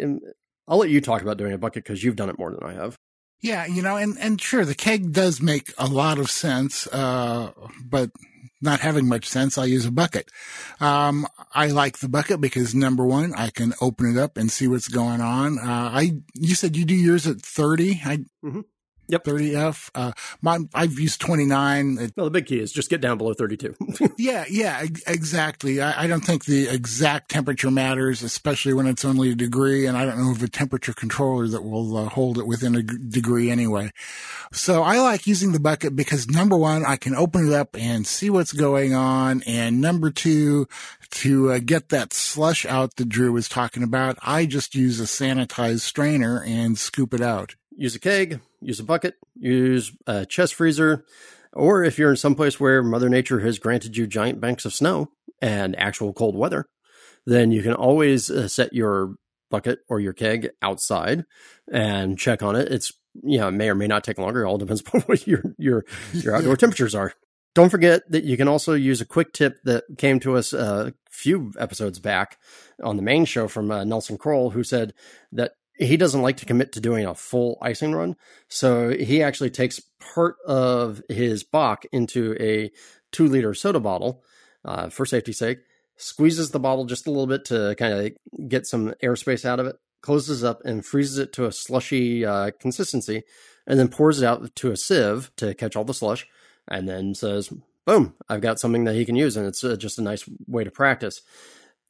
I'll 0.68 0.80
let 0.80 0.90
you 0.90 1.00
talk 1.00 1.22
about 1.22 1.38
doing 1.38 1.54
a 1.54 1.58
bucket 1.58 1.84
because 1.84 2.04
you've 2.04 2.16
done 2.16 2.30
it 2.30 2.38
more 2.38 2.52
than 2.52 2.64
I 2.64 2.74
have. 2.74 2.98
Yeah, 3.42 3.66
you 3.66 3.82
know, 3.82 3.96
and, 3.96 4.18
and 4.20 4.42
sure, 4.42 4.66
the 4.66 4.76
keg 4.76 5.14
does 5.14 5.42
make 5.42 5.72
a 5.78 5.88
lot 5.88 6.20
of 6.20 6.30
sense, 6.30 6.88
uh, 6.88 7.54
but 7.86 8.12
not 8.62 8.82
having 8.82 9.08
much 9.08 9.26
sense, 9.26 9.58
I 9.58 9.66
use 9.66 9.86
a 9.86 9.92
bucket. 9.92 10.30
Um, 10.82 11.26
I 11.54 11.68
like 11.68 12.00
the 12.00 12.10
bucket 12.10 12.42
because 12.42 12.76
number 12.76 13.06
one, 13.06 13.34
I 13.36 13.50
can 13.50 13.74
open 13.80 14.12
it 14.12 14.20
up 14.20 14.36
and 14.36 14.52
see 14.52 14.68
what's 14.68 14.90
going 14.90 15.22
on. 15.22 15.58
Uh, 15.58 15.92
I, 15.94 16.12
you 16.34 16.56
said 16.56 16.76
you 16.76 16.84
do 16.84 16.96
yours 16.96 17.26
at 17.26 17.42
30. 17.42 18.02
I, 18.04 18.18
mm-hmm. 18.44 18.62
Yep. 19.10 19.24
30F. 19.24 19.90
Uh, 19.96 20.12
my, 20.42 20.60
I've 20.74 21.00
used 21.00 21.20
29. 21.20 22.12
well, 22.16 22.26
the 22.26 22.30
big 22.30 22.46
key 22.46 22.60
is 22.60 22.72
just 22.72 22.92
get 22.92 23.02
down 23.02 23.18
below 23.18 23.34
32. 23.34 23.76
yeah, 24.18 24.46
yeah, 24.50 24.86
exactly. 25.08 25.82
I, 25.82 26.04
I, 26.04 26.08
don't 26.08 26.22
think 26.22 26.46
the 26.46 26.68
exact 26.68 27.30
temperature 27.30 27.72
matters, 27.72 28.22
especially 28.22 28.74
when 28.74 28.86
it's 28.86 29.04
only 29.04 29.32
a 29.32 29.36
degree. 29.36 29.88
And 29.88 29.98
I 29.98 30.06
don't 30.06 30.20
know 30.20 30.32
of 30.32 30.44
a 30.44 30.48
temperature 30.48 30.94
controller 30.94 31.48
that 31.48 31.64
will 31.64 31.98
uh, 31.98 32.10
hold 32.10 32.38
it 32.38 32.46
within 32.46 32.76
a 32.76 32.84
degree 32.84 33.50
anyway. 33.50 33.92
So 34.54 34.84
I 34.84 35.00
like 35.00 35.26
using 35.26 35.54
the 35.54 35.60
bucket 35.60 35.96
because 35.96 36.30
number 36.30 36.56
one, 36.56 36.86
I 36.86 36.96
can 36.96 37.16
open 37.16 37.48
it 37.48 37.54
up 37.54 37.76
and 37.76 38.06
see 38.06 38.30
what's 38.30 38.54
going 38.54 38.94
on. 38.94 39.42
And 39.48 39.82
number 39.82 40.12
two, 40.12 40.68
to 41.12 41.54
uh, 41.54 41.60
get 41.66 41.90
that 41.90 42.14
slush 42.14 42.64
out 42.68 42.96
that 42.98 43.10
Drew 43.10 43.32
was 43.32 43.50
talking 43.50 43.82
about, 43.82 44.20
I 44.22 44.46
just 44.46 44.76
use 44.76 45.00
a 45.00 45.04
sanitized 45.04 45.82
strainer 45.82 46.44
and 46.44 46.78
scoop 46.78 47.16
it 47.16 47.22
out 47.22 47.56
use 47.80 47.96
a 47.96 48.00
keg, 48.00 48.42
use 48.62 48.80
a 48.80 48.84
bucket, 48.84 49.16
use 49.36 49.92
a 50.08 50.26
chest 50.26 50.56
freezer, 50.56 51.06
or 51.54 51.84
if 51.84 51.98
you're 51.98 52.12
in 52.12 52.18
some 52.18 52.36
place 52.36 52.60
where 52.60 52.84
Mother 52.84 53.10
Nature 53.10 53.40
has 53.40 53.60
granted 53.60 53.98
you 53.98 54.08
giant 54.08 54.40
banks 54.40 54.66
of 54.66 54.74
snow 54.74 55.10
and 55.42 55.78
actual 55.80 56.14
cold 56.14 56.36
weather, 56.36 56.68
then 57.26 57.52
you 57.52 57.64
can 57.64 57.74
always 57.74 58.30
uh, 58.30 58.48
set 58.48 58.74
your 58.74 59.16
bucket 59.50 59.80
or 59.90 60.00
your 60.00 60.14
keg 60.14 60.50
outside 60.62 61.26
and 61.72 62.20
check 62.20 62.44
on 62.44 62.56
it. 62.56 62.72
It's 62.72 62.94
you 63.24 63.40
know, 63.40 63.48
it 63.48 63.54
may 63.54 63.70
or 63.70 63.76
may 63.76 63.88
not 63.88 64.04
take 64.04 64.18
longer. 64.18 64.44
It 64.44 64.48
all 64.48 64.58
depends 64.58 64.82
upon 64.86 65.02
what 65.02 65.26
your 65.28 65.44
your 65.58 65.86
your 66.14 66.36
outdoor 66.36 66.58
temperatures 66.58 66.96
are. 66.96 67.14
Don't 67.56 67.70
forget 67.70 68.04
that 68.12 68.24
you 68.24 68.38
can 68.38 68.48
also 68.48 68.74
use 68.74 69.02
a 69.02 69.06
quick 69.06 69.34
tip 69.34 69.58
that 69.64 69.84
came 69.98 70.20
to 70.20 70.38
us 70.38 70.54
a 70.54 70.94
few 71.10 71.52
episodes 71.58 72.00
back 72.00 72.38
on 72.84 72.96
the 72.96 73.02
main 73.02 73.26
show 73.26 73.48
from 73.48 73.72
uh, 73.72 73.84
Nelson 73.84 74.18
Kroll, 74.18 74.52
who 74.52 74.64
said 74.64 74.94
that 75.32 75.54
he 75.80 75.96
doesn't 75.98 76.22
like 76.22 76.38
to 76.38 76.46
commit 76.46 76.74
to 76.74 76.82
doing 76.82 77.06
a 77.06 77.16
full 77.16 77.58
icing 77.62 77.94
run. 77.94 78.16
So 78.50 78.90
he 78.90 79.24
actually 79.24 79.50
takes 79.50 79.82
part 80.14 80.36
of 80.46 81.02
his 81.08 81.44
Bock 81.44 81.86
into 81.92 82.36
a 82.40 82.72
two 83.12 83.28
liter 83.28 83.54
soda 83.54 83.80
bottle 83.80 84.24
uh, 84.66 84.90
for 84.90 85.06
safety's 85.06 85.40
sake, 85.40 85.60
squeezes 85.96 86.52
the 86.52 86.60
bottle 86.60 86.86
just 86.86 87.08
a 87.08 87.12
little 87.12 87.28
bit 87.28 87.46
to 87.46 87.76
kind 87.78 87.94
of 87.94 88.48
get 88.50 88.68
some 88.68 88.94
airspace 89.02 89.46
out 89.46 89.60
of 89.60 89.68
it, 89.68 89.78
closes 90.02 90.44
up 90.44 90.62
and 90.66 90.86
freezes 90.86 91.18
it 91.18 91.32
to 91.34 91.46
a 91.46 91.52
slushy 91.52 92.26
uh, 92.26 92.52
consistency, 92.60 93.24
and 93.66 93.80
then 93.80 93.88
pours 93.88 94.22
it 94.22 94.26
out 94.26 94.54
to 94.56 94.72
a 94.72 94.78
sieve 94.78 95.32
to 95.38 95.54
catch 95.54 95.76
all 95.78 95.86
the 95.86 95.94
slush, 95.94 96.28
and 96.68 96.90
then 96.90 97.16
says, 97.16 97.54
boom, 97.86 98.16
I've 98.28 98.42
got 98.42 98.60
something 98.60 98.84
that 98.84 98.96
he 98.96 99.06
can 99.06 99.16
use. 99.16 99.38
And 99.38 99.48
it's 99.48 99.64
uh, 99.64 99.78
just 99.78 99.98
a 99.98 100.04
nice 100.04 100.30
way 100.46 100.66
to 100.66 100.72
practice. 100.72 101.22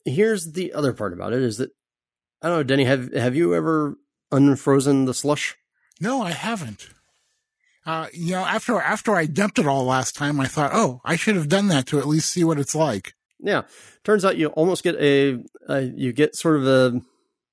Here's 0.06 0.54
the 0.54 0.74
other 0.74 0.94
part 0.94 1.12
about 1.12 1.34
it 1.34 1.42
is 1.42 1.58
that 1.58 1.72
I 2.42 2.48
don't 2.48 2.58
know, 2.58 2.64
Denny. 2.64 2.86
Have 2.86 3.14
have 3.14 3.36
you 3.36 3.54
ever 3.54 3.98
unfrozen 4.32 5.06
the 5.06 5.14
slush? 5.14 5.56
No, 6.00 6.22
I 6.22 6.32
haven't. 6.32 6.90
Uh, 7.86 8.08
you 8.14 8.34
know, 8.34 8.46
after 8.46 8.80
after 8.80 9.16
I 9.16 9.26
dumped 9.26 9.60
it 9.60 9.68
all 9.68 9.84
last 9.84 10.16
time, 10.16 10.40
I 10.40 10.48
thought, 10.48 10.72
oh, 10.74 11.02
I 11.04 11.16
should 11.16 11.36
have 11.36 11.50
done 11.50 11.68
that 11.70 11.88
to 11.88 12.00
at 12.00 12.08
least 12.08 12.30
see 12.30 12.44
what 12.44 12.60
it's 12.60 12.76
like. 12.76 13.14
Yeah, 13.40 13.64
turns 14.04 14.26
out 14.26 14.38
you 14.38 14.48
almost 14.50 14.84
get 14.84 14.96
a, 14.96 15.44
a 15.68 15.82
you 15.82 16.14
get 16.14 16.36
sort 16.36 16.58
of 16.58 16.68
a 16.68 17.02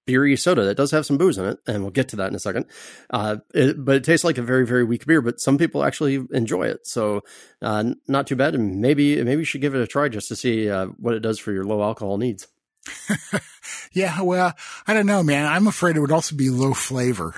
beery 0.05 0.37
soda 0.37 0.65
that 0.65 0.77
does 0.77 0.91
have 0.93 1.07
some 1.07 1.19
booze 1.19 1.39
in 1.39 1.47
it, 1.47 1.59
and 1.67 1.83
we'll 1.83 1.91
get 1.91 2.09
to 2.09 2.17
that 2.17 2.29
in 2.29 2.35
a 2.35 2.41
second. 2.41 2.67
Uh, 3.11 3.37
it, 3.55 3.85
but 3.85 3.97
it 3.97 4.05
tastes 4.05 4.25
like 4.25 4.39
a 4.39 4.43
very 4.43 4.67
very 4.67 4.85
weak 4.85 5.07
beer, 5.07 5.23
but 5.23 5.41
some 5.41 5.59
people 5.59 5.85
actually 5.85 6.25
enjoy 6.33 6.65
it, 6.65 6.87
so 6.87 7.23
uh, 7.63 7.93
not 8.07 8.27
too 8.27 8.37
bad. 8.37 8.55
And 8.55 8.81
maybe 8.81 9.23
maybe 9.23 9.41
you 9.41 9.45
should 9.45 9.61
give 9.61 9.75
it 9.75 9.81
a 9.81 9.87
try 9.87 10.09
just 10.09 10.29
to 10.29 10.37
see 10.37 10.71
uh, 10.71 10.87
what 10.99 11.15
it 11.15 11.21
does 11.21 11.39
for 11.39 11.53
your 11.53 11.65
low 11.65 11.83
alcohol 11.83 12.19
needs. 12.19 12.47
yeah, 13.93 14.23
well, 14.23 14.55
I 14.87 14.95
don't 14.95 15.07
know, 15.07 15.23
man. 15.23 15.47
I'm 15.47 15.67
afraid 15.67 15.97
it 15.97 16.01
would 16.01 16.13
also 16.13 16.37
be 16.37 16.51
low 16.51 16.75
flavor. 16.75 17.35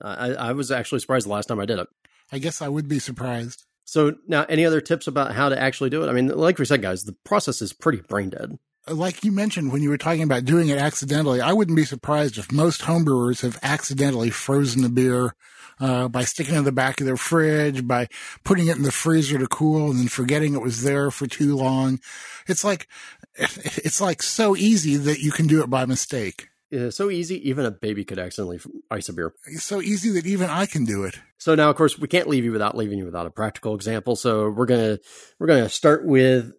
I, 0.00 0.30
I 0.32 0.52
was 0.52 0.70
actually 0.70 1.00
surprised 1.00 1.26
the 1.26 1.32
last 1.32 1.46
time 1.46 1.60
I 1.60 1.66
did 1.66 1.78
it. 1.78 1.88
I 2.30 2.38
guess 2.38 2.62
I 2.62 2.68
would 2.68 2.88
be 2.88 2.98
surprised. 2.98 3.64
So 3.84 4.16
now, 4.26 4.44
any 4.48 4.66
other 4.66 4.80
tips 4.80 5.06
about 5.06 5.32
how 5.32 5.48
to 5.48 5.60
actually 5.60 5.90
do 5.90 6.04
it? 6.04 6.08
I 6.08 6.12
mean, 6.12 6.28
like 6.28 6.58
we 6.58 6.66
said, 6.66 6.82
guys, 6.82 7.04
the 7.04 7.16
process 7.24 7.62
is 7.62 7.72
pretty 7.72 8.02
brain 8.02 8.30
dead. 8.30 8.58
Uh, 8.86 8.94
like 8.94 9.24
you 9.24 9.32
mentioned 9.32 9.72
when 9.72 9.82
you 9.82 9.88
were 9.88 9.98
talking 9.98 10.22
about 10.22 10.44
doing 10.44 10.68
it 10.68 10.78
accidentally, 10.78 11.40
I 11.40 11.54
wouldn't 11.54 11.76
be 11.76 11.84
surprised 11.84 12.36
if 12.36 12.52
most 12.52 12.82
homebrewers 12.82 13.40
have 13.42 13.58
accidentally 13.62 14.30
frozen 14.30 14.82
the 14.82 14.88
beer 14.90 15.34
uh, 15.80 16.08
by 16.08 16.22
sticking 16.24 16.54
it 16.54 16.58
in 16.58 16.64
the 16.64 16.72
back 16.72 17.00
of 17.00 17.06
their 17.06 17.16
fridge, 17.16 17.86
by 17.86 18.08
putting 18.44 18.68
it 18.68 18.76
in 18.76 18.82
the 18.82 18.92
freezer 18.92 19.38
to 19.38 19.46
cool 19.46 19.90
and 19.90 20.00
then 20.00 20.08
forgetting 20.08 20.54
it 20.54 20.62
was 20.62 20.82
there 20.82 21.10
for 21.10 21.26
too 21.26 21.56
long. 21.56 22.00
It's 22.46 22.64
like, 22.64 22.88
it's 23.36 24.00
like 24.00 24.22
so 24.22 24.56
easy 24.56 24.96
that 24.96 25.20
you 25.20 25.32
can 25.32 25.46
do 25.46 25.62
it 25.62 25.70
by 25.70 25.86
mistake. 25.86 26.48
Yeah, 26.70 26.90
so 26.90 27.10
easy, 27.10 27.48
even 27.48 27.64
a 27.64 27.70
baby 27.70 28.04
could 28.04 28.18
accidentally 28.18 28.60
ice 28.90 29.08
a 29.08 29.14
beer. 29.14 29.32
It's 29.46 29.64
so 29.64 29.80
easy 29.80 30.10
that 30.10 30.26
even 30.26 30.50
I 30.50 30.66
can 30.66 30.84
do 30.84 31.04
it. 31.04 31.18
So 31.38 31.54
now, 31.54 31.70
of 31.70 31.76
course, 31.76 31.98
we 31.98 32.08
can't 32.08 32.28
leave 32.28 32.44
you 32.44 32.52
without 32.52 32.76
leaving 32.76 32.98
you 32.98 33.06
without 33.06 33.26
a 33.26 33.30
practical 33.30 33.74
example. 33.74 34.16
So 34.16 34.50
we're 34.50 34.66
gonna 34.66 34.98
we're 35.38 35.46
gonna 35.46 35.70
start 35.70 36.04
with 36.04 36.52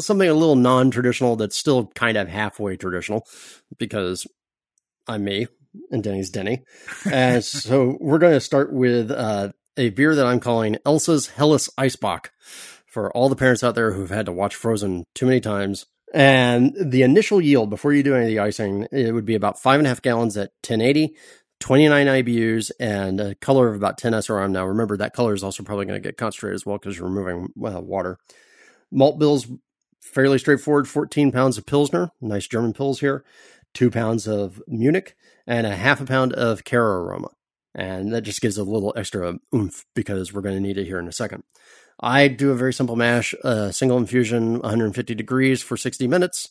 something 0.00 0.28
a 0.28 0.34
little 0.34 0.56
non-traditional 0.56 1.36
that's 1.36 1.56
still 1.56 1.88
kind 1.88 2.16
of 2.16 2.28
halfway 2.28 2.76
traditional, 2.76 3.26
because 3.78 4.26
I'm 5.06 5.24
me 5.24 5.48
and 5.90 6.02
Denny's 6.02 6.30
Denny. 6.30 6.62
And 7.10 7.44
so 7.44 7.96
we're 8.00 8.18
going 8.18 8.32
to 8.32 8.40
start 8.40 8.72
with 8.72 9.10
uh, 9.10 9.50
a 9.76 9.90
beer 9.90 10.14
that 10.14 10.26
I'm 10.26 10.40
calling 10.40 10.76
Elsa's 10.84 11.28
Helles 11.28 11.68
Eisbock 11.78 12.30
for 12.86 13.10
all 13.12 13.28
the 13.28 13.36
parents 13.36 13.62
out 13.62 13.74
there 13.74 13.92
who've 13.92 14.10
had 14.10 14.26
to 14.26 14.32
watch 14.32 14.54
Frozen 14.54 15.04
too 15.14 15.26
many 15.26 15.40
times. 15.40 15.86
And 16.14 16.74
the 16.80 17.02
initial 17.02 17.40
yield 17.40 17.68
before 17.68 17.92
you 17.92 18.02
do 18.02 18.14
any 18.14 18.24
of 18.24 18.30
the 18.30 18.38
icing, 18.38 18.86
it 18.90 19.12
would 19.12 19.26
be 19.26 19.34
about 19.34 19.60
five 19.60 19.78
and 19.78 19.86
a 19.86 19.90
half 19.90 20.00
gallons 20.00 20.36
at 20.36 20.52
1080, 20.66 21.14
29 21.60 22.06
IBUs, 22.06 22.70
and 22.80 23.20
a 23.20 23.34
color 23.34 23.68
of 23.68 23.76
about 23.76 23.98
10 23.98 24.12
SRM. 24.12 24.52
Now, 24.52 24.66
remember 24.66 24.96
that 24.96 25.12
color 25.12 25.34
is 25.34 25.42
also 25.42 25.62
probably 25.62 25.84
going 25.84 26.00
to 26.00 26.08
get 26.08 26.16
concentrated 26.16 26.54
as 26.54 26.64
well 26.64 26.78
because 26.78 26.96
you're 26.96 27.08
removing 27.08 27.52
uh, 27.62 27.80
water. 27.80 28.18
Malt 28.90 29.18
bills, 29.18 29.46
fairly 30.00 30.38
straightforward 30.38 30.88
14 30.88 31.32
pounds 31.32 31.58
of 31.58 31.66
Pilsner, 31.66 32.10
nice 32.20 32.46
German 32.46 32.72
Pils 32.72 33.00
here, 33.00 33.24
two 33.74 33.90
pounds 33.90 34.26
of 34.26 34.62
Munich, 34.66 35.16
and 35.46 35.66
a 35.66 35.76
half 35.76 36.00
a 36.00 36.06
pound 36.06 36.32
of 36.32 36.64
CaraAroma. 36.64 37.30
And 37.74 38.12
that 38.12 38.22
just 38.22 38.40
gives 38.40 38.56
a 38.56 38.64
little 38.64 38.94
extra 38.96 39.38
oomph 39.54 39.84
because 39.94 40.32
we're 40.32 40.40
going 40.40 40.54
to 40.54 40.60
need 40.60 40.78
it 40.78 40.86
here 40.86 40.98
in 40.98 41.08
a 41.08 41.12
second. 41.12 41.42
I 42.00 42.28
do 42.28 42.50
a 42.50 42.56
very 42.56 42.72
simple 42.72 42.96
mash, 42.96 43.34
a 43.44 43.72
single 43.72 43.98
infusion, 43.98 44.60
150 44.60 45.14
degrees 45.14 45.62
for 45.62 45.76
60 45.76 46.06
minutes, 46.08 46.50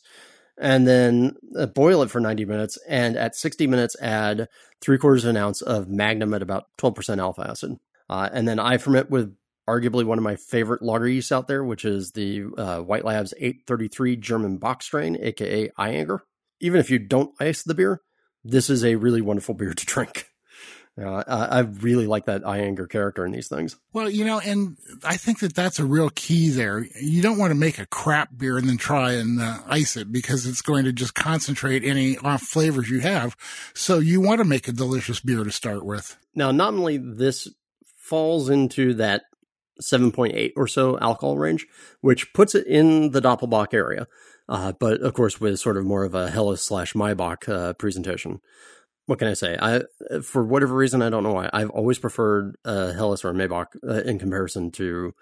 and 0.58 0.86
then 0.86 1.36
uh, 1.56 1.66
boil 1.66 2.02
it 2.02 2.10
for 2.10 2.20
90 2.20 2.44
minutes. 2.44 2.78
And 2.88 3.16
at 3.16 3.36
60 3.36 3.66
minutes, 3.66 3.96
add 4.00 4.48
three 4.80 4.98
quarters 4.98 5.24
of 5.24 5.30
an 5.30 5.36
ounce 5.36 5.62
of 5.62 5.88
Magnum 5.88 6.34
at 6.34 6.42
about 6.42 6.66
12% 6.78 7.18
alpha 7.18 7.46
acid. 7.48 7.76
Uh, 8.08 8.28
and 8.32 8.46
then 8.46 8.58
I 8.58 8.78
ferment 8.78 9.10
with 9.10 9.36
arguably 9.68 10.04
one 10.04 10.18
of 10.18 10.24
my 10.24 10.36
favorite 10.36 10.82
lager 10.82 11.08
yeasts 11.08 11.32
out 11.32 11.48
there, 11.48 11.64
which 11.64 11.84
is 11.84 12.12
the 12.12 12.44
uh, 12.56 12.78
White 12.78 13.04
Labs 13.04 13.34
833 13.36 14.16
German 14.16 14.58
Bock 14.58 14.82
strain, 14.82 15.16
aka 15.20 15.70
Ayinger. 15.78 16.20
Even 16.60 16.80
if 16.80 16.90
you 16.90 16.98
don't 16.98 17.34
ice 17.40 17.62
the 17.62 17.74
beer, 17.74 18.00
this 18.48 18.70
is 18.70 18.84
a 18.84 18.96
really 18.96 19.20
wonderful 19.20 19.54
beer 19.54 19.74
to 19.74 19.86
drink. 19.86 20.28
Uh, 20.98 21.22
I 21.28 21.60
really 21.60 22.06
like 22.06 22.24
that 22.24 22.42
Ayinger 22.42 22.88
character 22.88 23.26
in 23.26 23.32
these 23.32 23.48
things. 23.48 23.76
Well, 23.92 24.08
you 24.08 24.24
know, 24.24 24.40
and 24.40 24.78
I 25.04 25.18
think 25.18 25.40
that 25.40 25.54
that's 25.54 25.78
a 25.78 25.84
real 25.84 26.08
key 26.08 26.48
there. 26.48 26.86
You 26.98 27.20
don't 27.20 27.36
want 27.36 27.50
to 27.50 27.54
make 27.54 27.78
a 27.78 27.84
crap 27.84 28.30
beer 28.34 28.56
and 28.56 28.66
then 28.66 28.78
try 28.78 29.12
and 29.12 29.38
uh, 29.38 29.58
ice 29.66 29.98
it 29.98 30.10
because 30.10 30.46
it's 30.46 30.62
going 30.62 30.86
to 30.86 30.94
just 30.94 31.14
concentrate 31.14 31.84
any 31.84 32.16
off 32.16 32.40
flavors 32.40 32.88
you 32.88 33.00
have. 33.00 33.36
So 33.74 33.98
you 33.98 34.22
want 34.22 34.38
to 34.38 34.46
make 34.46 34.68
a 34.68 34.72
delicious 34.72 35.20
beer 35.20 35.44
to 35.44 35.52
start 35.52 35.84
with. 35.84 36.16
Now, 36.34 36.50
nominally, 36.50 36.96
this 36.96 37.46
falls 37.98 38.48
into 38.48 38.94
that 38.94 39.24
7.8 39.82 40.52
or 40.56 40.66
so 40.66 40.98
alcohol 40.98 41.36
range, 41.36 41.66
which 42.00 42.32
puts 42.32 42.54
it 42.54 42.66
in 42.66 43.10
the 43.10 43.20
Doppelbock 43.20 43.74
area. 43.74 44.06
Uh, 44.48 44.72
but 44.78 45.00
of 45.00 45.14
course, 45.14 45.40
with 45.40 45.58
sort 45.58 45.76
of 45.76 45.84
more 45.84 46.04
of 46.04 46.14
a 46.14 46.30
Helles 46.30 46.62
slash 46.62 46.94
Maibock 46.94 47.48
uh, 47.48 47.72
presentation. 47.74 48.40
What 49.06 49.18
can 49.18 49.28
I 49.28 49.34
say? 49.34 49.56
I, 49.60 49.82
for 50.22 50.44
whatever 50.44 50.74
reason, 50.74 51.00
I 51.00 51.10
don't 51.10 51.22
know 51.22 51.32
why. 51.32 51.48
I've 51.52 51.70
always 51.70 51.98
preferred 51.98 52.56
uh, 52.64 52.92
Helles 52.92 53.24
or 53.24 53.32
Maibock 53.32 53.66
uh, 53.86 54.02
in 54.02 54.18
comparison 54.18 54.70
to 54.72 55.14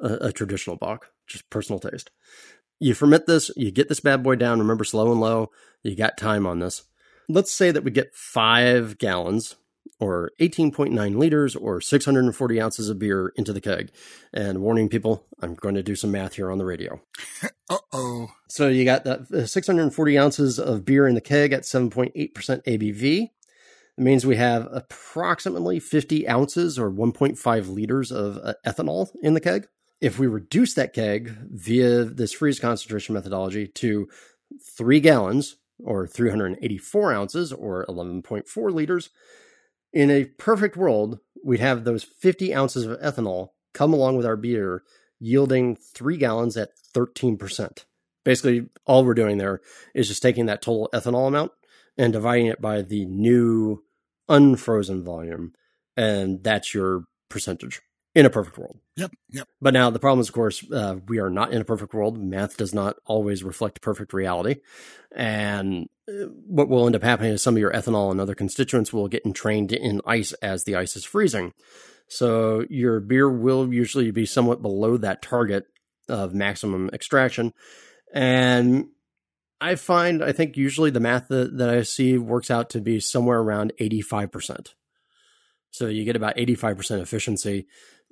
a, 0.00 0.14
a, 0.26 0.32
traditional 0.32 0.76
bock. 0.76 1.10
just 1.26 1.48
personal 1.50 1.80
taste. 1.80 2.10
You 2.78 2.94
ferment 2.94 3.26
this, 3.26 3.50
you 3.56 3.70
get 3.70 3.88
this 3.88 4.00
bad 4.00 4.22
boy 4.22 4.36
down. 4.36 4.60
Remember, 4.60 4.84
slow 4.84 5.10
and 5.10 5.20
low. 5.20 5.50
You 5.82 5.96
got 5.96 6.16
time 6.16 6.46
on 6.46 6.60
this. 6.60 6.84
Let's 7.28 7.52
say 7.52 7.70
that 7.70 7.82
we 7.82 7.90
get 7.90 8.14
five 8.14 8.98
gallons 8.98 9.56
or 10.00 10.32
18.9 10.40 11.16
liters 11.16 11.54
or 11.56 11.80
640 11.80 12.60
ounces 12.60 12.88
of 12.88 12.98
beer 12.98 13.32
into 13.36 13.52
the 13.52 13.60
keg. 13.60 13.90
And 14.32 14.60
warning 14.60 14.88
people, 14.88 15.24
I'm 15.40 15.54
going 15.54 15.74
to 15.76 15.82
do 15.82 15.96
some 15.96 16.10
math 16.10 16.34
here 16.34 16.50
on 16.50 16.58
the 16.58 16.64
radio. 16.64 17.00
uh 17.70 17.78
oh. 17.92 18.28
So 18.48 18.68
you 18.68 18.84
got 18.84 19.04
that 19.04 19.30
uh, 19.32 19.46
640 19.46 20.18
ounces 20.18 20.58
of 20.58 20.84
beer 20.84 21.06
in 21.06 21.14
the 21.14 21.20
keg 21.20 21.52
at 21.52 21.62
7.8% 21.62 22.12
ABV. 22.14 23.30
It 23.96 24.02
means 24.02 24.26
we 24.26 24.36
have 24.36 24.68
approximately 24.72 25.78
50 25.78 26.28
ounces 26.28 26.78
or 26.78 26.90
1.5 26.90 27.68
liters 27.68 28.10
of 28.10 28.38
uh, 28.42 28.54
ethanol 28.66 29.10
in 29.22 29.34
the 29.34 29.40
keg. 29.40 29.68
If 30.00 30.18
we 30.18 30.26
reduce 30.26 30.74
that 30.74 30.92
keg 30.92 31.30
via 31.50 32.04
this 32.04 32.32
freeze 32.32 32.58
concentration 32.58 33.14
methodology 33.14 33.68
to 33.68 34.08
three 34.60 35.00
gallons 35.00 35.56
or 35.82 36.06
384 36.06 37.12
ounces 37.12 37.52
or 37.52 37.86
11.4 37.88 38.72
liters, 38.72 39.10
in 39.94 40.10
a 40.10 40.24
perfect 40.24 40.76
world, 40.76 41.20
we'd 41.42 41.60
have 41.60 41.84
those 41.84 42.02
50 42.02 42.54
ounces 42.54 42.84
of 42.84 43.00
ethanol 43.00 43.50
come 43.72 43.94
along 43.94 44.16
with 44.16 44.26
our 44.26 44.36
beer, 44.36 44.82
yielding 45.20 45.76
three 45.76 46.16
gallons 46.16 46.56
at 46.56 46.70
13%. 46.94 47.84
Basically, 48.24 48.68
all 48.86 49.04
we're 49.04 49.14
doing 49.14 49.38
there 49.38 49.60
is 49.94 50.08
just 50.08 50.22
taking 50.22 50.46
that 50.46 50.62
total 50.62 50.90
ethanol 50.92 51.28
amount 51.28 51.52
and 51.96 52.12
dividing 52.12 52.46
it 52.46 52.60
by 52.60 52.82
the 52.82 53.04
new 53.04 53.84
unfrozen 54.28 55.04
volume, 55.04 55.52
and 55.96 56.42
that's 56.42 56.74
your 56.74 57.04
percentage 57.28 57.80
in 58.14 58.26
a 58.26 58.30
perfect 58.30 58.58
world. 58.58 58.78
Yep, 58.96 59.12
yep. 59.30 59.48
But 59.60 59.74
now 59.74 59.90
the 59.90 59.98
problem 59.98 60.20
is, 60.20 60.28
of 60.28 60.34
course, 60.34 60.64
uh, 60.72 60.96
we 61.06 61.18
are 61.18 61.30
not 61.30 61.52
in 61.52 61.60
a 61.60 61.64
perfect 61.64 61.94
world. 61.94 62.18
Math 62.18 62.56
does 62.56 62.72
not 62.74 62.96
always 63.04 63.44
reflect 63.44 63.82
perfect 63.82 64.12
reality. 64.12 64.60
And 65.14 65.88
what 66.06 66.68
will 66.68 66.86
end 66.86 66.96
up 66.96 67.02
happening 67.02 67.32
is 67.32 67.42
some 67.42 67.54
of 67.54 67.60
your 67.60 67.72
ethanol 67.72 68.10
and 68.10 68.20
other 68.20 68.34
constituents 68.34 68.92
will 68.92 69.08
get 69.08 69.24
entrained 69.24 69.72
in 69.72 70.00
ice 70.06 70.32
as 70.34 70.64
the 70.64 70.76
ice 70.76 70.96
is 70.96 71.04
freezing. 71.04 71.52
So 72.08 72.64
your 72.68 73.00
beer 73.00 73.30
will 73.30 73.72
usually 73.72 74.10
be 74.10 74.26
somewhat 74.26 74.62
below 74.62 74.96
that 74.98 75.22
target 75.22 75.66
of 76.08 76.34
maximum 76.34 76.90
extraction. 76.92 77.54
And 78.12 78.88
I 79.60 79.76
find, 79.76 80.22
I 80.22 80.32
think 80.32 80.56
usually 80.56 80.90
the 80.90 81.00
math 81.00 81.28
that, 81.28 81.56
that 81.56 81.70
I 81.70 81.82
see 81.82 82.18
works 82.18 82.50
out 82.50 82.68
to 82.70 82.80
be 82.80 83.00
somewhere 83.00 83.38
around 83.38 83.72
85%. 83.80 84.74
So 85.70 85.86
you 85.86 86.04
get 86.04 86.16
about 86.16 86.36
85% 86.36 87.00
efficiency 87.00 87.66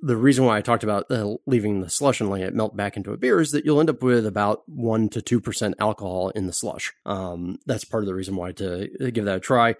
the 0.05 0.17
reason 0.17 0.43
why 0.43 0.57
I 0.57 0.61
talked 0.61 0.83
about 0.83 1.09
uh, 1.09 1.37
leaving 1.45 1.79
the 1.79 1.89
slush 1.89 2.19
and 2.19 2.29
letting 2.29 2.45
it 2.45 2.53
melt 2.53 2.75
back 2.75 2.97
into 2.97 3.13
a 3.13 3.17
beer 3.17 3.39
is 3.39 3.51
that 3.51 3.63
you'll 3.63 3.79
end 3.79 3.89
up 3.89 4.03
with 4.03 4.25
about 4.25 4.67
one 4.67 5.07
to 5.09 5.21
two 5.21 5.39
percent 5.39 5.75
alcohol 5.79 6.29
in 6.29 6.45
the 6.45 6.51
slush. 6.51 6.91
Um, 7.05 7.57
that's 7.65 7.85
part 7.85 8.03
of 8.03 8.07
the 8.07 8.13
reason 8.13 8.35
why 8.35 8.51
to 8.51 8.89
give 9.13 9.23
that 9.23 9.37
a 9.37 9.39
try. 9.39 9.75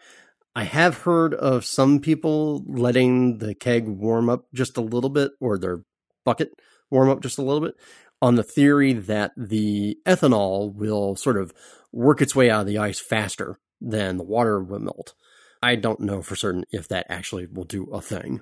I 0.56 0.64
have 0.64 1.00
heard 1.00 1.34
of 1.34 1.66
some 1.66 2.00
people 2.00 2.64
letting 2.66 3.40
the 3.40 3.54
keg 3.54 3.86
warm 3.86 4.30
up 4.30 4.46
just 4.54 4.78
a 4.78 4.82
little 4.82 5.10
bit, 5.10 5.34
or 5.42 5.58
their 5.58 5.84
bucket 6.24 6.54
warm 6.90 7.10
up 7.10 7.22
just 7.22 7.38
a 7.38 7.44
little 7.44 7.62
bit, 7.62 7.76
on 8.22 8.36
the 8.36 8.44
theory 8.44 8.94
that 8.94 9.34
the 9.36 9.98
ethanol 10.06 10.74
will 10.74 11.18
sort 11.18 11.38
of 11.38 11.54
work 11.92 12.22
its 12.22 12.34
way 12.34 12.50
out 12.50 12.62
of 12.62 12.68
the 12.68 12.78
ice 12.78 13.00
faster 13.00 13.60
than 13.82 14.16
the 14.16 14.24
water 14.24 14.64
will 14.64 14.80
melt. 14.80 15.16
I 15.62 15.76
don't 15.76 16.00
know 16.00 16.22
for 16.22 16.38
certain 16.38 16.64
if 16.72 16.88
that 16.88 17.08
actually 17.10 17.48
will 17.48 17.66
do 17.66 17.86
a 17.86 18.00
thing 18.00 18.40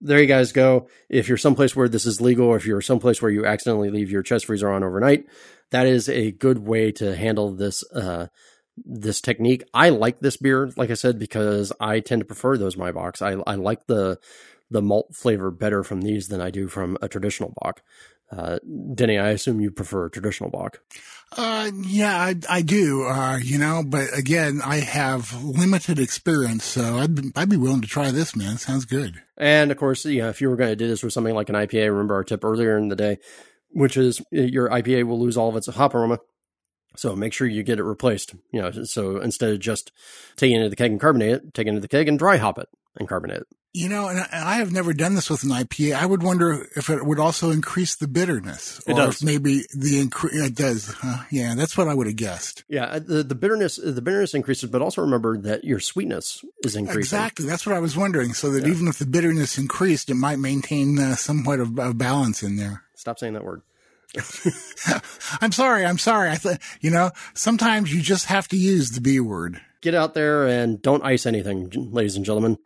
there 0.00 0.20
you 0.20 0.26
guys 0.26 0.52
go. 0.52 0.88
If 1.08 1.28
you're 1.28 1.38
someplace 1.38 1.74
where 1.74 1.88
this 1.88 2.06
is 2.06 2.20
legal, 2.20 2.46
or 2.46 2.56
if 2.56 2.66
you're 2.66 2.80
someplace 2.80 3.22
where 3.22 3.30
you 3.30 3.46
accidentally 3.46 3.90
leave 3.90 4.10
your 4.10 4.22
chest 4.22 4.46
freezer 4.46 4.70
on 4.70 4.84
overnight, 4.84 5.26
that 5.70 5.86
is 5.86 6.08
a 6.08 6.32
good 6.32 6.58
way 6.58 6.92
to 6.92 7.16
handle 7.16 7.52
this 7.52 7.82
uh, 7.92 8.28
this 8.76 9.20
technique. 9.20 9.64
I 9.72 9.88
like 9.88 10.20
this 10.20 10.36
beer, 10.36 10.70
like 10.76 10.90
I 10.90 10.94
said, 10.94 11.18
because 11.18 11.72
I 11.80 12.00
tend 12.00 12.20
to 12.20 12.26
prefer 12.26 12.56
those 12.56 12.76
Maibock. 12.76 13.22
I 13.22 13.42
I 13.50 13.54
like 13.56 13.86
the 13.86 14.18
the 14.70 14.82
malt 14.82 15.14
flavor 15.14 15.50
better 15.50 15.82
from 15.82 16.02
these 16.02 16.28
than 16.28 16.40
I 16.40 16.50
do 16.50 16.68
from 16.68 16.98
a 17.00 17.08
traditional 17.08 17.54
bock. 17.62 17.82
Uh, 18.30 18.58
Denny, 18.94 19.18
I 19.18 19.30
assume 19.30 19.60
you 19.60 19.70
prefer 19.70 20.08
traditional 20.08 20.50
bock. 20.50 20.80
Uh, 21.36 21.70
yeah, 21.86 22.16
I, 22.16 22.36
I 22.48 22.62
do, 22.62 23.04
uh, 23.04 23.38
you 23.42 23.58
know, 23.58 23.82
but 23.86 24.06
again, 24.16 24.60
I 24.64 24.76
have 24.76 25.42
limited 25.42 25.98
experience, 25.98 26.64
so 26.64 26.98
I'd, 26.98 27.14
be, 27.14 27.32
I'd 27.34 27.48
be 27.48 27.56
willing 27.56 27.82
to 27.82 27.88
try 27.88 28.10
this, 28.10 28.36
man. 28.36 28.58
Sounds 28.58 28.84
good. 28.84 29.22
And 29.36 29.70
of 29.70 29.76
course, 29.76 30.04
you 30.04 30.22
know, 30.22 30.28
if 30.28 30.40
you 30.40 30.48
were 30.48 30.56
going 30.56 30.70
to 30.70 30.76
do 30.76 30.88
this 30.88 31.02
with 31.02 31.12
something 31.12 31.34
like 31.34 31.48
an 31.48 31.54
IPA, 31.54 31.90
remember 31.90 32.14
our 32.14 32.24
tip 32.24 32.44
earlier 32.44 32.78
in 32.78 32.88
the 32.88 32.96
day, 32.96 33.18
which 33.70 33.96
is 33.96 34.20
uh, 34.20 34.40
your 34.40 34.68
IPA 34.70 35.04
will 35.04 35.20
lose 35.20 35.36
all 35.36 35.48
of 35.48 35.56
its 35.56 35.66
hop 35.66 35.94
aroma. 35.94 36.18
So 36.96 37.14
make 37.14 37.32
sure 37.32 37.46
you 37.46 37.62
get 37.62 37.78
it 37.78 37.84
replaced. 37.84 38.34
You 38.52 38.62
know, 38.62 38.70
so 38.70 39.18
instead 39.18 39.52
of 39.52 39.60
just 39.60 39.92
taking 40.36 40.60
it 40.60 40.64
to 40.64 40.70
the 40.70 40.76
keg 40.76 40.90
and 40.92 41.00
carbonate 41.00 41.32
it, 41.32 41.54
take 41.54 41.66
it 41.66 41.72
to 41.72 41.80
the 41.80 41.88
keg 41.88 42.08
and 42.08 42.18
dry 42.18 42.38
hop 42.38 42.58
it 42.58 42.68
and 42.96 43.08
carbonate 43.08 43.42
it. 43.42 43.46
You 43.76 43.90
know, 43.90 44.08
and 44.08 44.20
I 44.32 44.54
have 44.54 44.72
never 44.72 44.94
done 44.94 45.16
this 45.16 45.28
with 45.28 45.42
an 45.42 45.50
IPA. 45.50 45.96
I 45.96 46.06
would 46.06 46.22
wonder 46.22 46.66
if 46.76 46.88
it 46.88 47.04
would 47.04 47.18
also 47.18 47.50
increase 47.50 47.94
the 47.94 48.08
bitterness, 48.08 48.80
it 48.86 48.92
or 48.92 48.96
does. 48.96 49.16
if 49.16 49.22
maybe 49.22 49.66
the 49.74 50.02
incre- 50.02 50.32
it 50.32 50.54
does. 50.54 50.94
Huh? 50.94 51.24
Yeah, 51.30 51.54
that's 51.54 51.76
what 51.76 51.86
I 51.86 51.92
would 51.92 52.06
have 52.06 52.16
guessed. 52.16 52.64
Yeah, 52.70 52.86
uh, 52.86 53.00
the 53.00 53.22
the 53.22 53.34
bitterness 53.34 53.76
the 53.76 54.00
bitterness 54.00 54.32
increases, 54.32 54.70
but 54.70 54.80
also 54.80 55.02
remember 55.02 55.36
that 55.42 55.64
your 55.64 55.78
sweetness 55.78 56.42
is 56.64 56.74
increasing. 56.74 57.18
Exactly, 57.18 57.44
that's 57.44 57.66
what 57.66 57.74
I 57.74 57.80
was 57.80 57.94
wondering. 57.94 58.32
So 58.32 58.50
that 58.52 58.62
yeah. 58.62 58.70
even 58.70 58.88
if 58.88 58.98
the 58.98 59.04
bitterness 59.04 59.58
increased, 59.58 60.08
it 60.08 60.14
might 60.14 60.38
maintain 60.38 60.98
uh, 60.98 61.14
somewhat 61.14 61.60
of, 61.60 61.78
of 61.78 61.98
balance 61.98 62.42
in 62.42 62.56
there. 62.56 62.82
Stop 62.94 63.18
saying 63.18 63.34
that 63.34 63.44
word. 63.44 63.60
I'm 65.42 65.52
sorry. 65.52 65.84
I'm 65.84 65.98
sorry. 65.98 66.30
I 66.30 66.36
thought, 66.36 66.60
you 66.80 66.90
know, 66.90 67.10
sometimes 67.34 67.92
you 67.92 68.00
just 68.00 68.24
have 68.24 68.48
to 68.48 68.56
use 68.56 68.92
the 68.92 69.02
B 69.02 69.20
word. 69.20 69.60
Get 69.82 69.94
out 69.94 70.14
there 70.14 70.46
and 70.46 70.80
don't 70.80 71.04
ice 71.04 71.26
anything, 71.26 71.70
ladies 71.92 72.16
and 72.16 72.24
gentlemen. 72.24 72.56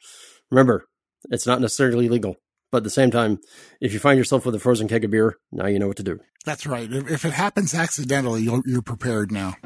Remember, 0.50 0.86
it's 1.30 1.46
not 1.46 1.60
necessarily 1.60 2.08
legal. 2.08 2.36
But 2.70 2.78
at 2.78 2.84
the 2.84 2.90
same 2.90 3.10
time, 3.10 3.40
if 3.80 3.92
you 3.92 3.98
find 3.98 4.16
yourself 4.16 4.46
with 4.46 4.54
a 4.54 4.60
frozen 4.60 4.86
keg 4.86 5.04
of 5.04 5.10
beer, 5.10 5.36
now 5.50 5.66
you 5.66 5.80
know 5.80 5.88
what 5.88 5.96
to 5.96 6.04
do. 6.04 6.20
That's 6.44 6.66
right. 6.66 6.88
If 6.90 7.24
it 7.24 7.32
happens 7.32 7.74
accidentally, 7.74 8.42
you're 8.42 8.82
prepared 8.82 9.32
now. 9.32 9.56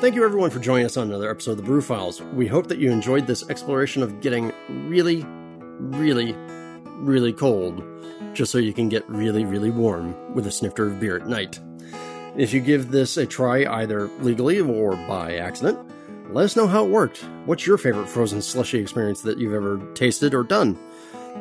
Thank 0.00 0.14
you, 0.14 0.24
everyone, 0.24 0.50
for 0.50 0.58
joining 0.58 0.86
us 0.86 0.96
on 0.96 1.06
another 1.06 1.30
episode 1.30 1.52
of 1.52 1.56
the 1.58 1.62
Brew 1.62 1.80
Files. 1.80 2.20
We 2.20 2.48
hope 2.48 2.66
that 2.66 2.78
you 2.78 2.90
enjoyed 2.90 3.26
this 3.26 3.48
exploration 3.48 4.02
of 4.02 4.20
getting 4.20 4.52
really, 4.68 5.24
really, 5.78 6.34
really 6.96 7.32
cold, 7.32 7.82
just 8.34 8.52
so 8.52 8.58
you 8.58 8.74
can 8.74 8.88
get 8.88 9.08
really, 9.08 9.44
really 9.44 9.70
warm 9.70 10.34
with 10.34 10.46
a 10.46 10.52
snifter 10.52 10.88
of 10.88 11.00
beer 11.00 11.16
at 11.16 11.28
night. 11.28 11.60
If 12.36 12.52
you 12.52 12.60
give 12.60 12.90
this 12.90 13.16
a 13.16 13.24
try 13.24 13.64
either 13.64 14.08
legally 14.18 14.60
or 14.60 14.96
by 15.08 15.36
accident, 15.36 15.78
let 16.30 16.44
us 16.44 16.56
know 16.56 16.66
how 16.66 16.84
it 16.84 16.90
worked. 16.90 17.18
What's 17.44 17.66
your 17.66 17.78
favorite 17.78 18.08
frozen 18.08 18.42
slushy 18.42 18.78
experience 18.78 19.20
that 19.22 19.38
you've 19.38 19.54
ever 19.54 19.80
tasted 19.94 20.34
or 20.34 20.42
done? 20.42 20.78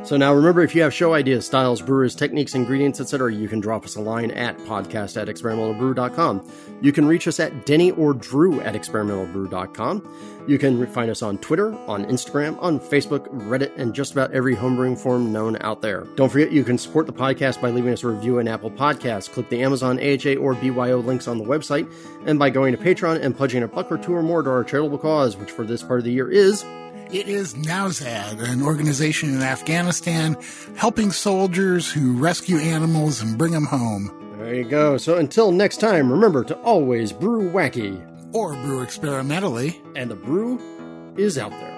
So 0.04 0.18
now 0.18 0.36
remember, 0.36 0.62
if 0.62 0.76
you 0.76 0.84
have 0.84 0.94
show 0.94 1.16
ideas, 1.16 1.48
styles, 1.48 1.82
brewers, 1.82 2.14
techniques, 2.14 2.54
ingredients, 2.54 3.02
etc., 3.02 3.34
you 3.34 3.48
can 3.48 3.60
drop 3.60 3.86
us 3.86 3.96
a 3.96 4.02
line 4.02 4.30
at 4.32 4.56
podcast 4.60 5.20
at 5.20 5.28
experimentalbrew.com. 5.28 6.48
You 6.82 6.92
can 6.92 7.08
reach 7.08 7.28
us 7.28 7.40
at 7.40 7.66
Denny 7.66 7.90
or 7.90 8.14
Drew 8.14 8.62
at 8.62 8.76
experimentalbrew.com. 8.76 10.46
You 10.48 10.60
can 10.60 10.86
find 10.86 11.10
us 11.10 11.24
on 11.24 11.40
Twitter, 11.40 11.74
on 11.88 12.06
Instagram, 12.06 12.62
on 12.62 12.80
Facebook, 12.80 13.28
Reddit, 13.30 13.76
and 13.78 13.96
just 13.96 14.12
about 14.12 14.32
every 14.32 14.56
homebrewing 14.56 14.96
forum 14.96 15.34
known 15.34 15.58
out 15.62 15.82
there. 15.82 16.02
Don't 16.16 16.32
forget 16.32 16.52
you 16.52 16.64
can 16.64 16.78
support 16.78 17.08
the 17.08 17.14
podcast 17.14 17.60
by 17.60 17.72
leaving 17.72 17.92
us 17.92 18.04
a 18.04 18.08
review 18.08 18.38
in 18.38 18.48
Apple 18.48 18.70
Podcasts. 18.70 19.28
Click 19.28 19.50
the 19.50 19.64
Amazon, 19.64 19.98
AHA, 19.98 20.40
or 20.40 20.54
BYO 20.54 21.00
links 21.00 21.28
on 21.28 21.40
the 21.40 21.44
website, 21.44 21.92
and 22.28 22.38
by 22.38 22.52
going 22.52 22.78
to 22.78 22.82
Patreon 22.82 23.24
and 23.24 23.36
pledging 23.36 23.64
a 23.64 23.68
buck 23.68 23.92
or 23.92 23.98
two 23.98 24.14
or 24.14 24.22
more 24.22 24.44
to 24.44 24.52
our 24.52 24.64
charitable 24.64 25.00
cause, 25.00 25.36
which 25.36 25.50
for 25.50 25.66
this 25.66 25.82
part 25.82 25.98
of 25.98 26.06
the 26.06 26.12
year 26.12 26.30
is 26.30 26.64
it 27.16 27.30
is 27.30 27.54
Nowzad, 27.54 28.44
an 28.44 28.62
organization 28.62 29.30
in 29.30 29.42
Afghanistan 29.42 30.36
helping 30.76 31.12
soldiers 31.12 31.90
who 31.90 32.18
rescue 32.18 32.58
animals 32.58 33.22
and 33.22 33.38
bring 33.38 33.54
them 33.54 33.64
home. 33.64 34.12
There 34.38 34.54
you 34.54 34.66
go. 34.66 34.98
So 34.98 35.16
until 35.16 35.54
next 35.54 35.78
time, 35.78 36.12
remember 36.12 36.44
to 36.44 36.56
always 36.58 37.14
brew 37.14 37.50
wacky. 37.50 38.06
Or 38.34 38.54
brew 38.56 38.82
experimentally. 38.82 39.82
And 39.96 40.12
the 40.12 40.16
brew 40.16 40.60
is 41.16 41.38
out 41.38 41.52
there. 41.52 41.75